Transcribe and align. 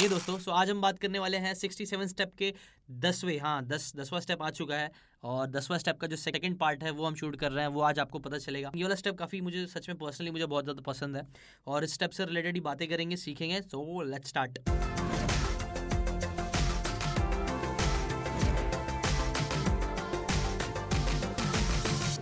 ये 0.00 0.08
दोस्तों 0.08 0.38
सो 0.38 0.50
आज 0.50 0.70
हम 0.70 0.80
बात 0.80 0.98
करने 0.98 1.18
वाले 1.18 1.36
हैं 1.36 1.52
67 1.54 2.06
स्टेप 2.08 2.30
के 2.38 2.52
दसवें 3.00 3.38
हाँ 3.40 3.64
दस, 3.64 3.92
दसवां 3.96 4.20
स्टेप 4.20 4.42
आ 4.42 4.48
चुका 4.50 4.74
है 4.74 4.90
और 5.24 5.46
दसवां 5.48 5.78
स्टेप 5.78 5.98
का 6.00 6.06
जो 6.06 6.16
सेकंड 6.16 6.58
पार्ट 6.58 6.84
है 6.84 6.90
वो 6.90 7.06
हम 7.06 7.14
शूट 7.14 7.36
कर 7.36 7.52
रहे 7.52 7.64
हैं, 7.64 7.70
वो 7.70 7.80
आज 7.82 7.98
आपको 7.98 8.18
पता 8.18 8.38
चलेगा। 8.38 8.70
ये 8.74 8.82
वाला 8.82 8.94
स्टेप 8.94 9.18
काफ़ी 9.18 9.40
मुझे, 9.40 9.66
सच 9.66 9.88
में 9.88 9.98
पर्सनली 9.98 10.30
मुझे 10.30 10.46
बहुत 10.46 10.64
ज़्यादा 10.64 10.82
पसंद 10.82 11.16
है 11.16 11.26
और 11.66 11.84
इस 11.84 11.94
स्टेप 11.94 12.10
से 12.10 12.24
रिलेटेड 12.24 12.54
ही 12.54 12.60
बातें 12.62 12.88
करेंगे, 12.88 13.16
सीखेंगे 13.18 13.60
so 13.62 14.02
let's 14.02 14.28
start 14.28 14.58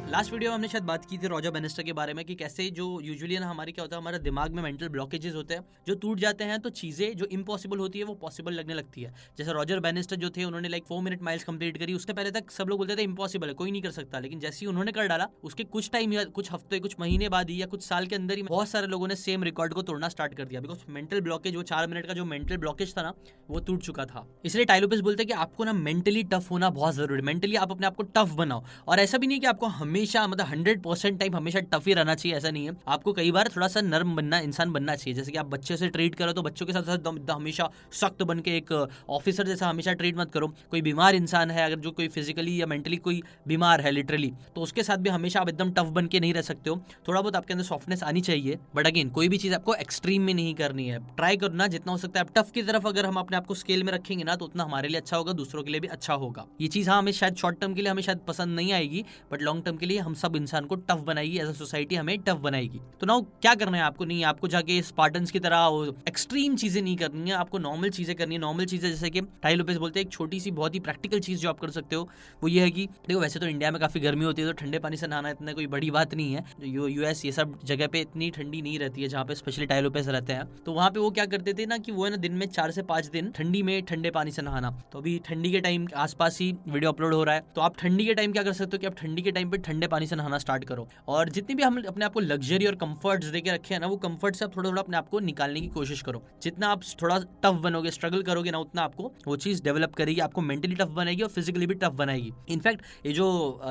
last 0.08 0.32
video 0.32 0.50
में 0.50 0.54
हमने 0.54 0.68
शायद 0.68 0.84
बात 0.84 1.04
की 1.04 1.16
थी 1.18 1.26
रॉजर 1.26 1.50
बेनिस्टर 1.50 1.82
के 1.82 1.92
बारे 1.92 2.12
में 2.14 2.24
कि 2.24 2.34
कैसे 2.34 2.68
जो 2.70 2.84
यूजुअली 3.00 3.38
ना 3.38 3.46
हमारे 3.46 3.72
क्या 3.72 3.82
होता 3.82 3.96
है, 3.96 4.00
हमारे 4.02 4.18
दिमाग 4.18 4.52
में 4.52 4.62
मेंटल 4.62 4.88
ब्लॉकेजेस 4.88 5.34
होते 5.34 5.54
हैं, 5.54 5.64
जो 5.86 5.94
टूट 5.94 6.18
जाते 6.18 6.44
हैं 6.44 6.58
तो 6.60 6.70
चीज़ें 6.70 7.16
जो 7.16 7.26
इम्पॉसिबल 7.28 7.78
होती 7.78 7.98
है, 7.98 8.04
वो 8.04 8.14
पॉसिबल 8.14 8.52
लगने 8.52 8.74
लगती 8.74 9.02
है। 9.02 9.12
जैसे 9.38 9.52
रॉजर 9.52 9.80
बेनिस्टर 9.80 10.16
जो 10.16 10.30
थे, 10.30 10.44
उन्होंने 10.44 10.68
like 10.68 10.84
four 10.84 11.02
minute 11.02 11.22
miles 11.22 11.44
complete 11.44 11.78
करी, 11.78 11.94
उसके 11.94 12.12
पहले 12.12 12.30
तक 12.30 12.50
सब 12.50 12.68
लोग 12.68 12.78
बोलते 12.78 12.96
थे 12.96 13.02
इम्पॉसिबल 13.02 13.48
है, 13.48 13.54
कोई 13.54 13.70
नहीं 13.70 13.82
कर 13.82 13.90
सकता, 13.90 14.18
लेकिन 14.18 14.40
जैसे 14.40 14.58
ही 14.60 14.66
उन्होंने 14.66 14.92
कर 14.92 15.08
डाला, 15.08 15.26
उसके 15.44 15.64
कुछ 15.66 15.90
टाइम 15.90 16.12
या 16.12 16.24
कुछ 16.30 16.50
हफ़्ते, 16.52 16.78
कुछ 16.78 16.94
महीने 17.00 17.28
बाद 17.28 17.50
ही 17.50 17.60
या 17.60 17.66
कुछ 17.66 17.82
साल 17.82 18.06
के 18.06 18.16
अंदर 18.16 18.36
ही 18.36 18.42
बहुत 18.44 18.68
सारे 18.68 18.86
लोगों 18.86 19.08
ने 19.08 19.16
सेम 19.16 19.44
रिकॉर्ड 19.44 19.74
को 19.74 19.82
तोड़ना 19.82 20.08
स्टार्ट 20.08 20.34
कर 20.34 20.44
दिया 20.44 20.60
बिकॉज़ 20.60 20.90
मेंटल 20.90 21.20
ब्लॉकेज 21.20 21.56
वो 21.56 21.62
चार 21.64 21.86
मिनट 21.86 22.06
का 22.06 22.14
जो 22.14 22.24
मेंटल 22.24 22.56
ब्लॉकेज 22.56 22.96
था 22.98 23.02
ना, 23.02 23.12
वो 23.50 23.60
टूट 23.60 23.82
चुका 23.82 24.04
था। 24.06 24.26
इसलिए 24.44 24.64
टाइलोपिस 24.64 25.00
बोलते 25.00 25.22
हैं 25.22 25.28
कि 25.28 25.34
आपको 25.36 25.64
ना 25.64 25.72
मेंटली 25.74 26.22
टफ 26.24 26.50
होना 26.50 26.70
बहुत 26.72 26.94
ज़रूरी 26.94 27.20
है 27.20 27.26
मेंटली 27.26 27.56
आप 27.58 27.70
अपने 27.70 27.86
आप 27.86 27.96
को 27.96 28.02
टफ 28.10 28.34
बनाओ, 28.34 28.64
और 28.88 29.00
ऐसा 29.00 29.18
भी 29.18 29.26
नहीं 29.26 29.40
कि 29.40 29.46
आपको 29.46 29.66
हमेशा 29.98 30.26
मतलब 30.26 30.46
हंड्रेड 30.46 30.82
परसेंट 30.82 31.18
टाइम 31.20 31.36
हमेशा 31.36 31.60
टफ 31.62 31.86
ही 31.86 31.94
रहना 31.94 32.14
चाहिए, 32.14 32.36
ऐसा 32.36 32.50
नहीं 32.50 32.66
है। 32.66 32.72
आपको 32.88 33.12
कई 33.12 33.30
बार 33.32 33.48
थोड़ा 33.56 33.68
सा 33.68 33.80
नर्म 33.80 34.14
बनना, 34.16 34.38
इंसान 34.40 34.72
बनना 34.72 34.94
चाहिए। 34.96 35.14
जैसे 35.14 35.32
कि 35.32 35.38
आप 35.38 35.46
बच्चे 35.46 35.76
से 35.76 35.88
ट्रीट 35.88 36.14
करो 36.14 36.32
तो 36.32 36.42
बच्चों 36.42 36.66
के 36.66 36.72
साथ 36.72 36.82
साथ 36.84 37.30
हमेशा 37.30 37.68
सख्त 37.92 38.22
बन 38.22 38.40
के 38.40 38.56
एक 38.56 38.70
ऑफिसर 39.10 39.46
जैसा 39.46 39.68
हमेशा 39.68 39.92
ट्रीट 39.92 40.18
मत 40.18 40.30
करो। 40.32 40.48
कोई 40.70 40.82
बीमार 40.82 41.14
इंसान 41.14 41.50
है, 41.50 41.64
अगर 41.66 41.78
जो 41.78 41.90
कोई 41.90 42.08
फिजिकली 42.08 42.60
या 42.60 42.66
मेंटली 42.66 42.96
कोई 42.98 43.22
बीमार 43.48 43.80
है 43.80 43.90
लिटरली 43.90 44.32
तो 44.54 44.60
उसके 44.60 44.82
साथ 44.82 44.96
भी 44.98 45.10
हमेशा 45.10 45.40
आप 45.40 45.48
एकदम 45.48 45.70
टफ 45.72 45.90
बन 45.92 46.06
के 46.06 46.20
नहीं 46.20 46.34
रह 46.34 46.42
सकते 46.42 46.70
हो। 46.70 46.76
थोड़ा 47.08 47.20
बहुत 47.20 47.36
आपके 47.36 47.54
अंदर 47.54 47.64
सॉफ्टनेस 47.64 48.02
आनी 48.04 48.20
चाहिए 48.20 48.58
बट 48.76 48.86
अगेन 48.86 49.10
कोई 49.10 49.28
भी 49.28 49.38
चीज़ 49.38 49.54
आपको 49.54 49.74
एक्सट्रीम 49.76 50.22
में 50.22 50.32
नहीं 50.34 50.54
करनी 50.54 50.88
है। 50.88 50.98
ट्राई 51.16 51.36
करना, 51.36 51.66
जितना 51.66 51.92
हो 51.92 51.98
सकता 51.98 52.20
है। 52.20 52.26
आप 52.26 52.32
टफ 52.36 52.50
की 52.52 52.62
तरफ़ 52.62 52.86
अगर 52.88 53.06
हम 53.06 53.16
अपने 53.16 53.36
आपको 53.36 53.54
स्केल 53.56 53.84
में 53.84 53.92
रखेंगे 53.92 54.24
ना 54.24 54.36
तो 54.36 54.44
उतना 54.44 54.64
हमारे 54.64 54.88
लिए 54.88 55.00
अच्छा 55.00 55.16
होगा, 55.16 55.32
दूसरों 55.34 55.62
के 55.62 55.70
लिए 55.70 55.80
भी 55.80 55.88
अच्छा 55.88 56.14
होगा। 56.14 56.46
ये 56.60 56.68
चीज़ 56.68 56.90
हाँ 56.90 56.98
हमें 56.98 57.12
शायद 57.12 57.36
शॉर्ट 57.36 57.60
टर्म 57.60 57.74
के 57.74 57.82
लिए 57.82 57.90
हमें 57.90 58.02
शायद 58.02 58.18
पसंद 58.28 58.56
नहीं 58.56 58.72
आएगी 58.72 59.04
बट 59.32 59.42
लॉन्ग 59.42 59.64
टर्म 59.64 59.76
के 59.76 59.86
लिए 59.88 59.98
हम 60.00 60.14
सब 60.16 60.36
इंसान 60.36 60.64
को 60.64 60.74
टफ 60.88 61.02
बनाएगी 61.06 61.38
एज 61.38 61.46
अ 61.46 61.52
सोसाइटी 61.54 61.94
हमें 61.94 62.16
टफ 62.18 62.36
बनाएगी। 62.40 62.80
तो 63.00 63.06
नाउ 63.06 63.20
क्या 63.42 63.54
करना 63.54 63.76
है 63.76 63.82
आपको? 63.82 64.04
नहीं, 64.04 64.24
आपको 64.24 64.48
जाके 64.48 64.80
स्पार्टन्स 64.82 65.30
की 65.30 65.38
तरह 65.38 65.92
एक्सट्रीम 66.08 66.56
चीज़ें 66.56 66.80
नहीं 66.82 66.96
करनी 66.96 67.30
है, 67.30 67.36
आपको 67.36 67.58
नॉर्मल 67.58 67.90
चीज़ें 67.90 68.14
करनी 68.16 68.34
है। 68.34 68.40
नॉर्मल 68.40 68.64
चीज़ें 68.66 68.88
जैसे 68.90 69.10
कि 69.10 69.20
टाई 69.42 69.54
लोपेस 69.54 69.76
बोलते 69.76 70.00
हैं, 70.00 70.06
एक 70.06 70.12
छोटी 70.12 70.40
सी 70.40 70.50
बहुत 70.52 70.74
ही 70.74 70.80
प्रैक्टिकल 70.80 71.20
चीज़ 71.20 71.40
जो 71.40 71.48
आप 71.48 71.60
कर 71.60 71.70
सकते 71.70 71.96
हो, 71.96 72.08
वो 72.42 72.48
ये 72.48 72.62
है 72.62 72.70
कि, 72.70 72.86
देखो 73.08 73.20
वैसे 73.20 73.38
तो 73.38 73.46
इंडिया 73.46 73.70
में 73.70 73.80
काफ़ी 73.80 74.00
गर्मी 74.00 74.24
होती 74.24 74.42
है 74.42 74.48
तो 74.48 74.52
ठंडे 74.54 74.78
पानी 74.78 74.96
से 74.96 75.06
नहाना 75.06 75.30
इतना 75.30 75.52
कोई 75.52 75.66
बड़ी 75.68 75.90
बात 75.90 76.14
नहीं 76.14 76.32
है। 76.32 76.44
यूएस 76.64 77.24
ये 77.24 77.32
सब 77.32 77.58
जगह 77.64 77.86
पे 77.86 78.00
इतनी 78.00 78.30
ठंडी 78.30 78.62
नहीं 78.62 78.78
रहती 78.78 79.02
है, 79.02 79.08
जहाँ 79.08 79.24
पे 79.24 79.34
स्पेशली 79.34 79.66
टाइलोपेस 79.66 80.08
रहते 80.08 80.32
हैं। 80.32 80.46
तो 80.64 80.72
वहाँ 80.72 80.90
पे 80.90 81.00
वो 81.00 81.10
क्या 81.10 81.26
करते 81.26 81.54
थे 81.54 81.66
ना 81.66 81.78
कि 81.78 81.92
वो 81.92 82.04
है 82.04 82.10
ना 82.10 82.16
दिन 82.18 82.32
में 82.32 82.46
चार 82.48 82.70
से 82.70 82.82
पाँच 82.84 83.06
दिन 83.08 83.30
ठंडी 83.30 83.62
में 83.62 83.82
ठंडे 83.84 84.10
पानी 84.10 84.30
से 84.30 84.42
नहाना। 84.42 84.70
तो 84.92 84.98
अभी 84.98 85.18
ठंडी 85.26 85.52
के 85.52 85.60
टाइम 85.60 85.86
आसपास 85.98 86.38
ही 86.40 86.52
वीडियो 86.68 86.92
अपलोड 86.92 87.14
हो 87.14 87.22
रहा 87.24 87.34
है। 87.34 87.44
तो 87.54 87.60
आप 87.60 87.78
ठंडी 87.78 88.06
के 88.06 88.14
टाइम 88.14 88.32
क्या 88.32 88.42
कर 88.42 88.52
सकते 88.52 88.76
हो 88.76 88.80
कि 88.80 88.86
आप 88.86 88.96
ठंडी 88.96 89.22
के 89.22 89.32
टाइम 89.32 89.50
पे 89.50 89.58
ठंडे 89.78 89.86
पानी 89.88 90.06
से 90.06 90.16
नहाना 90.16 90.38
स्टार्ट 90.38 90.64
करो। 90.64 90.86
और 91.08 91.28
जितनी 91.28 91.54
भी 91.54 91.62
हम 91.62 91.82
अपने 91.88 92.04
आपको 92.04 92.20
लग्जरी 92.20 92.66
और 92.66 92.74
कंफर्ट्स 92.76 93.26
देके 93.28 93.50
रखे 93.50 93.74
हैं 93.74 93.80
ना, 93.80 93.86
वो 93.86 93.96
कंफर्ट 93.98 94.36
से 94.36 94.44
आप 94.44 94.56
थोड़ा 94.56 94.68
थोड़ा 94.68 94.82
अपने 94.82 94.96
आपको 94.96 95.18
निकालने 95.20 95.60
की 95.60 95.66
कोशिश 95.68 96.02
करो। 96.02 96.22
जितना 96.42 96.68
आप 96.68 96.80
थोड़ा 97.02 97.18
टफ 97.44 97.60
बनोगे 97.62 97.90
स्ट्रगल 97.90 98.22
करोगे 98.22 98.50
ना, 98.50 98.58
उतना 98.58 98.82
आपको 98.82 99.12
वो 99.26 99.36
चीज़ 99.36 99.62
डेवलप 99.62 99.94
करेगी, 99.94 100.20
आपको 100.20 100.40
मेंटली 100.40 100.74
टफ 100.74 100.88
बनाएगी 100.90 101.22
और 101.22 101.28
फिजिकली 101.28 101.66
भी 101.66 101.74
टफ 101.74 101.92
बनाएगी। 101.94 102.32
इनफैक्ट 102.48 102.82
ये 103.06 103.12
जो 103.12 103.28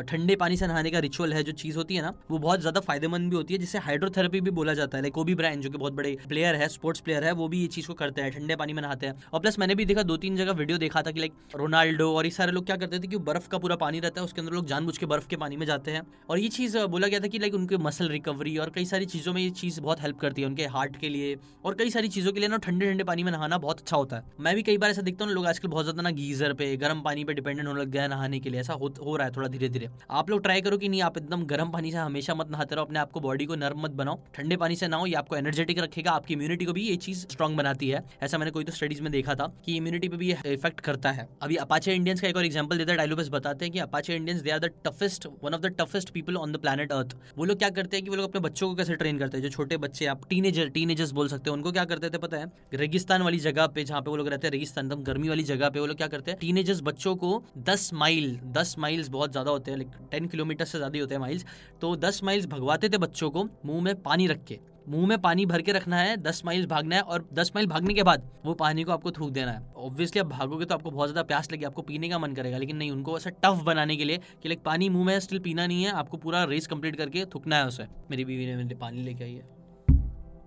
ठंडे 0.09 0.35
पानी 0.35 0.57
से 0.57 0.67
नहाने 0.67 0.91
का 0.91 0.99
रिचुअल 0.99 1.33
है, 1.33 1.43
जो 1.43 1.51
चीज़ 1.53 1.77
होती 1.77 1.95
है 1.95 2.01
ना, 2.01 2.13
वो 2.31 2.37
बहुत 2.37 2.59
ज़्यादा 2.59 2.81
फ़ायदेमंद 2.81 3.29
भी 3.29 3.35
होती 3.35 3.53
है, 3.53 3.59
जिसे 3.59 3.77
हाइड्रोथेरेपी 3.79 4.41
भी 4.41 4.51
बोला 4.51 4.73
जाता 4.73 4.97
है। 4.97 5.03
लाइक 5.03 5.13
कोबी 5.13 5.35
ब्रांड 5.35 5.61
जो 5.61 5.69
कि 5.69 5.77
बहुत 5.77 5.93
बड़े 5.93 6.15
प्लेयर 6.27 6.55
है 6.55 6.67
स्पोर्ट्स 6.69 7.01
प्लेयर 7.01 7.23
है, 7.23 7.31
वो 7.33 7.47
भी 7.47 7.61
ये 7.61 7.67
चीज़ 7.69 7.87
को 7.87 7.93
करते 7.95 8.21
हैं, 8.21 8.31
ठंडे 8.31 8.55
पानी 8.55 8.73
में 8.73 8.81
नहाते 8.81 9.07
हैं। 9.07 9.15
और 9.33 9.39
प्लस 9.39 9.59
मैंने 9.59 9.75
भी 9.75 9.85
देखा 9.85 10.03
दो 10.03 10.17
तीन 10.17 10.37
जगह 10.37 10.51
वीडियो 10.53 10.77
देखा 10.77 11.01
था 11.01 11.11
कि 11.11 11.19
लाइक 11.19 11.33
रोनाल्डो 11.55 12.13
और 12.13 12.25
ये 12.25 12.31
सारे 12.31 12.51
लोग 12.51 12.65
क्या 12.65 12.75
करते 12.77 12.99
थे 12.99 13.07
कि 13.07 13.17
बर्फ़ 13.27 13.47
का 13.49 13.57
पूरा 13.57 13.75
पानी 13.77 13.99
रहता 13.99 14.21
है, 14.21 14.25
उसके 14.25 14.41
अंदर 14.41 14.53
लोग 14.53 14.65
जानबूझ 14.67 14.97
के 14.97 15.05
बर्फ़ 15.05 15.27
के 15.27 15.35
पानी 15.37 15.57
में 15.57 15.65
जाते 15.65 15.91
हैं। 15.91 15.96
और 16.29 16.39
ये 16.39 16.47
चीज़ 16.49 16.77
बोला 16.87 17.07
गया 17.07 17.19
था 17.19 17.27
कि 17.27 17.39
लाइक 17.39 17.53
उनके 17.55 17.77
मसल 17.79 18.07
रिकवरी 18.09 18.57
और 18.57 18.69
कई 18.75 18.85
सारी 18.85 19.05
चीज़ों 19.07 19.33
में 19.33 19.41
ये 19.41 19.49
चीज़ 19.51 19.79
बहुत 19.81 20.01
हेल्प 20.01 20.19
करती 20.19 20.41
है 20.41 20.47
उनके 20.47 20.65
हार्ट 20.67 20.97
के 20.97 21.09
लिए। 21.09 21.35
और 21.65 21.75
कई 21.75 21.89
सारी 21.89 22.07
चीज़ों 22.07 22.31
के 22.31 22.39
लिए 22.39 22.49
ना 22.49 22.57
ठंडे 22.57 22.85
ठंडे 22.85 23.03
पानी 23.03 23.23
में 23.23 23.31
नहाना 23.31 23.57
बहुत 23.57 23.79
अच्छा 23.79 23.97
होता 23.97 24.15
है। 24.15 24.23
मैं 24.39 24.55
भी 24.55 24.63
कई 24.63 24.77
बार 24.77 24.89
ऐसा 24.89 25.01
देखता 25.01 25.25
हूँ 25.25 25.33
लोग 25.33 25.45
आजकल 25.47 25.67
बहुत 25.67 25.85
ज़्यादा 25.85 26.01
ना 26.01 26.11
गीजर 26.11 26.53
पे 26.53 26.75
गर्म 26.77 27.01
पानी 27.01 27.23
पे 27.23 27.33
डिपेंडेंट 27.33 27.67
होने 27.67 27.81
लग 27.81 27.89
गया 27.89 28.07
नहाने 28.07 28.39
के 28.39 28.49
लिए। 28.49 28.59
ऐसा 28.59 28.73
हो, 28.73 28.93
हो 29.01 29.15
रहा 29.15 29.27
है 29.27 29.33
थोड़ा 29.33 29.47
धीरे 29.47 29.69
धीरे 29.69 29.89
आप 30.11 30.29
लोग 30.29 30.41
ट्राई 30.43 30.61
करो 30.61 30.77
कि 30.77 30.89
नहीं 30.89 31.01
आप 31.01 31.17
एकदम 31.17 31.43
गर्म 31.47 31.71
पानी 31.71 31.91
से 31.91 31.97
हमेशा 31.97 32.35
मत 32.35 32.51
नहाते 32.51 32.75
रहो 32.75 32.85
अपने 32.85 32.99
आपको 32.99 33.19
बॉडी 33.19 33.45
को 33.45 33.55
नर्म 33.55 33.81
मत 33.81 33.91
बनाओ। 33.93 34.19
ठंडे 34.35 34.57
पानी 34.57 34.75
से 34.75 34.87
नहाओ 34.87 35.05
ये 35.05 35.15
आपको 35.15 35.35
एनर्जेटिक 35.35 35.79
रखेगा 35.79 36.11
आपकी 36.11 36.33
इम्यूनिटी 36.33 36.65
को 36.65 36.73
भी 36.73 36.87
ये 36.87 36.95
चीज़ 36.97 37.25
स्ट्रॉन्ग 37.27 37.57
बनाती 37.57 37.89
है। 37.89 38.03
ऐसा 38.23 38.37
मैंने 38.37 38.51
कोई 38.51 38.63
तो 38.63 38.71
स्टडीज़ 38.71 39.01
में 39.01 39.11
देखा 39.11 39.35
था 39.35 39.51
कि 39.65 39.75
इम्यूनिटी 39.77 40.09
पर 40.09 40.17
भी 40.17 40.31
इफ़ेक्ट 40.31 40.79
करता 40.81 41.11
है। 41.11 41.27
अभी 41.41 41.55
अपाचे 41.57 41.93
इंडियंस 41.95 42.21
का 42.21 42.27
एक 42.27 42.37
और 42.37 42.45
एग्ज़ाम्पल 42.45 42.77
देता 42.77 42.91
है 42.91 42.97
डायलोबस 42.97 43.29
बताते 43.31 43.65
हैं 43.65 43.71
कि 43.73 43.79
Apache 43.79 44.15
Indians 44.15 44.41
they 44.41 44.51
are 44.51 44.59
the 44.59 44.71
toughest 44.85 45.27
one 45.43 45.53
of 45.53 45.61
the 45.61 45.73
toughest 45.87 46.09
people 46.11 46.37
on 46.37 46.51
the 46.51 46.57
planet 46.59 46.91
earth 46.91 47.15
वो 47.37 47.45
लोग 47.45 47.57
क्या 47.57 47.69
करते 47.71 47.97
हैं 47.97 48.03
कि 48.03 48.09
वो 48.09 48.15
लोग 48.15 48.29
अपने 48.29 48.41
बच्चों 48.41 48.69
को 48.69 48.75
कैसे 48.75 48.95
ट्रेन 48.95 49.19
करते 49.19 49.37
हैं? 49.37 49.43
जो 49.43 49.49
छोटे 49.49 49.77
बच्चे, 49.79 50.05
आप 50.07 50.27
टीनेजर 50.29 50.69
टीनेजर्स 50.69 51.11
बोल 51.11 51.27
सकते 51.27 51.49
हैं, 51.49 51.57
उनको 51.57 51.71
क्या 51.71 51.85
करते 51.85 52.09
थे 52.09 52.17
पता 52.17 52.37
है? 52.37 52.51
रेगिस्तान 52.75 53.21
वाली 53.21 53.39
जगह 53.39 53.67
पे 53.67 53.83
जहाँ 53.83 54.01
पे 54.01 54.09
वो 54.09 54.15
लोग 54.17 54.27
रहते 54.27 54.47
हैं, 54.47 54.51
रेगिस्तान, 54.51 54.85
एकदम 54.85 55.03
गर्मी 55.03 55.29
वाली 55.29 55.43
जगह 55.45 55.69
पे 55.69 55.79
वो 55.79 55.85
लोग 55.85 55.97
क्या 55.97 56.07
करते 56.07 56.31
हैं? 56.31 56.39
टीनेजर्स 56.39 56.81
बच्चों 56.83 57.15
को 57.15 57.43
दस 57.59 57.89
माइल 57.95 58.39
दस 58.53 58.75
माइल्स 58.79 59.09
बहुत 59.09 59.31
ज़्यादा 59.31 59.51
होते 59.51 59.71
हैं 59.71 59.77
लाइक 59.77 60.09
टेन 60.11 60.27
किलोमीटर 60.27 60.65
से 60.65 60.77
ज़्यादा 60.77 60.99
होते 60.99 61.15
हैं 61.15 61.21
माइल्स 61.21 61.45
तो 61.81 61.95
दस 61.97 62.23
माइल्स 62.23 62.45
भगवाते 62.47 62.89
थे 62.89 62.97
बच्चों 62.99 63.29
को 63.29 63.43
मुँह 63.65 63.81
में 63.83 63.95
पानी 64.01 64.27
रख 64.27 64.43
के। 64.45 64.59
मुँह 64.87 65.07
में 65.07 65.17
पानी 65.17 65.45
भर 65.45 65.61
के 65.61 65.71
रखना 65.71 65.97
है, 65.97 66.15
दस 66.17 66.41
माइल 66.45 66.65
भागना 66.67 66.95
है 66.95 67.01
और 67.03 67.27
दस 67.33 67.51
माइल 67.55 67.67
भागने 67.67 67.93
के 67.93 68.03
बाद 68.03 68.29
वो 68.45 68.53
पानी 68.53 68.83
को 68.83 68.91
आपको 68.91 69.11
थूक 69.11 69.31
देना 69.31 69.51
है। 69.51 69.61
ऑब्वियसली 69.77 70.21
आप 70.21 70.27
भागोगे 70.27 70.65
तो 70.65 70.75
आपको 70.75 70.91
बहुत 70.91 71.09
ज़्यादा 71.09 71.23
प्यास 71.23 71.51
लगे 71.51 71.65
आपको 71.65 71.81
पीने 71.81 72.09
का 72.09 72.19
मन 72.19 72.33
करेगा, 72.33 72.57
लेकिन 72.57 72.77
नहीं, 72.77 72.91
उनको 72.91 73.17
ऐसा 73.17 73.29
टफ 73.43 73.63
बनाने 73.65 73.97
के 73.97 74.05
लिए 74.05 74.17
कि 74.17 74.49
लाइक 74.49 74.63
पानी 74.65 74.89
मुँह 74.89 75.05
में 75.05 75.19
स्टिल 75.19 75.39
पीना 75.39 75.67
नहीं 75.67 75.83
है, 75.83 75.91
आपको 75.93 76.17
पूरा 76.17 76.43
रेस 76.45 76.67
कंप्लीट 76.67 76.95
करके 76.95 77.25
थूकना 77.25 77.57
है 77.57 77.67
उसे। 77.67 77.87
मेरी 78.11 78.25
बीवी 78.25 78.45
ने 78.45 78.55
मेरे 78.55 78.75
पानी 78.77 79.03
लेके 79.03 79.23
आई 79.23 79.33
है। 79.33 79.55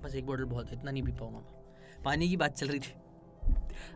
बस 0.02 0.14
एक 0.14 0.26
बॉटल 0.26 0.44
बहुत 0.46 0.70
है, 0.70 0.78
इतना 0.78 0.90
नहीं 0.90 1.02
पी 1.02 1.12
पाऊँगा 1.12 1.44
पानी 2.04 2.28
की 2.28 2.36
बात 2.36 2.54
चल 2.54 2.68
रही 2.68 2.78
थी। 2.78 2.94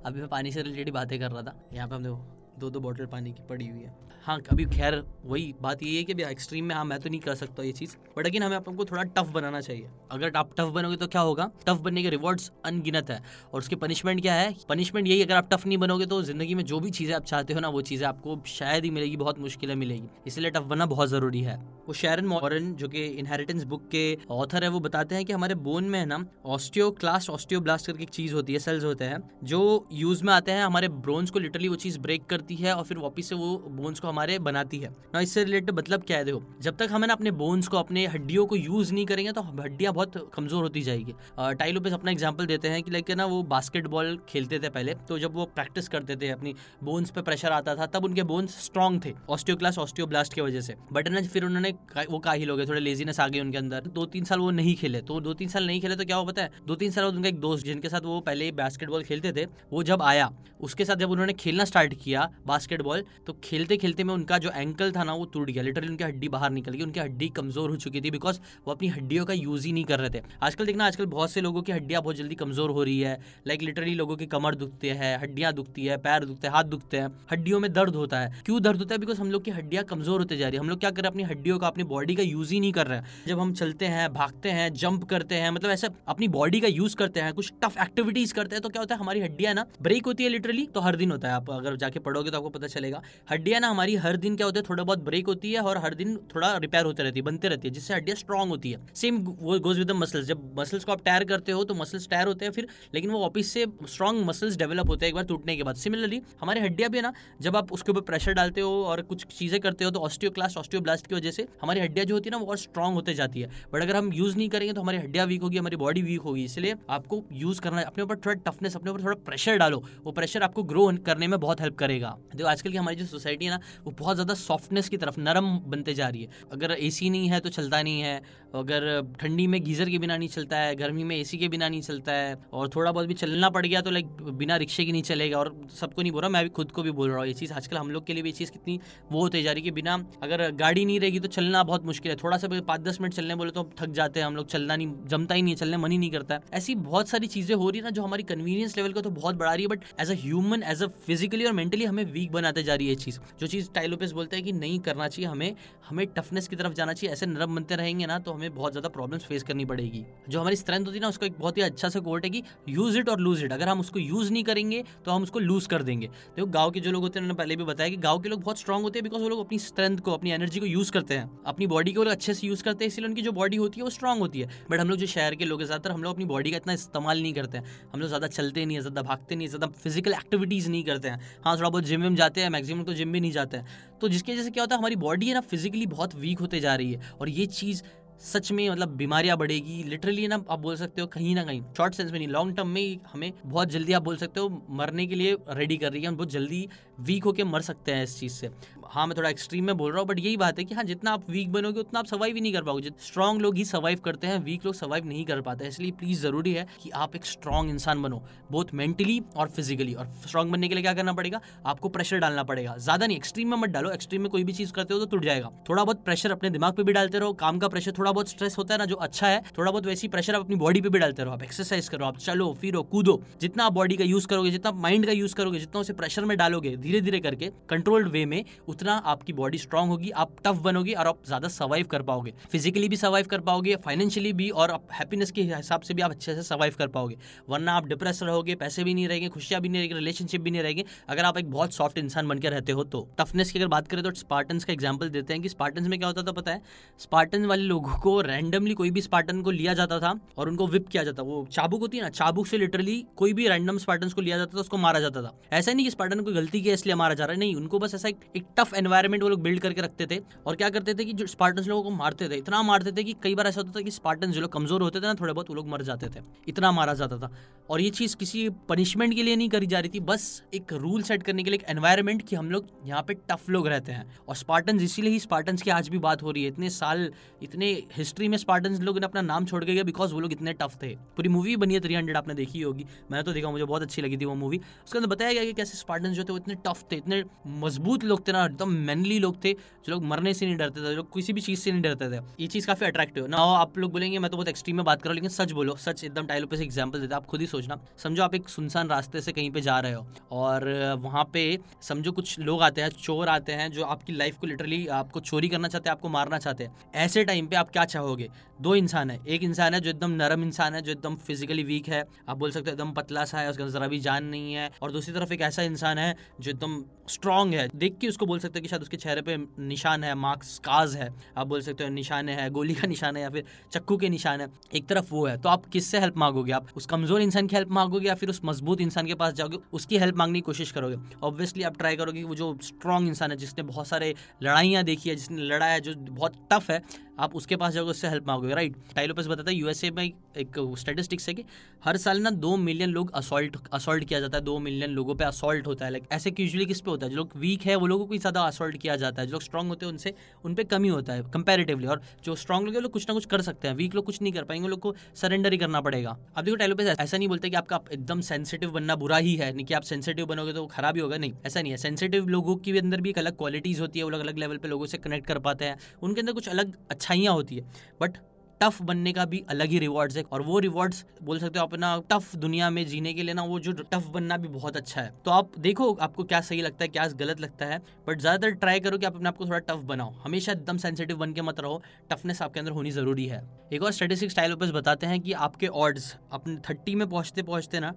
अभी 0.04 0.20
मैं 0.20 0.28
पानी 0.28 0.52
से 0.52 0.62
रिलेटेड 0.62 0.94
बातें 0.94 1.18
कर 1.20 1.30
रहा 1.30 1.42
था। 1.42 1.60
यहाँ 1.72 1.88
पे 1.88 1.94
हम 1.94 2.02
देखो। 2.02 2.43
दो 2.58 2.70
दो 2.70 2.80
बॉटल 2.80 3.06
पानी 3.06 3.32
की 3.32 3.42
पड़ी 3.48 3.66
हुई 3.66 3.82
है। 3.82 3.92
हाँ 4.24 4.38
अभी 4.50 4.64
खैर 4.66 4.94
वही 5.24 5.54
बात 5.62 5.82
ये 5.82 5.96
है 5.96 6.04
कि 6.04 6.12
अभी 6.12 6.22
एक्सट्रीम 6.22 6.64
में 6.64 6.74
हाँ 6.74 6.84
मैं 6.84 6.98
तो 7.00 7.10
नहीं 7.10 7.20
कर 7.20 7.34
सकता 7.34 7.62
ये 7.62 7.72
चीज़ 7.72 7.96
बट 8.16 8.26
अगेन 8.26 8.42
हमें 8.42 8.56
आपको 8.56 8.84
थोड़ा 8.84 9.02
टफ 9.16 9.30
बनाना 9.32 9.60
चाहिए। 9.60 9.88
अगर 10.10 10.36
आप 10.36 10.50
टफ 10.58 10.68
बनोगे 10.74 10.96
तो 10.96 11.06
क्या 11.06 11.20
होगा? 11.20 11.50
टफ 11.66 11.80
बनने 11.80 12.02
के 12.02 12.10
रिवॉर्ड्स 12.10 12.50
अनगिनत 12.66 13.10
है, 13.10 13.20
और 13.52 13.58
उसकी 13.58 13.76
पनिशमेंट 13.76 14.20
क्या 14.22 14.34
है? 14.34 14.54
पनिशमेंट 14.68 15.08
यही 15.08 15.22
अगर 15.22 15.34
आप 15.34 15.48
टफ 15.52 15.66
नहीं 15.66 15.78
बनोगे 15.78 16.06
तो 16.06 16.22
ज़िंदगी 16.22 16.54
में 16.54 16.64
जो 16.64 16.80
भी 16.80 16.90
चीज़ें 16.90 17.14
आप 17.14 17.24
चाहते 17.24 17.54
हो 17.54 17.60
ना, 17.60 17.68
वो 17.68 17.82
चीज़ें 17.82 18.06
आपको 18.08 18.38
शायद 18.48 18.84
ही 18.84 18.90
मिलेगी, 18.90 19.16
बहुत 19.16 19.38
मुश्किलें 19.38 19.74
मिलेगी। 19.74 20.08
इसलिए 20.26 20.50
टफ 20.50 20.62
बनना 20.64 20.86
बहुत 20.86 21.08
ज़रूरी 21.08 21.40
है। 21.40 21.56
वो 21.86 21.92
शेरन 21.94 22.26
मॉरन 22.26 22.72
जो 22.74 22.88
कि 22.88 23.04
इनहेरिटेंस 23.04 23.64
बुक 23.64 23.88
के 23.88 24.16
ऑथर 24.30 24.64
है, 24.64 24.68
वो 24.70 24.80
बताते 24.80 25.14
हैं 25.14 25.24
कि 25.24 25.32
हमारे 25.32 25.54
बोन 25.56 25.84
में 25.84 25.98
है 25.98 26.06
ना 26.06 26.24
ऑस्टियो 26.46 26.90
क्लास्ट 26.92 27.30
ऑस्टियो 27.30 27.60
ब्लास्ट 27.60 27.86
करके 27.86 28.02
एक 28.02 28.10
चीज़ 28.10 28.34
होती 28.34 28.52
है 28.52 28.58
सेल्स 28.58 28.84
होते 28.84 29.04
हैं, 29.04 29.22
जो 29.44 29.86
यूज़ 29.92 30.24
में 30.24 30.32
आते 30.32 30.52
हैं, 30.52 30.64
हमारे 30.64 30.88
ब्रोन्स 30.88 31.30
को 31.30 31.38
लिटरली 31.38 31.68
वो 31.68 31.76
चीज़ 31.76 31.98
ब्रेक 31.98 32.26
करती 32.44 32.54
है 32.56 32.74
और 32.74 32.84
फिर 32.84 32.98
वापिस 32.98 33.28
से 33.28 33.34
वो 33.34 33.56
बोन्स 33.70 34.00
को 34.00 34.08
हमारे 34.08 34.38
बनाती 34.40 34.78
है। 34.78 34.90
ना 35.14 35.20
इससे 35.20 35.44
रिलेटेड 35.44 35.70
मतलब 35.72 36.02
क्या 36.04 36.18
है, 36.18 36.24
देखो, 36.24 36.42
जब 36.62 36.76
तक 36.76 36.88
हमें 36.92 37.06
ना 37.08 37.14
अपने 37.14 37.30
बोन्स 37.32 37.68
को, 37.68 37.76
अपने 37.78 38.06
हड्डियों 38.06 38.46
को 38.46 38.56
यूज़ 38.56 38.92
नहीं 38.94 39.06
करेंगे 39.06 39.32
तो 39.32 39.42
हड्डियाँ 39.42 39.92
बहुत 39.94 40.30
कमज़ोर 40.34 40.62
होती 40.62 40.82
जाएगी। 40.82 41.14
टाइलो 41.58 41.80
पे 41.80 41.90
अपना 41.92 42.10
एग्ज़ाम्पल 42.10 42.46
देते 42.46 42.68
हैं 42.68 42.82
कि 42.82 42.90
लाइक 42.90 43.10
ना, 43.12 43.24
वो 43.26 43.42
बास्केटबॉल 43.44 44.18
खेलते 44.28 44.58
थे 44.58 44.68
पहले 44.70 44.94
तो 45.08 45.18
जब 45.18 45.34
वो 45.34 45.44
प्रैक्टिस 45.54 45.88
करते 45.88 46.16
थे, 46.16 46.28
अपनी 46.30 46.54
बोन्स 46.84 47.10
पे 47.10 47.22
प्रेशर 47.22 47.52
आता 47.52 47.74
था, 47.76 47.86
तब 47.88 48.04
उनके 48.04 48.22
बोन्स 48.24 48.58
स्ट्रॉन्ग 48.64 49.04
थे 49.04 49.14
ऑस्टियो 49.30 49.56
क्लास 49.56 49.78
ऑस्टियो 49.78 50.06
ब्लास्ट 50.06 50.34
की 50.34 50.40
वजह 50.40 50.60
से। 50.60 50.76
बट 50.92 51.08
ना, 51.08 51.22
फिर 51.24 51.44
उन्होंने 51.44 51.72
वो 52.10 52.18
काहिल 52.20 52.50
हो 52.50 52.56
गए, 52.56 52.66
थोड़े 52.66 52.80
लेजीनेस 52.80 53.20
आ 53.20 53.28
गई 53.28 53.40
उनके 53.40 53.58
अंदर। 53.58 53.90
दो 53.94 54.06
तीन 54.06 54.24
साल 54.24 54.38
वो 54.40 54.50
नहीं 54.52 54.74
खेले 54.76 55.00
तो 55.02 55.20
दो 55.20 55.34
तीन 55.34 55.48
साल 55.48 55.66
नहीं 55.66 55.80
खेले 55.80 55.96
तो 55.96 56.04
क्या 56.04 56.16
हो 56.16 56.24
पता 56.24 56.42
है, 56.42 56.50
दो 56.66 56.74
तीन 56.74 56.90
साल 56.90 57.04
उनका 57.06 57.28
एक 57.28 57.40
दोस्त, 57.40 57.64
जिनके 57.66 57.88
साथ 57.88 58.00
वो 58.04 58.20
पहले 58.22 58.50
बास्केटबॉल 58.54 59.02
खेलते 59.04 59.32
थे, 59.32 59.46
वो 59.72 59.82
जब 59.84 60.02
आया, 60.04 60.30
उसके 60.60 60.84
साथ 60.84 60.96
जब 60.96 61.10
उन्होंने 61.10 61.32
खेलना 61.34 61.64
स्टार्ट 61.64 61.94
किया 61.94 62.28
बास्केटबॉल 62.46 63.04
तो 63.26 63.32
खेलते 63.44 63.76
खेलते 63.76 64.04
में 64.04 64.12
उनका 64.14 64.38
जो 64.38 64.50
एंकल 64.50 64.92
था 64.92 65.04
ना, 65.04 65.12
वो 65.14 65.24
टूट 65.24 65.50
गया। 65.50 65.62
लिटरली 65.62 65.88
उनकी 65.88 66.04
हड्डी 66.04 66.28
बाहर 66.28 66.50
निकल 66.50 66.72
गई, 66.72 66.82
उनकी 66.82 67.00
हड्डी 67.00 67.28
कमज़ोर 67.30 67.70
हो 67.70 67.76
चुकी 67.76 68.00
थी 68.00 68.10
बिकॉज़ 68.10 68.38
वो 68.66 68.72
अपनी 68.72 68.88
हड्डियों 68.88 69.24
का 69.24 69.32
यूज़ 69.34 69.66
ही 69.66 69.72
नहीं 69.72 69.84
कर 69.84 70.00
रहे 70.00 70.10
थे। 70.10 70.22
आजकल 70.42 70.66
देखना, 70.66 70.86
आजकल 70.86 71.06
बहुत 71.06 71.30
से 71.30 71.40
लोगों 71.40 71.62
की 71.62 71.72
हड्डियाँ 71.72 72.02
बहुत 72.02 72.16
जल्दी 72.16 72.34
कमज़ोर 72.34 72.70
हो 72.70 72.82
रही 72.82 73.00
है। 73.00 73.18
लाइक 73.46 73.62
लिटरली 73.62 73.94
लोगों 73.94 74.16
की 74.16 74.26
कमर 74.26 74.54
दुखते 74.54 74.90
हैं, 74.92 75.16
हड्डियाँ 75.18 75.52
दुखती 75.52 75.86
है, 75.86 75.96
पैर 75.98 76.24
दुखते 76.24 76.46
हैं, 76.46 76.54
हाथ 76.54 76.64
दुखते 76.66 76.96
हैं। 76.96 77.08
हड्डियों 77.32 77.60
में 77.60 77.72
दर्द 77.72 77.94
होता 77.94 78.20
है। 78.20 78.42
क्यों 78.46 78.60
दर्द 78.62 78.78
होता 78.78 78.94
है? 78.94 78.98
बिकॉज़ 78.98 79.20
हम 79.20 79.30
लोग 79.30 79.44
की 79.44 79.50
हड्डियाँ 79.50 79.84
कमज़ोर 79.84 80.20
होते 80.20 80.36
जा 80.36 80.48
रही 80.48 80.56
है। 80.56 80.62
हम 80.62 80.68
लोग 80.68 80.80
क्या 80.80 80.90
कर 80.90 81.02
रहे 81.02 81.08
हैं? 81.08 81.12
अपनी 81.12 81.22
हड्डियों 81.24 81.58
का, 81.58 81.66
अपनी 81.66 81.84
बॉडी 81.84 82.14
का 82.14 82.22
यूज़ 82.22 82.52
ही 82.54 82.60
नहीं 82.60 82.72
कर 82.72 82.86
रहे 82.86 82.98
हैं। 82.98 83.26
जब 83.26 83.40
हम 83.40 83.52
चलते 83.54 83.86
हैं, 83.86 84.12
भागते 84.14 84.50
हैं 84.50 84.72
जंप 84.74 85.04
करते 85.04 85.34
हैं 85.34 85.50
मतलब 85.50 85.70
ऐसा 85.70 85.88
अपनी 86.08 86.28
बॉडी 86.30 86.60
का 86.60 86.68
यूज़ 86.68 86.96
करते 86.96 87.20
हैं, 87.20 87.32
कुछ 87.34 87.52
टफ 87.62 87.80
एक्टिविटीज़ 87.82 88.34
करते 88.34 88.56
हैं 88.56 88.62
तो 88.62 88.68
क्या 88.68 88.82
होता 88.82 88.94
है? 88.94 89.00
हमारी 89.00 89.20
हड्डियाँ 89.20 89.54
ना 89.54 89.66
ब्रेक 89.82 90.06
होती 90.06 90.24
है 90.24 90.30
लिटरली 90.30 90.66
तो 90.66 90.80
हर 90.80 90.96
दिन 90.96 91.10
होता 91.10 91.28
है। 91.28 91.34
आप 91.34 91.50
अगर 91.52 91.76
जाके 91.76 91.98
पढ़ोगे 92.24 92.30
तो 92.30 92.38
आपको 92.38 92.50
पता 92.50 92.66
चलेगा। 92.68 93.02
हड्डियाँ 93.30 93.60
ना 93.60 93.68
हमारी 93.68 93.94
हर 93.96 94.16
दिन 94.16 94.36
क्या 94.36 94.46
होता 94.46 94.58
है, 94.58 94.64
थोड़ा 94.68 94.82
बहुत 94.84 94.98
ब्रेक 95.04 95.26
होती 95.26 95.52
है 95.52 95.60
और 95.62 95.78
हर 95.78 95.94
दिन 95.94 96.16
थोड़ा 96.34 96.56
रिपेयर 96.58 96.84
होते 96.84 97.02
रहती 97.02 97.20
है, 97.20 97.24
बनते 97.24 97.48
रहती 97.48 97.68
है, 97.68 97.74
जिससे 97.74 97.94
हड्डियाँ 97.94 98.16
स्ट्रॉन्ग 98.16 98.50
होती 98.50 98.70
है। 98.70 98.80
सेम 98.94 99.18
वो 99.40 99.58
गोज 99.60 99.78
विद 99.78 99.88
द 99.88 99.96
मसल्स 99.96 100.26
जब 100.26 100.42
मसल्स 100.58 100.84
को 100.84 100.92
आप 100.92 101.04
टायर 101.04 101.24
करते 101.24 101.52
हो 101.52 101.64
तो 101.64 101.74
मसल्स 101.74 102.08
टायर 102.08 102.26
होते 102.26 102.44
हैं 102.44 102.52
फिर, 102.52 102.68
लेकिन 102.94 103.10
वो 103.10 103.20
वापिस 103.20 103.52
से 103.52 103.66
स्ट्रॉन्ग 103.86 104.24
मसल्स 104.26 104.56
डेवलप 104.56 104.88
होते 104.88 105.06
हैं 105.06 105.08
एक 105.08 105.14
बार 105.14 105.24
टूटने 105.24 105.56
के 105.56 105.62
बाद। 105.62 105.76
सिमिलरली 105.76 106.20
हमारे 106.40 106.60
हड्डियाँ 106.60 106.90
भी 106.90 107.00
ना, 107.00 107.12
जब 107.40 107.56
आप 107.56 107.72
उसके 107.72 107.92
ऊपर 107.92 108.00
प्रेशर 108.04 108.32
डालते 108.34 108.60
हो 108.60 108.72
और 108.84 109.02
कुछ 109.04 109.24
चीज़ें 109.28 109.60
करते 109.60 109.84
हो 109.84 109.90
तो 109.90 110.00
ऑस्टियोक्लास्ट 110.00 110.58
ऑस्टियोब्लास्ट 110.58 111.06
की 111.06 111.14
वजह 111.14 111.30
से 111.30 111.46
हमारी 111.62 111.80
हड्डियाँ 111.80 112.06
जो 112.06 112.14
होती 112.14 112.28
है 112.28 112.30
ना, 112.30 112.38
वो 112.38 112.46
और 112.46 112.56
स्ट्रॉन्ग 112.58 112.94
होते 112.94 113.14
जाती 113.14 113.40
है। 113.40 113.50
बट 113.72 113.82
अगर 113.82 113.96
हम 113.96 114.12
यूज़ 114.14 114.36
नहीं 114.36 114.48
करेंगे 114.48 114.72
तो 114.72 114.80
हमारी 114.80 114.98
हड्डियाँ 114.98 115.26
वीक 115.26 115.42
होगी, 115.42 115.58
हमारी 115.58 115.76
बॉडी 115.76 116.02
वीक 116.02 116.20
होगी। 116.22 116.44
इसलिए 116.44 116.74
आपको 116.90 117.22
यूज़ 117.34 117.60
करना 117.60 117.82
अपने 117.82 118.04
ऊपर 118.04 118.16
थोड़ा 118.16 118.34
टफनेस 118.42 118.76
अपने 118.76 118.90
ऊपर 118.90 119.02
थोड़ा 119.04 119.16
प्रेशर 119.26 119.56
डालो। 119.58 119.82
वो 120.04 120.12
प्रेशर 120.12 120.42
आपको 120.42 120.62
ग्रो 120.64 120.92
करने 121.06 121.26
में 121.28 121.38
बहुत 121.40 121.60
हेल्प 121.60 121.76
करेगा। 121.78 122.13
देखो, 122.34 122.48
आजकल 122.48 122.70
की 122.70 122.76
हमारी 122.76 122.96
जो 122.96 123.06
सोसाइटी 123.06 123.44
है 123.44 123.50
ना, 123.50 123.60
वो 123.84 123.94
बहुत 123.98 124.16
ज़्यादा 124.16 124.34
सॉफ्टनेस 124.36 124.88
की 124.88 124.96
तरफ़, 124.96 125.20
नरम 125.20 125.58
बनते 125.66 125.94
जा 125.94 126.08
रही 126.08 126.22
है। 126.22 126.28
अगर 126.52 126.72
एसी 126.72 127.10
नहीं 127.10 127.28
है 127.28 127.40
तो 127.40 127.48
चलता 127.50 127.82
नहीं 127.82 128.00
है। 128.00 128.20
अगर 128.54 128.84
ठंडी 129.20 129.46
में 129.46 129.62
गीज़र 129.64 129.88
के 129.90 129.98
बिना 129.98 130.16
नहीं 130.16 130.28
चलता 130.28 130.56
है, 130.56 130.74
गर्मी 130.76 131.04
में 131.04 131.16
एसी 131.16 131.38
के 131.38 131.48
बिना 131.48 131.68
नहीं 131.68 131.80
चलता 131.82 132.12
है, 132.12 132.36
और 132.52 132.68
थोड़ा 132.74 132.90
बहुत 132.92 133.06
भी 133.06 133.14
चलना 133.14 133.50
पड़ 133.50 133.64
गया 133.66 133.80
तो 133.80 133.90
लाइक 133.90 134.06
बिना 134.34 134.56
रिक्शे 134.56 134.84
के 134.84 134.92
नहीं 134.92 135.02
चलेगा। 135.02 135.38
और 135.38 135.54
सबको 135.74 136.02
नहीं 136.02 136.12
बोल 136.12 136.22
रहा 136.22 136.30
मैं 136.30 136.42
भी 136.44 136.48
खुद 136.50 136.70
को 136.72 136.82
भी 136.82 136.90
बोल 136.92 137.08
रहा 137.08 137.18
हूँ, 137.18 137.26
ये 137.26 137.34
चीज़ 137.34 137.52
आजकल 137.52 137.76
हम 137.76 137.90
लोग 137.90 138.06
के 138.06 138.14
लिए 138.14 138.22
भी 138.22 138.28
ये 138.28 138.34
चीज़ 138.34 138.50
कितनी 138.50 138.78
वो 139.12 139.20
होती 139.20 139.42
जा 139.42 139.52
रही 139.52 139.60
है 139.60 139.64
कि 139.64 139.70
बिना, 139.72 139.94
अगर 140.22 140.50
गाड़ी 140.54 140.84
नहीं 140.84 141.00
रहेगी 141.00 141.20
तो 141.20 141.28
चलना 141.30 141.62
बहुत 141.64 141.84
मुश्किल 141.84 142.12
है। 142.12 142.16
थोड़ा 142.22 142.36
सा 142.38 142.48
पाँच 142.60 142.80
दस 142.80 143.00
मिनट 143.00 143.14
चलने 143.14 143.34
बोले 143.34 143.50
तो 143.50 143.68
थक 143.80 143.90
जाते 143.92 144.20
हैं 144.20 144.26
हम 144.26 144.36
लोग, 144.36 144.48
चलना 144.48 144.76
नहीं, 144.76 144.92
जमता 145.08 145.34
ही 145.34 145.42
नहीं 145.42 145.54
चलने 145.56 145.76
मन 145.76 145.92
ही 145.92 145.98
नहीं 145.98 146.10
करता 146.10 146.40
ऐसी 146.54 146.74
बहुत 146.76 147.08
सारी 147.08 147.26
चीज़ें 147.28 147.54
हो 147.54 147.70
रही 147.70 147.78
है 147.78 147.84
ना, 147.84 147.90
जो 147.90 148.02
हमारी 148.02 148.22
कन्वीनियंस 148.24 148.76
लेवल 148.76 148.92
को 148.92 149.00
तो 149.00 149.10
बहुत 149.12 149.34
बढ़ा 149.34 149.52
रही 149.54 149.62
है 149.62 149.68
but 149.68 149.84
as 150.00 150.10
a 150.10 150.14
human 150.20 150.62
as 150.64 150.82
a 150.82 150.86
physically 151.06 151.44
और 151.44 151.52
मेंटली 151.54 151.84
हमें 151.84 152.03
वीक 152.06 152.32
बनाते 152.32 152.62
जा 152.62 152.74
रही 152.74 152.88
है 152.88 152.94
चीज़। 152.96 153.18
जो 153.40 153.46
चीज़ 153.46 153.70
टाइलोपेस 153.70 154.12
बोलते 154.12 154.36
हैं 154.36 154.44
कि 154.44 154.52
नहीं 154.54 154.78
करना 154.80 155.08
चाहिए, 155.08 155.30
हमें 155.30 155.54
हमें 155.88 156.06
टफनेस 156.08 156.48
की 156.48 156.56
तरफ़ 156.56 156.72
जाना 156.72 156.92
चाहिए, 156.92 157.12
ऐसे 157.12 157.26
नरम 157.26 157.54
बनते 157.54 157.76
रहेंगे 157.76 158.06
ना 158.06 158.18
तो 158.18 158.32
हमें 158.32 158.54
बहुत 158.54 158.72
ज़्यादा 158.72 158.88
प्रॉब्लम्स 158.88 159.24
फेस 159.24 159.42
करनी 159.42 159.64
पड़ेगी। 159.64 160.04
जो 160.28 160.40
हमारी 160.40 160.56
स्ट्रेंथ 160.56 160.86
होती 160.86 160.96
है 160.96 161.02
ना, 161.02 161.08
उसका 161.08 161.26
एक 161.26 161.38
बहुत 161.38 161.56
ही 161.56 161.62
अच्छा 161.62 161.88
सा 161.88 162.00
कोर्ट 162.00 162.24
है 162.24 162.30
कि 162.30 162.42
यूज़ 162.68 162.98
इट 162.98 163.08
और 163.08 163.20
लूज 163.20 163.42
इट 163.44 163.52
अगर 163.52 163.68
हम 163.68 163.80
उसको 163.80 163.98
यूज़ 163.98 164.32
नहीं 164.32 164.44
करेंगे 164.44 164.82
तो 165.04 165.10
हम 165.10 165.22
उसको 165.22 165.38
लूज 165.38 165.66
कर 165.66 165.82
देंगे। 165.82 166.06
देखो, 166.06 166.46
गाँव 166.48 166.70
के 166.70 166.80
जो 166.80 166.92
लोग 166.92 167.02
होते 167.02 167.18
हैं, 167.18 167.24
उन्होंने 167.24 167.38
पहले 167.38 167.56
भी 167.56 167.64
बताया 167.64 167.90
कि 167.90 167.96
गाँव 167.98 168.18
के 168.18 168.28
लोग 168.28 168.42
बहुत 168.42 168.58
स्ट्रॉन्ग 168.58 168.84
होते 168.84 168.98
हैं 168.98 169.04
बिकॉज़ 169.04 169.22
वो 169.22 169.28
लोग 169.28 169.40
अपनी 169.40 169.58
स्ट्रेंथ 169.58 169.98
को, 169.98 170.12
अपनी 170.12 170.30
एनर्जी 170.32 170.60
को 170.60 170.66
यूज़ 170.66 170.92
करते 170.92 171.14
हैं। 171.14 171.30
अपनी 171.46 171.66
बॉडी 171.66 171.92
को 171.92 172.04
अच्छे 172.04 172.34
से 172.34 172.46
यूज़ 172.46 172.62
करते 172.64 172.84
हैं, 172.84 172.88
इसलिए 172.88 173.08
उनकी 173.08 173.22
जो 173.22 173.32
बॉडी 173.32 173.56
होती 173.56 173.80
है, 173.80 173.84
वो 173.84 173.90
स्ट्रॉन्ग 173.90 174.20
होती 174.20 174.40
है। 174.40 174.48
बट 174.70 174.80
हम 174.80 174.88
लोग 174.88 174.98
जो 174.98 175.06
शहर 175.06 175.34
के 175.34 175.44
लोग 175.44 175.60
हैं, 175.60 175.66
ज़्यादातर 175.66 175.90
हम 175.90 176.02
लोग 176.02 176.12
अपनी 176.12 176.24
बॉडी 176.24 176.50
का 176.50 176.56
इतना 176.56 176.72
इस्तेमाल 176.72 177.22
नहीं 177.22 177.32
करते 177.34 177.58
हैं। 177.58 177.64
हम 177.92 178.00
लोग 178.00 178.08
ज़्यादा 178.08 178.26
चलते 178.28 178.64
नहीं 178.64 178.76
है, 178.76 178.82
ज़्यादा 178.82 179.02
भागते 179.02 179.34
नहीं 179.34 179.46
है, 179.46 179.50
ज़्यादा 179.50 179.66
फ़िज़िकल 179.74 180.12
एक्टिविटीज़ 180.12 180.70
नहीं 180.70 180.84
करते 180.84 181.08
हैं। 181.08 181.40
हाँ 181.44 181.56
थोड़ा 181.58 181.68
बहुत 181.68 181.84
जिम 181.94 182.02
विम 182.02 182.14
जाते 182.16 182.40
हैं 182.40 182.50
मैक्सिमम 182.50 182.82
तो 182.84 182.94
जिम 182.94 183.12
भी 183.12 183.20
नहीं 183.20 183.32
जाते 183.32 183.56
हैं। 183.56 183.98
तो 184.00 184.08
जिसकी 184.08 184.32
वजह 184.32 184.42
से 184.42 184.50
क्या 184.50 184.62
होता 184.62 184.74
है, 184.74 184.78
हमारी 184.78 184.96
बॉडी 184.98 185.26
है 185.26 185.34
ना 185.34 185.40
फिजिकली 185.42 185.86
बहुत 185.88 186.14
वीक 186.16 186.40
होते 186.40 186.60
जा 186.60 186.74
रही 186.74 186.92
है 186.92 187.12
और 187.20 187.28
ये 187.30 187.46
चीज़ 187.48 187.82
सच 188.22 188.50
में 188.52 188.68
मतलब 188.70 188.88
बीमारियाँ 188.96 189.36
बढ़ेगी। 189.36 189.82
लिटरली 189.82 190.26
ना 190.28 190.34
आप 190.50 190.58
बोल 190.58 190.76
सकते 190.76 191.00
हो 191.00 191.06
कहीं 191.06 191.34
ना 191.34 191.42
कहीं 191.44 191.62
शॉर्ट 191.76 191.94
सेंस 191.94 192.10
में 192.10 192.18
नहीं 192.18 192.28
लॉन्ग 192.28 192.56
टर्म 192.56 192.68
में 192.68 192.98
हमें 193.12 193.32
बहुत 193.46 193.68
जल्दी 193.68 193.92
आप 193.92 194.02
बोल 194.02 194.16
सकते 194.16 194.40
हो 194.40 194.62
मरने 194.70 195.06
के 195.06 195.14
लिए 195.14 195.36
रेडी 195.50 195.76
कर 195.76 195.92
रही 195.92 196.02
है। 196.02 196.08
हम 196.08 196.16
बहुत 196.16 196.30
जल्दी 196.30 196.68
वीक 197.00 197.24
होकर 197.24 197.44
मर 197.44 197.60
सकते 197.60 197.92
हैं 197.92 198.04
इस 198.04 198.18
चीज़ 198.20 198.32
से। 198.32 198.50
हाँ 198.94 199.06
मैं 199.06 199.16
थोड़ा 199.16 199.28
एक्सट्रीम 199.28 199.64
में 199.64 199.76
बोल 199.76 199.90
रहा 199.92 200.00
हूँ 200.00 200.08
बट 200.08 200.18
यही 200.18 200.36
बात 200.36 200.58
है 200.58 200.64
कि 200.64 200.74
हाँ 200.74 200.82
जितना 200.84 201.12
आप 201.12 201.30
वीक 201.30 201.50
बनोगे, 201.52 201.80
उतना 201.80 201.98
आप 202.00 202.06
सर्वाइव 202.06 202.34
ही 202.34 202.40
नहीं 202.40 202.52
कर 202.52 202.62
पाओगे। 202.62 202.90
स्ट्रॉन्ग 203.02 203.40
लोग 203.42 203.56
ही 203.56 203.64
सर्वाइव 203.64 204.00
करते 204.00 204.26
हैं 204.26 204.38
वीक 204.44 204.66
लोग 204.66 204.74
सर्वाइव 204.74 205.06
नहीं 205.06 205.24
कर 205.24 205.40
पाते 205.40 205.68
इसलिए 205.68 205.90
प्लीज़ 205.90 206.20
ज़रूरी 206.22 206.52
है 206.52 206.66
कि 206.82 206.90
आप 206.90 207.16
एक 207.16 207.24
स्ट्रॉन्ग 207.26 207.70
इंसान 207.70 208.02
बनो 208.02 208.22
बोथ 208.50 208.64
मेंटली 208.74 209.20
और 209.36 209.48
फिजिकली 209.48 209.94
और 209.94 210.06
स्ट्रॉन्ग 210.26 210.52
बनने 210.52 210.68
के 210.68 210.74
लिए 210.74 210.82
क्या 210.82 210.92
करना 210.94 211.12
पड़ेगा? 211.12 211.40
आपको 211.66 211.88
प्रेशर 211.88 212.18
डालना 212.18 212.42
पड़ेगा। 212.42 212.76
ज़्यादा 212.76 213.06
नहीं 213.06 213.16
एक्सट्रीम 213.16 213.50
में 213.50 213.56
मत 213.56 213.70
डालो। 213.70 213.90
एक्सट्रीम 213.90 214.22
में 214.22 214.30
कोई 214.30 214.44
भी 214.44 214.52
चीज़ 214.52 214.72
करते 214.72 214.94
हो 214.94 215.00
तो 215.00 215.06
टूट 215.06 215.24
जाएगा। 215.24 215.50
थोड़ा 215.68 215.84
बहुत 215.84 216.04
प्रेशर 216.04 216.32
अपने 216.32 216.50
दिमाग 216.50 216.74
पर 216.74 216.82
भी 216.82 216.92
डालते 216.92 217.18
रहो। 217.18 217.32
काम 217.34 217.58
का 217.58 217.68
प्रेशर 217.68 217.92
थोड़ा 217.98 218.12
बहुत 218.12 218.28
स्ट्रेस 218.28 218.58
होता 218.58 218.74
है 218.74 218.78
ना, 218.78 218.84
जो 218.84 218.96
अच्छा 218.96 219.26
है, 219.26 219.42
थोड़ा 219.58 219.70
बहुत 219.70 219.86
वैसी 219.86 220.08
प्रेशर 220.08 220.34
आप 220.34 220.42
अपनी 220.42 220.56
बॉडी 220.56 220.80
पे 220.80 220.88
भी 220.88 220.98
डालते 220.98 221.24
रहो। 221.24 221.32
आप 221.32 221.42
एक्सरसाइज 221.42 221.88
करो, 221.88 222.04
आप 222.04 222.18
चलो, 222.18 222.52
फिरो, 222.60 222.82
कूदो। 222.82 223.20
जितना 223.40 223.64
आप 223.64 223.72
बॉडी 223.72 223.96
का 223.96 224.04
यूज़ 224.04 224.26
करोगे, 224.26 224.50
जितना 224.50 224.72
माइंड 224.78 225.06
का 225.06 225.12
यूज़ 225.12 225.34
करोगे, 225.34 225.58
जितना 225.58 225.80
उसे 225.80 225.92
प्रेशर 225.92 226.24
में 226.24 226.36
डालोगे 226.38 226.76
धीरे 226.76 227.00
धीरे 227.00 227.20
करके 227.20 227.50
कंट्रोल्ड 227.68 228.08
वे 228.08 228.24
में, 228.26 228.44
उतना 228.68 228.83
आपकी 228.92 229.32
बॉडी 229.32 229.58
स्ट्रांग 229.58 229.90
होगी, 229.90 230.10
आप 230.10 230.30
टफ 230.44 230.60
बनोगे 230.62 230.92
और 230.92 231.06
आप 231.06 231.18
ज़्यादा 231.26 231.48
सर्वाइव 231.48 231.86
कर 231.86 232.02
पाओगे। 232.02 232.32
फिजिकली 232.52 232.88
भी 232.88 232.96
सर्वाइव 232.96 233.26
कर 233.26 233.40
पाओगे 233.40 233.76
फाइनेंशियली 233.84 234.32
भी 234.32 234.48
और 234.50 234.70
आप 234.70 234.88
हैप्पीनेस 234.92 235.30
के 235.30 235.42
हिसाब 235.44 235.80
से 235.80 235.94
भी 235.94 236.02
आप 236.02 236.10
अच्छे 236.10 236.34
से 236.34 236.42
सर्वाइव 236.42 236.74
कर 236.78 236.88
पाओगे। 236.88 237.16
वरना 237.48 237.72
आप 237.72 237.86
डिप्रेस 237.86 238.22
रहोगे, 238.22 238.54
पैसे 238.54 238.84
भी 238.84 238.94
नहीं 238.94 239.08
रहेंगे, 239.08 239.28
खुशियाँ 239.28 239.60
भी 239.62 239.68
नहीं 239.68 239.80
रहेगी 239.80 239.94
रिलेशनशिप 239.94 240.40
भी 240.40 240.50
नहीं 240.50 240.62
रहेगी। 240.62 240.84
अगर 241.08 241.24
आप 241.24 241.38
एक 241.38 241.50
बहुत 241.50 241.74
सॉफ्ट 241.74 241.98
इंसान 241.98 242.28
बनकर 242.28 242.52
रहते 242.52 242.72
हो 242.72 242.84
तो। 242.84 243.06
टफनेस 243.18 243.52
की 243.52 243.58
अगर 243.58 243.68
बात 243.68 243.88
करें 243.88 244.02
तो 244.04 244.12
स्पार्टन्स 244.14 244.64
का 244.64 244.72
एग्ज़ाम्पल 244.72 245.08
देते 245.10 245.32
हैं 245.32 245.42
कि 245.42 245.48
स्पार्टन्स 245.48 245.88
में 245.88 245.98
क्या 245.98 246.08
होता 246.08 246.22
था 246.22 246.32
पता 246.32 246.50
है? 246.50 246.62
स्पार्टन 247.00 247.46
वाले 247.46 247.62
लोगों 247.64 247.98
को 248.00 248.20
रैंडमली 248.22 248.74
कोई 248.74 248.90
भी 248.90 249.00
स्पार्टन 249.02 249.42
को 249.42 249.50
लिया 249.52 249.74
जाता 249.74 249.98
था 250.00 250.14
और 250.38 250.48
उनको 250.48 250.66
विप 250.66 250.88
किया 250.88 251.02
जाता 251.04 251.22
वो 251.24 251.46
चाबुक 251.52 251.80
होती 251.80 251.96
है 251.96 252.02
ना, 252.02 252.08
चाबुक 252.10 252.46
से 252.46 252.58
लिटरली 252.58 253.04
कोई 253.16 253.32
भी 253.32 253.48
रैंडम 253.48 253.78
स्पार्टन 253.78 254.08
को 254.08 254.20
लिया 254.20 254.36
जाता 254.38 254.56
था, 254.56 254.60
उसको 254.60 254.76
मारा 254.78 255.00
जाता 255.00 255.22
था। 255.22 255.32
ऐसा 255.52 255.72
नहीं 255.72 255.84
कि 255.84 255.90
स्पार्टन 255.90 256.20
को 256.20 256.32
गलती 256.32 256.60
किया 256.60 256.74
इसलिए 256.74 256.94
मारा 256.94 257.14
जा 257.14 257.24
रहा 257.24 257.32
है, 257.32 257.38
नहीं, 257.38 257.54
उनको 257.56 257.78
बस 257.78 257.94
ऐसा 257.94 258.08
एक 258.08 258.44
टफ 258.58 258.73
एनवायरमेंट 258.74 259.22
वो 259.22 259.28
लोग 259.28 259.42
बिल्ड 259.42 259.60
करके 259.60 259.80
रखते 259.80 260.06
थे। 260.06 260.18
और 260.46 260.56
क्या 260.56 260.68
करते 260.70 260.94
थे 260.94 261.04
कि 261.04 261.12
जो 261.12 261.26
स्पार्टन 261.26 261.62
लोगों 261.62 261.82
को 261.82 261.90
मारते 261.90 262.28
थे, 262.28 262.36
इतना 262.36 262.62
मारते 262.62 262.92
थे 262.92 263.04
कि 263.04 263.14
कई 263.22 263.34
बार 263.34 263.46
ऐसा 263.46 263.60
होता 263.60 263.78
था 263.78 263.82
कि 263.82 263.90
स्पार्टन 263.90 264.32
जो 264.32 264.40
लोग 264.40 264.52
कमज़ोर 264.52 264.82
होते 264.82 265.00
थे 265.00 265.06
ना 265.06 265.14
थोड़े 265.14 265.32
बहुत 265.32 265.50
वो 265.50 265.54
लोग 265.54 265.68
मर 265.68 265.82
जाते 265.82 266.08
थे। 266.08 266.22
इतना 266.48 266.72
मारा 266.72 266.94
जाता 266.94 267.18
था। 267.18 267.30
और 267.70 267.80
ये 267.80 267.90
चीज़ 267.90 268.16
किसी 268.16 268.48
पनिशमेंट 268.68 269.14
के 269.14 269.22
लिए 269.22 269.36
नहीं 269.36 269.48
करी 269.48 269.66
जा 269.66 269.80
रही 269.80 269.88
थी, 269.88 270.00
बस 270.00 270.42
एक 270.54 270.72
रूल 270.72 271.02
सेट 271.02 271.22
करने 271.22 271.42
के 271.42 271.50
लिए, 271.50 271.58
एक 271.58 271.64
एनवायरमेंट 271.68 272.22
कि 272.22 272.36
हम 272.36 272.50
लोग 272.50 272.66
यहाँ 272.86 273.02
पे 273.02 273.14
टफ 273.30 273.48
लोग 273.48 273.68
रहते 273.68 273.92
हैं। 273.92 274.06
और 274.28 274.36
स्पार्टन 274.36 274.80
इसीलिए 274.80 275.12
ही 275.12 275.18
स्पार्टन 275.18 275.56
की 275.56 275.70
आज 275.70 275.88
भी 275.88 275.98
बात 275.98 276.22
हो 276.22 276.30
रही 276.30 276.42
है। 276.42 276.48
इतने 276.48 276.70
साल, 276.70 277.10
इतने 277.42 277.70
हिस्ट्री 277.96 278.28
में 278.28 278.36
स्पार्टन 278.38 278.74
लोग 278.82 278.98
ने 278.98 279.06
अपना 279.06 279.22
नाम 279.22 279.44
छोड़ 279.44 279.64
के 279.64 279.74
गया 279.74 279.82
बिकॉज़ 279.84 280.12
वो 280.14 280.20
लोग 280.20 280.32
इतने 280.32 280.52
टफ 280.52 280.76
थे। 280.82 280.94
पूरी 281.16 281.28
मूवी 281.28 281.56
बनी 281.56 281.74
है 281.74 281.80
थ्री 281.80 281.94
हंड्रेड 281.94 282.16
आपने 282.16 282.34
देखी 282.34 282.60
होगी। 282.60 282.84
मैंने 283.10 283.22
तो 283.22 283.32
देखा, 283.32 283.50
मुझे 283.50 283.64
बहुत 283.64 283.82
अच्छी 283.82 284.02
लगी 284.02 284.16
थी 284.16 284.24
वो 284.24 284.34
मूवी 284.34 284.58
उसके 284.84 284.98
अंदर 284.98 285.08
बताया 285.08 285.32
गया 285.32 285.44
कि 285.44 285.52
कैसे 285.52 285.78
स्पार्टन 285.78 286.12
जो 286.12 286.24
थे 286.24 286.32
वो 286.32 286.38
इतने 286.38 286.54
टफ 286.66 286.84
थे, 286.92 286.96
इतने 286.96 287.22
मज़बूत 287.58 288.04
लोग 288.04 288.26
थे 288.28 288.32
ना 288.32 288.46
एकदम 288.54 288.70
मैनली 288.86 289.18
लोग 289.18 289.42
थे, 289.44 289.52
जो 289.52 289.92
लोग 289.92 290.04
मरने 290.04 290.34
से 290.34 290.46
नहीं 290.46 290.56
डरते 290.56 290.80
थे 290.80 290.94
लोग 290.94 291.12
किसी 291.14 291.32
भी 291.32 291.40
चीज़ 291.40 291.60
से 291.60 291.72
नहीं 291.72 291.82
डरते 291.82 292.10
थे। 292.10 292.20
ये 292.40 292.46
चीज़ 292.46 292.66
काफ़ी 292.66 292.86
अट्रैक्टिव 292.86 293.26
ना 293.26 293.36
आप 293.36 293.78
लोग 293.78 293.92
बोलेंगे, 293.92 294.18
मैं 294.18 294.30
तो 294.30 294.36
बहुत 294.36 294.48
एक्सट्रीम 294.48 294.76
में 294.76 294.84
बात 294.84 295.02
कर 295.02 295.08
रहा 295.08 295.12
हूँ, 295.12 295.14
लेकिन 295.14 295.30
सच 295.30 295.52
बोलो, 295.52 295.74
सच 295.76 296.04
एकदम 296.04 296.26
टाइलो 296.26 296.46
पे 296.46 296.56
से 296.56 296.62
एग्ज़ाम्पल 296.64 297.00
देते 297.00 297.14
आप 297.14 297.26
खुद 297.26 297.40
ही 297.40 297.46
सोचना। 297.46 297.78
समझो, 297.98 298.22
आप 298.22 298.34
एक 298.34 298.48
सुनसान 298.48 298.88
रास्ते 298.88 299.20
से 299.20 299.32
कहीं 299.32 299.50
पे 299.50 299.60
जा 299.60 299.78
रहे 299.80 299.92
हो, 299.92 300.06
और 300.32 300.68
वहाँ 301.00 301.24
पे 301.32 301.58
समझो 301.82 302.12
कुछ 302.12 302.38
लोग 302.38 302.62
आते 302.62 302.80
हैं, 302.80 302.88
चोर 302.90 303.28
आते 303.28 303.52
हैं, 303.52 303.70
जो 303.72 303.84
आपकी 303.84 304.12
लाइफ 304.12 304.38
को 304.38 304.46
लिटरली 304.46 304.86
आपको 304.94 305.20
चोरी 305.22 305.48
करना 305.48 305.68
चाहते 305.68 305.88
हैं, 305.88 305.96
आपको 305.96 306.08
मारना 306.08 306.38
चाहते 306.38 306.64
हैं। 306.64 306.90
ऐसे 306.94 307.24
टाइम 307.24 307.46
पे 307.46 307.56
आप 307.56 307.70
क्या 307.70 307.84
चाहोगे? 307.86 308.28
दो 308.60 308.74
इंसान 308.74 309.10
है। 309.10 309.18
एक 309.26 309.42
इंसान 309.42 309.74
है 309.74 309.80
जो 309.80 309.90
एकदम 309.90 310.10
नरम 310.12 310.42
इंसान 310.42 310.74
है, 310.74 310.82
जो 310.82 310.92
एकदम 310.92 311.16
फिजिकली 311.16 311.62
वीक 311.62 311.88
है। 311.88 312.04
आप 312.28 312.36
बोल 312.36 312.50
सकते 312.50 312.70
हो 312.70 312.74
एकदम 312.74 312.92
पतला 312.92 313.24
सा 313.24 313.38
है, 313.38 313.50
उसका 313.50 313.66
जरा 313.68 313.86
भी 313.86 313.98
जान 314.00 314.24
नहीं 314.24 314.54
है। 314.54 314.70
और 314.82 314.92
दूसरी 314.92 315.14
तरफ़ 315.14 315.32
एक 315.32 315.40
ऐसा 315.40 315.62
इंसान 315.62 315.98
है, 315.98 316.14
जो 316.40 316.50
एकदम 316.50 316.82
स्ट्रांग 317.08 317.54
है। 317.54 317.68
देख 317.76 317.96
के 318.00 318.08
उसको 318.08 318.26
बोल 318.26 318.38
सकते 318.44 318.58
हो 318.58 318.62
कि 318.62 318.68
शायद 318.68 318.82
उसके 318.82 318.96
चेहरे 318.96 319.22
पे 319.22 319.36
निशान 319.58 320.04
है 320.04 320.14
मार्क्स 320.14 320.58
काज 320.58 320.94
है। 320.96 321.08
आप 321.36 321.46
बोल 321.46 321.60
सकते 321.60 321.84
हो 321.84 321.90
निशान 321.90 322.28
है, 322.28 322.48
गोली 322.50 322.74
का 322.74 322.88
निशान 322.88 323.16
है 323.16 323.22
या 323.22 323.30
फिर 323.30 323.44
चक्कू 323.72 323.96
के 323.96 324.08
निशान 324.08 324.40
है। 324.40 324.48
एक 324.74 324.86
तरफ़ 324.86 325.10
वो 325.10 325.26
है। 325.26 325.36
तो 325.38 325.48
आप 325.48 325.66
किससे 325.66 325.98
हेल्प 325.98 326.16
मांगोगे? 326.16 326.52
आप 326.52 326.66
उस 326.76 326.86
कमज़ोर 326.86 327.20
इंसान 327.20 327.46
की 327.46 327.56
हेल्प 327.56 327.70
मांगोगे 327.70 328.08
या 328.08 328.14
फिर 328.14 328.30
उस 328.30 328.40
मज़बूत 328.44 328.80
इंसान 328.80 329.06
के 329.06 329.14
पास 329.14 329.32
जाओगे? 329.32 329.58
उसकी 329.72 329.98
हेल्प 329.98 330.16
मांगने 330.16 330.38
की 330.38 330.44
कोशिश 330.44 330.72
करोगे। 330.72 330.96
ऑब्वियसली 331.22 331.62
आप 331.62 331.78
ट्राई 331.78 331.96
करोगे 331.96 332.22
वो 332.22 332.34
जो 332.34 332.56
स्ट्रांग 332.62 333.08
इंसान 333.08 333.30
है, 333.30 333.36
जिसने 333.36 333.64
बहुत 333.64 333.88
सारे 333.88 334.14
लड़ाइयाँ 334.42 334.84
देखी 334.84 335.10
है, 335.10 335.16
जिसने 335.16 335.42
लड़ाया 335.42 335.72
है, 335.72 335.80
जो 335.80 335.94
बहुत 335.94 336.46
टफ 336.52 336.70
है 336.70 336.82
आप 337.18 337.34
उसके 337.36 337.56
पास 337.56 337.72
जाओगे, 337.72 337.90
उससे 337.90 338.08
हेल्प 338.08 338.26
मांगोगे 338.26 338.54
राइट 338.54 338.76
टाइलोपस 338.94 339.26
बताता 339.26 339.50
है 339.50 339.56
यूएसए 339.56 339.90
में 339.90 340.02
एक 340.04 340.58
स्टेटिस्टिक्स 340.78 341.28
है 341.28 341.34
कि 341.34 341.44
हर 341.84 341.96
साल 341.96 342.20
ना 342.20 342.30
दो 342.30 342.56
मिलियन 342.56 342.90
लोग 342.90 343.10
असॉल्ट 343.14 343.56
असॉल्ट 343.72 344.04
किया 344.04 344.20
जाता 344.20 344.36
है, 344.38 344.44
दो 344.44 344.58
मिलियन 344.58 344.90
लोगों 344.90 345.14
पे 345.14 345.24
असॉल्ट 345.24 345.66
होता 345.66 345.84
है। 345.84 345.90
लाइक 345.90 346.04
ऐसे 346.12 346.32
यूजली 346.40 346.66
किस 346.66 346.80
पे 346.80 346.90
होता 346.90 347.06
है? 347.06 347.10
जो 347.10 347.16
लोग 347.16 347.30
वीक 347.36 347.62
है, 347.62 347.76
वो 347.76 347.86
लोगों 347.86 348.06
को 348.06 348.16
ज़्यादा 348.16 348.42
असॉल्ट 348.42 348.76
किया 348.76 348.96
जाता 348.96 349.22
है। 349.22 349.28
जो 349.28 349.32
लोग 349.32 349.42
स्ट्रॉन्ग 349.42 349.68
होते 349.68 349.86
हैं, 349.86 349.92
उनसे, 349.92 350.14
उन 350.44 350.54
पर 350.54 350.64
कमी 350.64 350.88
होता 350.88 351.12
है 351.12 351.22
कंपेरेटिवली 351.34 351.86
और 351.86 352.00
जो 352.24 352.34
स्ट्रॉन्ग 352.36 352.66
लोग 352.66 352.74
हैं 352.74 352.82
लोग 352.82 352.92
कुछ 352.92 353.08
ना 353.08 353.14
कुछ 353.14 353.26
कर 353.26 353.42
सकते 353.42 353.68
हैं। 353.68 353.74
वीक 353.74 353.94
लोग 353.94 354.04
कुछ 354.04 354.20
नहीं 354.22 354.32
कर 354.32 354.44
पाएँगे 354.44 354.68
लोग 354.68 354.80
को 354.80 354.94
सरेंडर 355.14 355.52
ही 355.52 355.58
करना 355.58 355.80
पड़ेगा। 355.80 356.16
अब 356.36 356.44
देखो 356.44 356.56
टाइलोपस 356.56 356.96
ऐसा 357.00 357.16
नहीं 357.16 357.28
बोलते 357.28 357.50
कि 357.50 357.56
आपका 357.56 357.80
एकदम 357.92 358.20
सेंसिटिव 358.22 358.70
बनना 358.70 358.96
बुरा 358.96 359.16
ही 359.16 359.34
है, 359.36 359.52
नहीं 359.52 359.66
कि 359.66 359.74
आप 359.74 359.82
सेंसिटिव 359.84 360.26
बनोगे 360.26 360.52
तो 360.52 360.66
खराब 360.66 360.94
ही 360.94 361.00
होगा। 361.00 361.16
नहीं, 361.16 361.32
ऐसा 361.46 361.62
नहीं 361.62 361.72
है। 361.72 361.78
सेंसिटिव 361.78 362.28
लोगों 362.28 362.56
के 362.56 362.78
अंदर 362.78 363.00
भी 363.00 363.10
एक 363.10 363.18
अलग 363.18 363.36
क्वालिटीज़ 363.36 363.80
होती 363.80 363.98
है, 363.98 364.04
वो 364.04 364.10
अलग 364.10 364.20
अलग 364.20 364.38
लेवल 364.38 364.56
पर 364.56 364.68
लोगों 364.68 364.86
से 364.86 364.98
कनेक्ट 364.98 365.26
कर 365.26 365.38
पाते 365.38 365.64
हैं। 365.64 365.78
उनके 366.02 366.20
अंदर 366.20 366.32
कुछ 366.32 366.48
अलग 366.48 366.76
अच्छाइयाँ 367.04 367.34
होती 367.34 367.56
है 367.56 367.64
बट 368.00 368.16
टफ 368.60 368.80
बनने 368.82 369.12
का 369.12 369.24
भी 369.26 369.42
अलग 369.50 369.68
ही 369.68 369.78
रिवॉर्ड्स 369.78 370.16
है, 370.16 370.22
और 370.24 370.42
वो 370.42 370.58
रिवॉर्ड्स 370.58 371.04
बोल 371.22 371.38
सकते 371.38 371.58
हो 371.58 371.64
अपना 371.66 371.88
टफ 372.10 372.34
दुनिया 372.36 372.68
में 372.70 372.84
जीने 372.86 373.12
के 373.14 373.22
लिए 373.22 373.34
ना, 373.34 373.42
वो 373.42 373.58
जो 373.60 373.72
टफ 373.72 374.06
बनना 374.08 374.36
भी 374.36 374.48
बहुत 374.48 374.76
अच्छा 374.76 375.00
है। 375.00 375.12
तो 375.24 375.30
आप 375.30 375.58
देखो 375.58 375.92
आपको 375.96 376.24
क्या 376.24 376.40
सही 376.40 376.60
लगता 376.62 376.84
है, 376.84 376.88
क्या 376.88 377.06
गलत 377.18 377.40
लगता 377.40 377.66
है 377.66 377.78
बट 378.08 378.20
ज़्यादातर 378.20 378.54
ट्राई 378.56 378.80
करो 378.80 378.98
कि 378.98 379.06
आप 379.06 379.16
अपने 379.16 379.28
आपको 379.28 379.46
थोड़ा 379.46 379.58
टफ 379.60 379.82
बनाओ। 379.84 380.12
हमेशा 380.24 380.52
एकदम 380.52 380.76
सेंसिटिव 380.78 381.16
बन 381.18 381.32
के 381.32 381.42
मत 381.42 381.60
रहो 381.60 381.82
टफनेस 382.10 382.42
आपके 382.42 382.60
अंदर 382.60 382.72
होनी 382.72 382.90
ज़रूरी 382.92 383.26
है। 383.26 383.42
एक 383.72 383.82
और 383.82 383.92
स्टेटिस्टिक 383.92 384.30
स्टाइल 384.30 384.54
बताते 384.54 385.06
हैं 385.06 385.20
कि 385.20 385.32
आपके 385.44 385.66
ऑर्ड्स 385.68 386.14
अपने 386.32 386.56
थर्टी 386.68 386.94
में 386.94 387.08
पहुँचते 387.08 387.42
पहुँचते 387.42 387.80
ना 387.80 387.94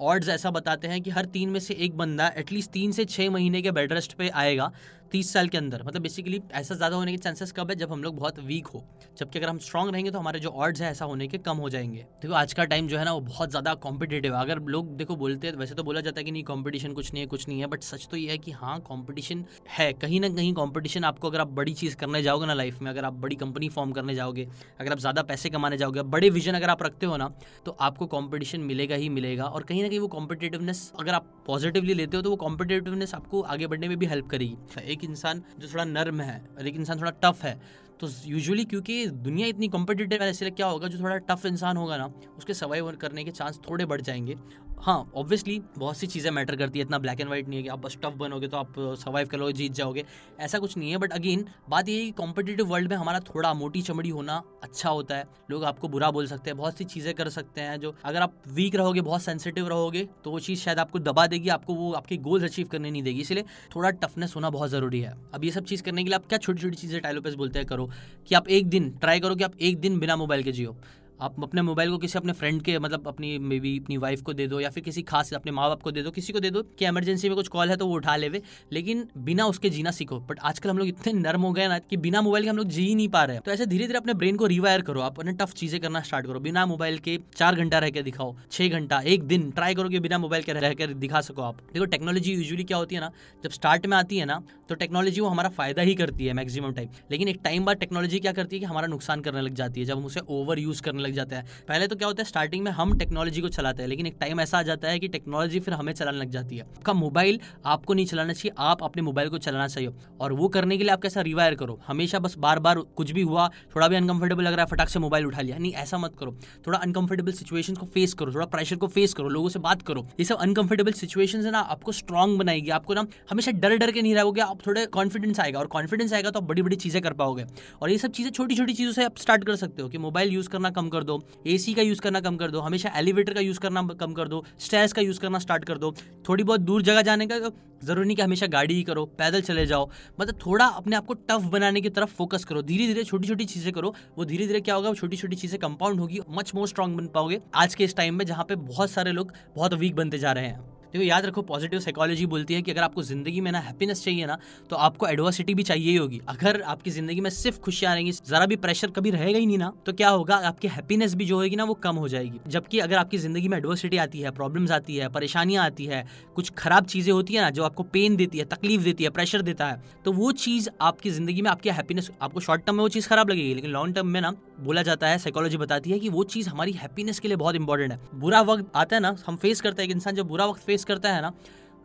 ऑर्ड्स 0.00 0.28
ऐसा 0.28 0.50
बताते 0.50 0.88
हैं 0.88 1.00
कि 1.02 1.10
हर 1.10 1.24
तीन 1.26 1.48
में 1.48 1.58
से 1.60 1.74
एक 1.76 1.96
बंदा 1.96 2.26
एटलीस्ट 2.36 2.70
तीन 2.70 2.92
से 2.92 3.04
छः 3.06 3.30
महीने 3.30 3.60
के 3.62 3.70
बेड 3.70 3.92
रेस्ट 3.92 4.12
पे 4.12 4.28
आएगा 4.28 4.70
तीस 5.12 5.32
साल 5.32 5.48
के 5.48 5.58
अंदर। 5.58 5.82
मतलब 5.82 6.02
बेसिकली 6.02 6.40
ऐसा 6.52 6.74
ज़्यादा 6.74 6.96
होने 6.96 7.12
के 7.12 7.18
चांसेस 7.18 7.52
कब 7.52 7.70
है? 7.70 7.76
जब 7.76 7.92
हम 7.92 8.02
लोग 8.02 8.16
बहुत 8.16 8.38
वीक 8.40 8.66
हो। 8.66 8.84
जबकि 9.18 9.38
अगर 9.38 9.48
हम 9.48 9.58
स्ट्रॉन्ग 9.58 9.92
रहेंगे 9.92 10.10
तो 10.10 10.18
हमारे 10.18 10.40
जो 10.40 10.48
ऑर्ड्स 10.50 10.80
है 10.82 10.90
ऐसा 10.90 11.04
होने 11.04 11.26
के 11.28 11.38
कम 11.40 11.56
हो 11.56 11.68
जाएँगे। 11.70 12.04
देखो, 12.22 12.34
आज 12.34 12.52
का 12.52 12.64
टाइम 12.64 12.88
जो 12.88 12.98
है 12.98 13.04
ना, 13.04 13.12
वो 13.12 13.20
बहुत 13.20 13.50
ज़्यादा 13.50 13.74
कॉम्पिटेटिव 13.76 14.34
है। 14.34 14.40
अगर 14.40 14.58
लोग 14.66 14.94
देखो 14.96 15.16
बोलते 15.16 15.46
हैं, 15.46 15.54
वैसे 15.54 15.74
तो 15.74 15.82
बोला 15.82 16.00
जाता 16.00 16.20
है 16.20 16.24
कि 16.24 16.30
नहीं 16.30 16.42
कॉम्पिटिशन 16.44 16.92
कुछ 16.92 17.12
नहीं 17.12 17.22
है, 17.22 17.26
कुछ 17.26 17.48
नहीं 17.48 17.60
है 17.60 17.66
बट 17.66 17.82
सच 17.82 18.06
तो 18.10 18.16
ये 18.16 18.30
है 18.30 18.38
कि 18.38 18.50
हाँ 18.52 18.78
कॉम्पिटिशन 18.80 19.44
है। 19.68 19.92
कहीं 19.94 20.20
ना 20.20 20.28
कहीं 20.30 20.52
कॉम्पिटिशन 20.54 21.04
आपको 21.04 21.28
अगर 21.28 21.40
आप 21.40 21.48
बड़ी 21.52 21.74
चीज़ 21.74 21.96
करने 21.96 22.22
जाओगे 22.22 22.46
ना 22.46 22.54
लाइफ 22.54 22.80
में, 22.82 22.90
अगर 22.90 23.04
आप 23.04 23.12
बड़ी 23.16 23.36
कंपनी 23.36 23.68
फॉर्म 23.68 23.92
करने 23.92 24.14
जाओगे, 24.14 24.46
अगर 24.80 24.92
आप 24.92 24.98
ज़्यादा 24.98 25.22
पैसे 25.22 25.50
कमाने 25.50 25.76
जाओगे, 25.76 26.02
बड़े 26.04 26.30
विजन 26.30 26.54
अगर 26.54 26.70
आप 26.70 26.82
रखते 26.82 27.06
हो 27.06 27.16
ना 27.16 27.28
तो 27.66 27.76
आपको 27.80 28.06
कॉम्पिटिशन 28.08 28.60
मिलेगा 28.62 28.96
ही 28.96 29.08
मिलेगा। 29.10 29.44
और 29.44 29.62
कहीं 29.62 29.82
ना 29.82 29.88
कहीं 29.88 29.98
वो 29.98 30.08
कॉम्पिटेटिवनेस 30.08 30.92
अगर 31.00 31.14
आप 31.14 31.26
पॉजिटिवली 31.46 31.94
लेते 31.94 32.16
हो 32.16 32.22
तो 32.22 32.30
वो 32.30 32.36
कॉम्पिटेटिवनेस 32.36 33.14
आपको 33.14 33.40
आगे 33.42 33.66
बढ़ने 33.66 33.88
में 33.88 33.96
भी 33.98 34.06
हेल्प 34.06 34.28
करेगी। 34.28 34.56
एक 34.82 34.99
इंसान 35.04 35.42
जो 35.58 35.68
थोड़ा 35.68 35.84
नर्म 35.84 36.20
है 36.20 36.42
और 36.58 36.66
एक 36.66 36.74
इंसान 36.74 37.00
थोड़ा 37.00 37.10
टफ 37.24 37.42
है 37.42 37.60
तो 38.00 38.08
यूजुअली 38.26 38.64
क्योंकि 38.64 39.06
दुनिया 39.06 39.46
इतनी 39.46 39.68
कॉम्पिटेटिव 39.68 40.22
है, 40.22 40.30
इसलिए 40.30 40.50
क्या 40.50 40.66
होगा, 40.66 40.88
जो 40.88 40.98
थोड़ा 41.00 41.16
टफ 41.16 41.46
इंसान 41.46 41.76
होगा 41.76 41.96
ना, 41.96 42.06
उसके 42.38 42.54
सर्वाइव 42.54 42.90
करने 42.92 43.24
के 43.24 43.30
चांस 43.30 43.58
थोड़े 43.70 43.86
बढ़ 43.86 44.00
जाएँगे। 44.00 44.36
हाँ 44.82 45.10
ऑब्वियसली 45.16 45.58
बहुत 45.78 45.96
सी 45.96 46.06
चीज़ें 46.06 46.30
मैटर 46.30 46.56
करती 46.56 46.78
है। 46.78 46.84
इतना 46.84 46.98
ब्लैक 46.98 47.20
एंड 47.20 47.28
व्हाइट 47.28 47.48
नहीं 47.48 47.58
है 47.58 47.62
कि 47.62 47.68
आप 47.68 47.78
बस 47.78 47.96
टफ 48.02 48.12
बनोगे 48.18 48.48
तो 48.48 48.56
आप 48.56 48.74
सर्वाइव 48.78 49.26
कर 49.28 49.38
लोगे 49.38 49.52
जीत 49.52 49.72
जाओगे। 49.72 50.04
ऐसा 50.40 50.58
कुछ 50.58 50.76
नहीं 50.76 50.90
है 50.90 50.98
बट 50.98 51.12
अगेन 51.12 51.44
बात 51.70 51.88
ये 51.88 52.02
है 52.04 52.10
कॉम्पिटेटिव 52.10 52.66
वर्ल्ड 52.66 52.90
में 52.90 52.96
हमारा 52.96 53.20
थोड़ा 53.20 53.52
मोटी 53.54 53.82
चमड़ी 53.82 54.10
होना 54.10 54.42
अच्छा 54.62 54.90
होता 54.90 55.16
है। 55.16 55.24
लोग 55.50 55.64
आपको 55.64 55.88
बुरा 55.88 56.10
बोल 56.10 56.26
सकते 56.26 56.50
हैं, 56.50 56.56
बहुत 56.58 56.78
सी 56.78 56.84
चीज़ें 56.84 57.12
कर 57.14 57.28
सकते 57.28 57.60
हैं 57.60 57.78
जो 57.80 57.94
अगर 58.04 58.20
आप 58.20 58.34
वीक 58.48 58.74
रहोगे, 58.74 59.00
बहुत 59.00 59.22
सेंसिटिव 59.22 59.68
रहोगे 59.68 60.08
तो 60.24 60.30
वो 60.30 60.38
चीज़ 60.40 60.60
शायद 60.60 60.78
आपको 60.78 60.98
दबा 61.00 61.26
देगी, 61.26 61.48
आपको 61.48 61.74
वो, 61.74 61.92
आपके 61.92 62.16
गोल्स 62.18 62.44
अचीव 62.44 62.68
करने 62.68 62.90
नहीं 62.90 63.02
देगी। 63.02 63.20
इसलिए 63.20 63.44
थोड़ा 63.74 63.90
टफनेस 63.90 64.32
होना 64.36 64.50
बहुत 64.50 64.70
ज़रूरी 64.70 65.00
है। 65.00 65.14
अब 65.34 65.44
ये 65.44 65.50
सब 65.50 65.64
चीज़ 65.64 65.82
करने 65.82 66.02
के 66.02 66.08
लिए 66.08 66.16
आप 66.16 66.26
क्या 66.26 66.38
छोटी 66.38 66.62
छोटी 66.62 66.76
चीज़ें 66.76 67.00
टाइलोपेस 67.00 67.34
बोलते 67.34 67.58
हैं, 67.58 67.68
करो। 67.68 67.90
कि 68.28 68.34
आप 68.34 68.48
एक 68.48 68.68
दिन 68.68 68.90
ट्राई 68.92 69.20
करो 69.20 69.34
कि 69.34 69.44
आप 69.44 69.60
एक 69.60 69.78
दिन 69.80 69.98
बिना 69.98 70.16
मोबाइल 70.16 70.42
के 70.42 70.52
जियो। 70.52 70.76
आप 71.22 71.42
अपने 71.42 71.62
मोबाइल 71.62 71.90
को 71.90 71.98
किसी 71.98 72.18
अपने 72.18 72.32
फ्रेंड 72.32 72.60
के 72.62 72.78
मतलब 72.78 73.08
अपनी 73.08 73.38
मे 73.38 73.58
बी 73.60 73.78
अपनी 73.78 73.96
वाइफ 73.96 74.20
को 74.22 74.32
दे 74.32 74.46
दो 74.46 74.60
या 74.60 74.68
फिर 74.70 74.82
किसी 74.84 75.02
खास 75.02 75.32
अपने 75.34 75.52
माँ 75.52 75.68
बाप 75.68 75.82
को 75.82 75.90
दे 75.90 76.02
दो, 76.02 76.10
किसी 76.10 76.32
को 76.32 76.40
दे 76.40 76.50
दो 76.50 76.62
कि 76.78 76.84
एमरजेंसी 76.84 77.28
में 77.28 77.36
कुछ 77.36 77.48
कॉल 77.48 77.70
है 77.70 77.76
तो 77.76 77.86
वो 77.86 77.94
उठा 77.94 78.16
लेवे। 78.16 78.42
लेकिन 78.72 79.06
बिना 79.18 79.46
उसके 79.46 79.70
जीना 79.70 79.90
सीखो। 79.90 80.18
बट 80.20 80.38
आजकल 80.40 80.70
हम 80.70 80.78
लोग 80.78 80.88
इतने 80.88 81.12
नर्म 81.12 81.42
हो 81.42 81.52
गए 81.52 81.66
ना 81.68 81.78
कि 81.80 81.96
बिना 81.98 82.20
मोबाइल 82.22 82.44
के 82.44 82.50
हम 82.50 82.56
लोग 82.56 82.68
जी 82.68 82.86
ही 82.86 82.94
नहीं 82.94 83.08
पा 83.08 83.24
रहे 83.24 83.36
हैं। 83.36 83.42
तो 83.44 83.50
ऐसे 83.50 83.66
धीरे 83.66 83.86
धीरे 83.86 83.98
अपने 83.98 84.14
ब्रेन 84.14 84.36
को 84.36 84.46
रिवायर 84.46 84.82
करो। 84.82 85.00
आप 85.00 85.18
अपने 85.18 85.32
टफ 85.34 85.52
चीज़ें 85.54 85.80
करना 85.80 86.00
स्टार्ट 86.02 86.26
करो। 86.26 86.40
बिना 86.40 86.64
मोबाइल 86.66 86.98
के 86.98 87.18
चार 87.36 87.54
घंटा 87.54 87.78
रह 87.78 87.90
के 87.90 88.02
दिखाओ, 88.02 88.34
छह 88.52 88.68
घंटा, 88.68 89.00
एक 89.02 89.24
दिन 89.24 89.50
ट्राई 89.50 89.74
करो 89.74 89.88
कि 89.88 90.00
बिना 90.00 90.18
मोबाइल 90.18 90.42
के 90.42 90.52
रह 90.52 90.74
कर 90.74 90.92
दिखा 90.96 91.20
सको 91.22 91.42
आप। 91.42 91.60
देखो 91.72 91.84
टेक्नोलॉजी 91.86 92.32
यूजली 92.32 92.64
क्या 92.64 92.76
होती 92.76 92.94
है 92.94 93.00
ना, 93.00 93.10
जब 93.44 93.50
स्टार्ट 93.50 93.86
में 93.86 93.96
आती 93.96 94.18
है 94.18 94.24
ना 94.24 94.42
तो 94.68 94.74
टेक्नोलॉजी 94.76 95.20
वो 95.20 95.28
हमारा 95.28 95.48
फ़ायदा 95.50 95.82
ही 95.82 95.94
करती 95.94 96.26
है 96.26 96.32
मैक्सिमम 96.32 96.72
टाइम 96.72 96.88
लेकिन 97.10 97.28
एक 97.28 97.40
टाइम 97.44 97.64
बाद 97.64 97.76
टेक्नोलॉजी 97.76 98.18
क्या 98.20 98.32
करती 98.32 98.56
है 98.56 98.60
कि 98.60 98.66
हमारा 98.66 98.86
नुकसान 98.88 99.20
करने 99.20 99.40
लग 99.40 99.54
जाती 99.54 99.80
है। 99.80 99.86
जब 99.86 99.96
हम 99.96 100.04
उसे 100.04 100.20
ओवर 100.30 100.58
यूज़ 100.58 100.82
करने 100.82 101.02
लग 101.02 101.09
जाते 101.12 101.34
हैं। 101.34 101.44
पहले 101.68 101.86
तो 101.86 101.96
क्या 101.96 102.08
होता 102.08 102.22
है 102.22 102.28
स्टार्टिंग 102.28 102.64
में 102.64 102.70
हम 102.72 102.96
टेक्नोलॉजी 102.98 103.40
को 103.40 103.48
चलाते 103.48 103.82
हैं, 103.82 103.88
लेकिन 103.88 104.06
एक 104.06 104.16
टाइम 104.20 104.40
ऐसा 104.40 104.58
आ 104.58 104.62
जाता 104.62 104.88
है 104.88 104.98
कि 104.98 105.08
टेक्नोलॉजी 105.08 105.60
फिर 105.60 105.74
हमें 105.74 105.92
चलाने 105.92 106.18
लग 106.18 106.30
जाती 106.30 106.56
है। 106.56 106.62
आपका 106.62 106.92
मोबाइल 106.92 107.40
आपको 107.66 107.94
नहीं 107.94 108.06
चलाना 108.06 108.32
चाहिए, 108.32 108.52
आप 108.58 108.82
अपने 108.82 109.02
मोबाइल 109.02 109.28
को 109.28 109.38
चलाना 109.38 109.66
चाहिए। 109.68 109.90
और 110.20 110.32
वो 110.32 110.48
करने 110.48 110.78
के 110.78 110.84
लिए 110.84 110.92
आप 110.92 111.02
कैसा 111.02 111.20
रिवायर 111.20 111.54
करो? 111.54 111.78
हमेशा 111.86 112.18
बस 112.18 112.34
बार 112.38 112.58
बार 112.58 112.78
कुछ 112.96 113.10
भी 113.10 113.22
हुआ, 113.22 113.48
थोड़ा 113.76 113.88
भी 113.88 113.96
अनकंफर्टेबल 113.96 114.44
लग 114.44 114.52
रहा 114.52 114.60
है, 114.60 114.66
फटाक 114.66 114.88
से 114.88 114.98
मोबाइल 114.98 115.26
उठा 115.26 115.40
लिया। 115.40 115.58
नहीं, 115.58 115.72
ऐसा 115.74 115.98
मत 115.98 116.16
करो। 116.18 116.34
थोड़ा 116.66 116.78
अनकंफर्टेबल 116.78 117.32
सिचुएशन 117.32 117.74
को 117.74 117.86
फेस 117.86 118.14
करो, 118.14 118.32
थोड़ा 118.34 118.46
प्रेशर 118.46 118.76
को 118.76 118.86
फेस 118.88 119.14
करो, 119.14 119.28
लोगों 119.28 119.48
से 119.48 119.58
बात 119.58 119.82
करो। 119.82 120.06
ये 120.20 120.24
सब 120.24 120.36
अनकंफर्टेबल 120.38 120.92
सिचुएशन 120.92 121.44
है 121.44 121.50
ना, 121.50 121.60
आपको 121.60 121.92
स्ट्रॉन्ग 121.92 122.38
बनाएगी, 122.38 122.70
आपको 122.70 122.94
ना 122.94 123.06
हमेशा 123.30 123.52
डर 123.52 123.76
डर 123.76 123.90
के 123.90 124.02
नहीं 124.02 124.14
रहोगे, 124.14 124.40
आप 124.40 124.66
थोड़े 124.66 124.86
कॉन्फिडेंस 124.88 125.40
आएगा। 125.40 125.58
और 125.58 125.66
कॉन्फिडेंस 125.68 126.12
आएगा 126.12 126.30
तो 126.30 126.40
आप 126.40 126.46
बड़ी 126.46 126.62
बड़ी 126.62 126.76
चीज़ें 126.76 127.00
कर 127.02 127.12
पाओगे। 127.12 127.44
और 127.82 127.90
ये 127.90 127.98
सब 127.98 128.10
चीज़ें 128.10 128.30
छोटी 128.30 128.54
छोटी 128.54 128.72
चीज़ों 128.72 128.92
से 128.92 129.04
आप 129.04 129.18
स्टार्ट 129.18 129.44
कर 129.44 129.56
सकते 129.56 129.82
हो 129.82 129.88
कि 129.88 129.98
मोबाइल 129.98 130.32
यूज़ 130.32 130.48
करना 130.48 130.70
कम 130.70 130.88
कर। 130.88 130.99
दो 131.02 131.20
एसी 131.46 131.74
का 131.74 131.82
यूज़ 131.82 132.00
करना 132.00 132.20
कम 132.20 132.36
कर 132.36 132.50
दो, 132.50 132.60
हमेशा 132.60 132.92
एलिवेटर 132.96 133.34
का 133.34 133.40
यूज़ 133.40 133.58
करना 133.60 133.82
कम 133.94 134.12
कर 134.12 134.28
दो 134.28 134.44
स्टेयर्स 134.58 134.92
का 134.92 135.02
यूज़ 135.02 135.20
करना 135.20 135.38
स्टार्ट 135.38 135.64
कर 135.64 135.78
दो। 135.78 135.94
थोड़ी 136.28 136.44
बहुत 136.44 136.60
दूर 136.60 136.82
जगह 136.82 137.02
जाने 137.02 137.26
का 137.26 137.38
ज़रूरी 137.84 138.06
नहीं 138.06 138.16
कि 138.16 138.22
हमेशा 138.22 138.46
गाड़ी 138.48 138.74
ही 138.74 138.82
करो, 138.82 139.04
पैदल 139.18 139.40
चले 139.42 139.66
जाओ। 139.66 139.88
मतलब 140.20 140.38
थोड़ा 140.46 140.64
अपने 140.66 140.96
आप 140.96 141.06
को 141.06 141.14
टफ 141.14 141.44
बनाने 141.52 141.80
की 141.80 141.90
तरफ़ 141.90 142.14
फोकस 142.14 142.44
करो। 142.44 142.62
धीरे 142.62 142.86
धीरे 142.86 143.04
छोटी 143.04 143.28
छोटी 143.28 143.44
चीज़ें 143.44 143.72
करो, 143.72 143.94
वो 144.18 144.24
धीरे 144.24 144.46
धीरे 144.46 144.60
क्या 144.60 144.74
होगा 144.74 144.92
छोटी 144.94 145.16
छोटी 145.16 145.36
चीज़ें 145.36 145.58
कंपाउंड 145.60 146.00
होगी 146.00 146.20
मच 146.30 146.54
मोर 146.54 146.68
स्ट्रांग 146.68 146.96
बन 146.96 147.06
पाओगे। 147.06 147.40
आज 147.54 147.74
के 147.74 147.84
इस 147.84 147.96
टाइम 147.96 148.14
में 148.14 148.24
जहाँ 148.26 148.44
पे 148.44 148.56
बहुत 148.56 148.90
सारे 148.90 149.12
लोग 149.12 149.32
बहुत 149.56 149.74
वीक 149.74 149.96
बनते 149.96 150.18
जा 150.18 150.32
रहे 150.32 150.46
हैं। 150.46 150.79
देखो 150.92 151.04
याद 151.04 151.26
रखो 151.26 151.42
पॉजिटिव 151.44 151.80
साइकोलॉजी 151.80 152.26
बोलती 152.26 152.54
है 152.54 152.62
कि 152.62 152.70
अगर 152.70 152.82
आपको 152.82 153.02
ज़िंदगी 153.02 153.40
में 153.40 153.50
ना 153.52 153.58
हैप्पीनेस 153.60 154.04
चाहिए 154.04 154.26
ना 154.26 154.38
तो 154.70 154.76
आपको 154.78 155.06
एडवर्सिटी 155.08 155.54
भी 155.54 155.62
चाहिए 155.62 155.90
ही 155.90 155.96
होगी। 155.96 156.20
अगर 156.28 156.60
आपकी 156.64 156.90
ज़िंदगी 156.90 157.20
में 157.20 157.30
सिर्फ़ 157.32 157.58
खुशियाँ 157.60 157.94
रहेंगी 157.94 158.12
जरा 158.12 158.46
भी 158.46 158.56
प्रेशर 158.58 158.90
कभी 158.90 159.10
रहेगा 159.10 159.38
ही 159.38 159.46
नहीं 159.46 159.58
ना 159.58 159.72
तो 159.86 159.92
क्या 159.92 160.08
होगा? 160.10 160.36
आपकी 160.38 160.68
हैप्पीनेस 160.68 161.14
भी 161.14 161.24
जो 161.24 161.36
होगी 161.36 161.56
ना, 161.56 161.64
वो 161.64 161.74
कम 161.76 161.96
हो 161.96 162.08
जाएगी। 162.08 162.40
जबकि 162.48 162.78
अगर 162.80 162.96
आपकी 162.96 163.18
ज़िंदगी 163.18 163.48
में 163.48 163.56
एडवर्सिटी 163.58 163.96
आती 163.98 164.20
है 164.20 164.30
प्रॉब्लम्स 164.32 164.70
आती 164.70 164.96
है, 164.96 165.08
परेशानियाँ 165.10 165.64
आती 165.64 165.86
है, 165.86 166.04
कुछ 166.36 166.50
खराब 166.58 166.84
चीज़ें 166.86 167.12
होती 167.12 167.34
है 167.34 167.42
ना, 167.42 167.50
जो 167.50 167.64
आपको 167.64 167.82
पेन 167.84 168.16
देती 168.16 168.38
है, 168.38 168.44
तकलीफ़ 168.46 168.82
देती 168.82 169.04
है 169.04 169.10
प्रेशर 169.10 169.42
देता 169.42 169.66
है 169.66 169.82
तो 170.04 170.12
वो 170.12 170.32
चीज़ 170.34 170.68
आपकी 170.82 171.10
ज़िंदगी 171.10 171.42
में 171.42 171.50
आपकी 171.50 171.68
हैप्पीनेस 171.70 172.10
आपको 172.22 172.40
शॉर्ट 172.40 172.64
टर्म 172.64 172.76
में 172.76 172.82
वो 172.82 172.88
चीज़ 172.90 173.08
खराब 173.08 173.30
लगेगी, 173.30 173.54
लेकिन 173.54 173.70
लॉन्ग 173.70 173.94
टर्म 173.94 174.06
में 174.06 174.20
ना 174.20 174.34
बोला 174.60 174.82
जाता 174.82 175.08
है 175.08 175.18
साइकोलॉजी 175.18 175.56
बताती 175.56 175.90
है 175.90 175.98
कि 175.98 176.08
वो 176.08 176.24
चीज़ 176.24 176.48
हमारी 176.48 176.72
हैप्पीनेस 176.72 177.18
के 177.20 177.28
लिए 177.28 177.36
बहुत 177.36 177.54
इंपॉर्टेंट 177.54 177.92
है। 177.92 177.98
बुरा 178.14 178.40
वक्त 178.42 178.72
आता 178.74 178.96
है 178.96 179.00
ना, 179.02 179.16
हम 179.26 179.36
फेस 179.36 179.60
करते 179.60 179.82
हैं, 179.82 179.88
एक 179.88 179.94
इंसान 179.96 180.14
जब 180.14 180.26
बुरा 180.26 180.46
वक्त 180.46 180.62
फेस 180.62 180.84
करता 180.84 181.12
है 181.12 181.22
ना 181.22 181.32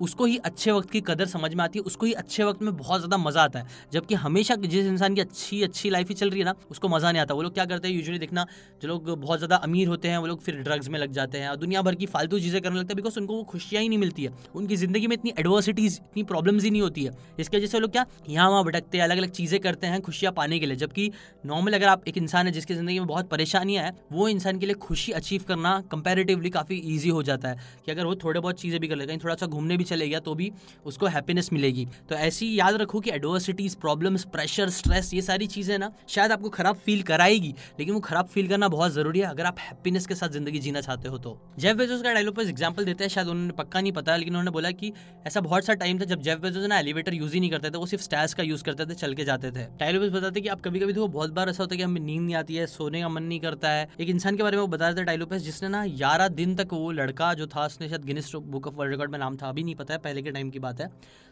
उसको 0.02 0.26
ही 0.26 0.38
अच्छे 0.40 0.72
वक्त 0.72 0.90
की 0.90 1.02
कदर 1.02 1.26
समझ 1.28 1.54
में 1.54 1.64
आती 1.64 1.80
है, 1.80 1.84
उसको 1.84 2.06
ही 2.06 2.12
अच्छे 2.14 2.44
वक्त 2.44 2.62
में 2.62 2.76
बहुत 2.78 3.00
ज़्यादा 3.00 3.18
मज़ा 3.18 3.44
आता 3.44 3.60
है। 3.60 3.66
जबकि 3.94 4.16
हमेशा 4.16 4.56
जिस 4.58 4.86
इंसान 4.86 5.16
की 5.16 5.22
अच्छी 5.22 5.62
अच्छी 5.64 5.90
लाइफ 5.90 6.10
ही 6.10 6.16
चल 6.16 6.30
रही 6.30 6.40
है 6.40 6.46
ना, 6.46 6.54
उसको 6.72 6.90
मज़ा 6.90 7.12
नहीं 7.12 7.22
आता। 7.22 7.34
वो 7.34 7.42
लोग 7.42 7.54
क्या 7.54 7.66
करते 7.66 7.88
हैं 7.88 7.96
यूजुअली 7.96 8.20
देखना, 8.20 8.46
जो 8.82 8.88
लोग 8.88 9.10
बहुत 9.12 9.40
ज़्यादा 9.40 9.56
अमीर 9.58 9.88
होते 9.88 10.08
हैं, 10.08 10.18
वो 10.18 10.28
लोग 10.28 10.42
फिर 10.42 10.56
ड्रग्स 10.58 10.90
में 10.90 11.00
लग 11.00 11.12
जाते 11.12 11.38
हैं 11.38 11.50
और 11.50 11.56
दुनिया 11.58 11.82
भर 11.82 11.96
की 11.96 12.06
फालतू 12.08 12.40
चीज़ें 12.40 12.62
करने 12.62 12.80
लगते 12.80 12.94
हैं 12.94 12.96
बिकॉज़ 12.96 13.20
उनको 13.20 13.36
वो 13.36 13.44
खुशियाँ 13.46 13.82
ही 13.82 13.90
नहीं 13.90 14.00
मिलती 14.00 14.24
है। 14.24 14.34
उनकी 14.56 14.76
ज़िंदगी 14.76 15.08
में 15.08 15.16
इतनी 15.16 15.34
एडवर्सिटीज़ 15.40 16.00
इतनी 16.02 16.24
प्रॉब्लम्स 16.26 16.64
ही 16.64 16.70
नहीं 16.70 16.82
होती 16.82 17.04
है। 17.04 17.12
इसकी 17.40 17.58
वजह 17.58 17.68
से 17.68 17.80
लोग 17.80 17.92
क्या, 17.92 18.06
यहाँ 18.30 18.50
वहाँ 18.50 18.64
भटकते 18.66 18.98
हैं 18.98 19.04
अलग 19.04 19.18
अलग 19.18 19.30
चीज़ें 19.32 19.60
करते 19.60 19.88
हैं 19.88 20.02
खुशियाँ 20.02 20.34
पाने 20.34 20.60
के 20.60 20.66
लिए। 20.66 20.76
जबकि 20.78 21.12
नॉर्मल 21.46 21.74
अगर 21.74 21.88
आप 21.88 22.08
एक 22.08 22.18
इंसान 22.18 22.46
है 22.46 22.52
जिसकी 22.54 22.74
ज़िंदगी 22.74 23.00
में 23.00 23.08
बहुत 23.08 23.30
परेशानियाँ 23.30 23.84
हैं, 23.84 23.94
वो 24.12 24.28
इंसान 24.30 24.60
के 24.60 24.66
लिए 24.66 24.76
खुशी 24.78 25.12
अचीव 25.14 25.44
करना 25.48 25.80
कंपेरेटिवली 25.92 26.50
काफ़ी 26.50 26.82
ईजी 26.86 27.10
हो 27.10 27.24
जाता 27.24 27.50
है 27.50 27.58
कि 27.86 27.92
अगर 27.92 28.06
वो 28.06 28.16
थोड़े 28.16 28.40
बहुत 28.40 28.60
चीज़ें 28.60 28.80
भी 28.82 28.88
कर 28.88 28.96
ले 28.96 29.06
कहीं 29.06 29.18
थोड़ा 29.18 29.36
सा 29.36 29.46
घूमने 29.48 29.78
भी 29.78 29.84
चले 29.86 30.08
गया 30.10 30.20
तो 30.20 30.36
भी 30.36 30.52
उसको 30.86 31.06
हैप्पीनेस 31.08 31.50
मिलेगी। 31.54 31.88
तो 32.10 32.16
ऐसी 32.18 32.54
याद 32.56 32.76
रखो 32.76 33.00
कि 33.00 33.12
एडवर्सिटीज 33.12 33.76
प्रॉब्लम्स 33.78 34.24
प्रेशर 34.28 34.70
स्ट्रेस 34.72 35.14
ये 35.14 35.22
सारी 35.24 35.48
चीज़ें 35.48 35.78
ना 35.78 35.92
शायद 36.10 36.32
आपको 36.32 36.50
खराब 36.50 36.76
फील 36.78 37.02
कराएगी, 37.04 37.54
लेकिन 37.80 37.94
वो 37.94 38.00
खराब 38.02 38.28
फील 38.28 38.48
करना 38.48 38.68
बहुत 38.70 38.92
ज़रूरी 38.92 39.20
है। 39.20 39.26
अगर 39.28 39.46
आप 39.46 39.60
हैप्पीनेस 39.60 40.08
के 40.08 40.16
साथ 40.16 40.30
ज़िंदगी 40.30 40.60
जीना 40.60 40.82
चाहते 40.82 41.10
हो 41.10 41.18
तो। 41.18 41.38
जेफ 41.60 41.76
बेजोस 41.78 42.02
का 42.02 42.14
डायलॉग 42.14 42.36
पर 42.36 42.42
एग्ज़ाम्पल 42.46 42.86
देते 42.86 43.04
हैं, 43.04 43.10
शायद 43.10 43.28
उन्होंने 43.28 43.54
पक्का 43.54 43.82
नहीं 43.82 43.92
पता, 43.94 44.16
लेकिन 44.16 44.34
उन्होंने 44.34 44.52
बोला 44.52 44.72
कि 44.74 44.92
ऐसा 45.28 45.42
बहुत 45.42 45.66
सा 45.66 45.74
टाइम 45.76 46.00
था 46.00 46.06
जब 46.06 46.22
जेफ 46.22 46.40
बेजोस 46.40 46.68
ना 46.68 46.80
एलिवेटर 46.80 47.14
यूज़ 47.14 47.34
ही 47.34 47.40
नहीं 47.40 47.50
करते 47.52 47.70
थे, 47.70 47.78
वो 47.78 47.86
सिर्फ़ 47.86 48.04
स्टैस 48.04 48.34
का 48.34 48.44
यूज़ 48.44 48.64
करते 48.64 48.86
थे, 48.86 48.94
चल 48.96 49.14
के 49.14 49.26
जाते 49.26 49.52
थे। 49.52 49.66
टाइलोबस 49.80 50.12
बताते 50.12 50.42
कि 50.42 50.48
आप 50.48 50.62
कभी 50.62 50.80
कभी 50.80 50.94
तो 50.94 51.08
बहुत 51.10 51.34
बार 51.34 51.50
ऐसा 51.50 51.64
होता 51.64 51.74
है 51.74 51.78
कि 51.78 51.84
हमें 51.84 52.02
नींद 52.02 52.22
नहीं 52.22 52.36
आती 52.36 52.56
है, 52.56 52.66
सोने 52.68 53.02
का 53.02 53.10
मन 53.10 53.24
नहीं 53.24 53.40
करता 53.40 53.70
है। 53.70 53.88
एक 54.00 54.10
इंसान 54.10 54.38
के 54.38 54.44
बारे 54.44 54.58
में 54.58 54.62
वो 54.62 54.68
बता 54.68 54.88
रहे 54.88 54.96
थे 54.96 55.04
टाइलोपस 55.06 55.42
जिसने 55.44 55.70
ना 55.70 55.86
ग्यारह 55.88 56.28
दिन 56.30 56.56
तक 56.56 56.74
वो 56.74 56.92
लड़का 56.94 57.34
जो 57.34 57.48
था, 57.48 57.66
उसने 57.66 57.90
शायद 57.90 58.06
Guinness 58.06 58.34
book 58.36 58.68
of 58.68 58.76
world 58.76 58.92
record 58.92 59.12
में 59.12 59.20
नाम 59.20 59.38
था, 59.38 59.50
अभी 59.50 59.64
नहीं 59.76 59.84
पता 59.84 59.94
है 59.94 60.00
पहले 60.00 60.22
के 60.22 60.32
टाइम 60.32 60.50
की 60.50 60.60
बात 60.60 60.82
है। 60.82 60.88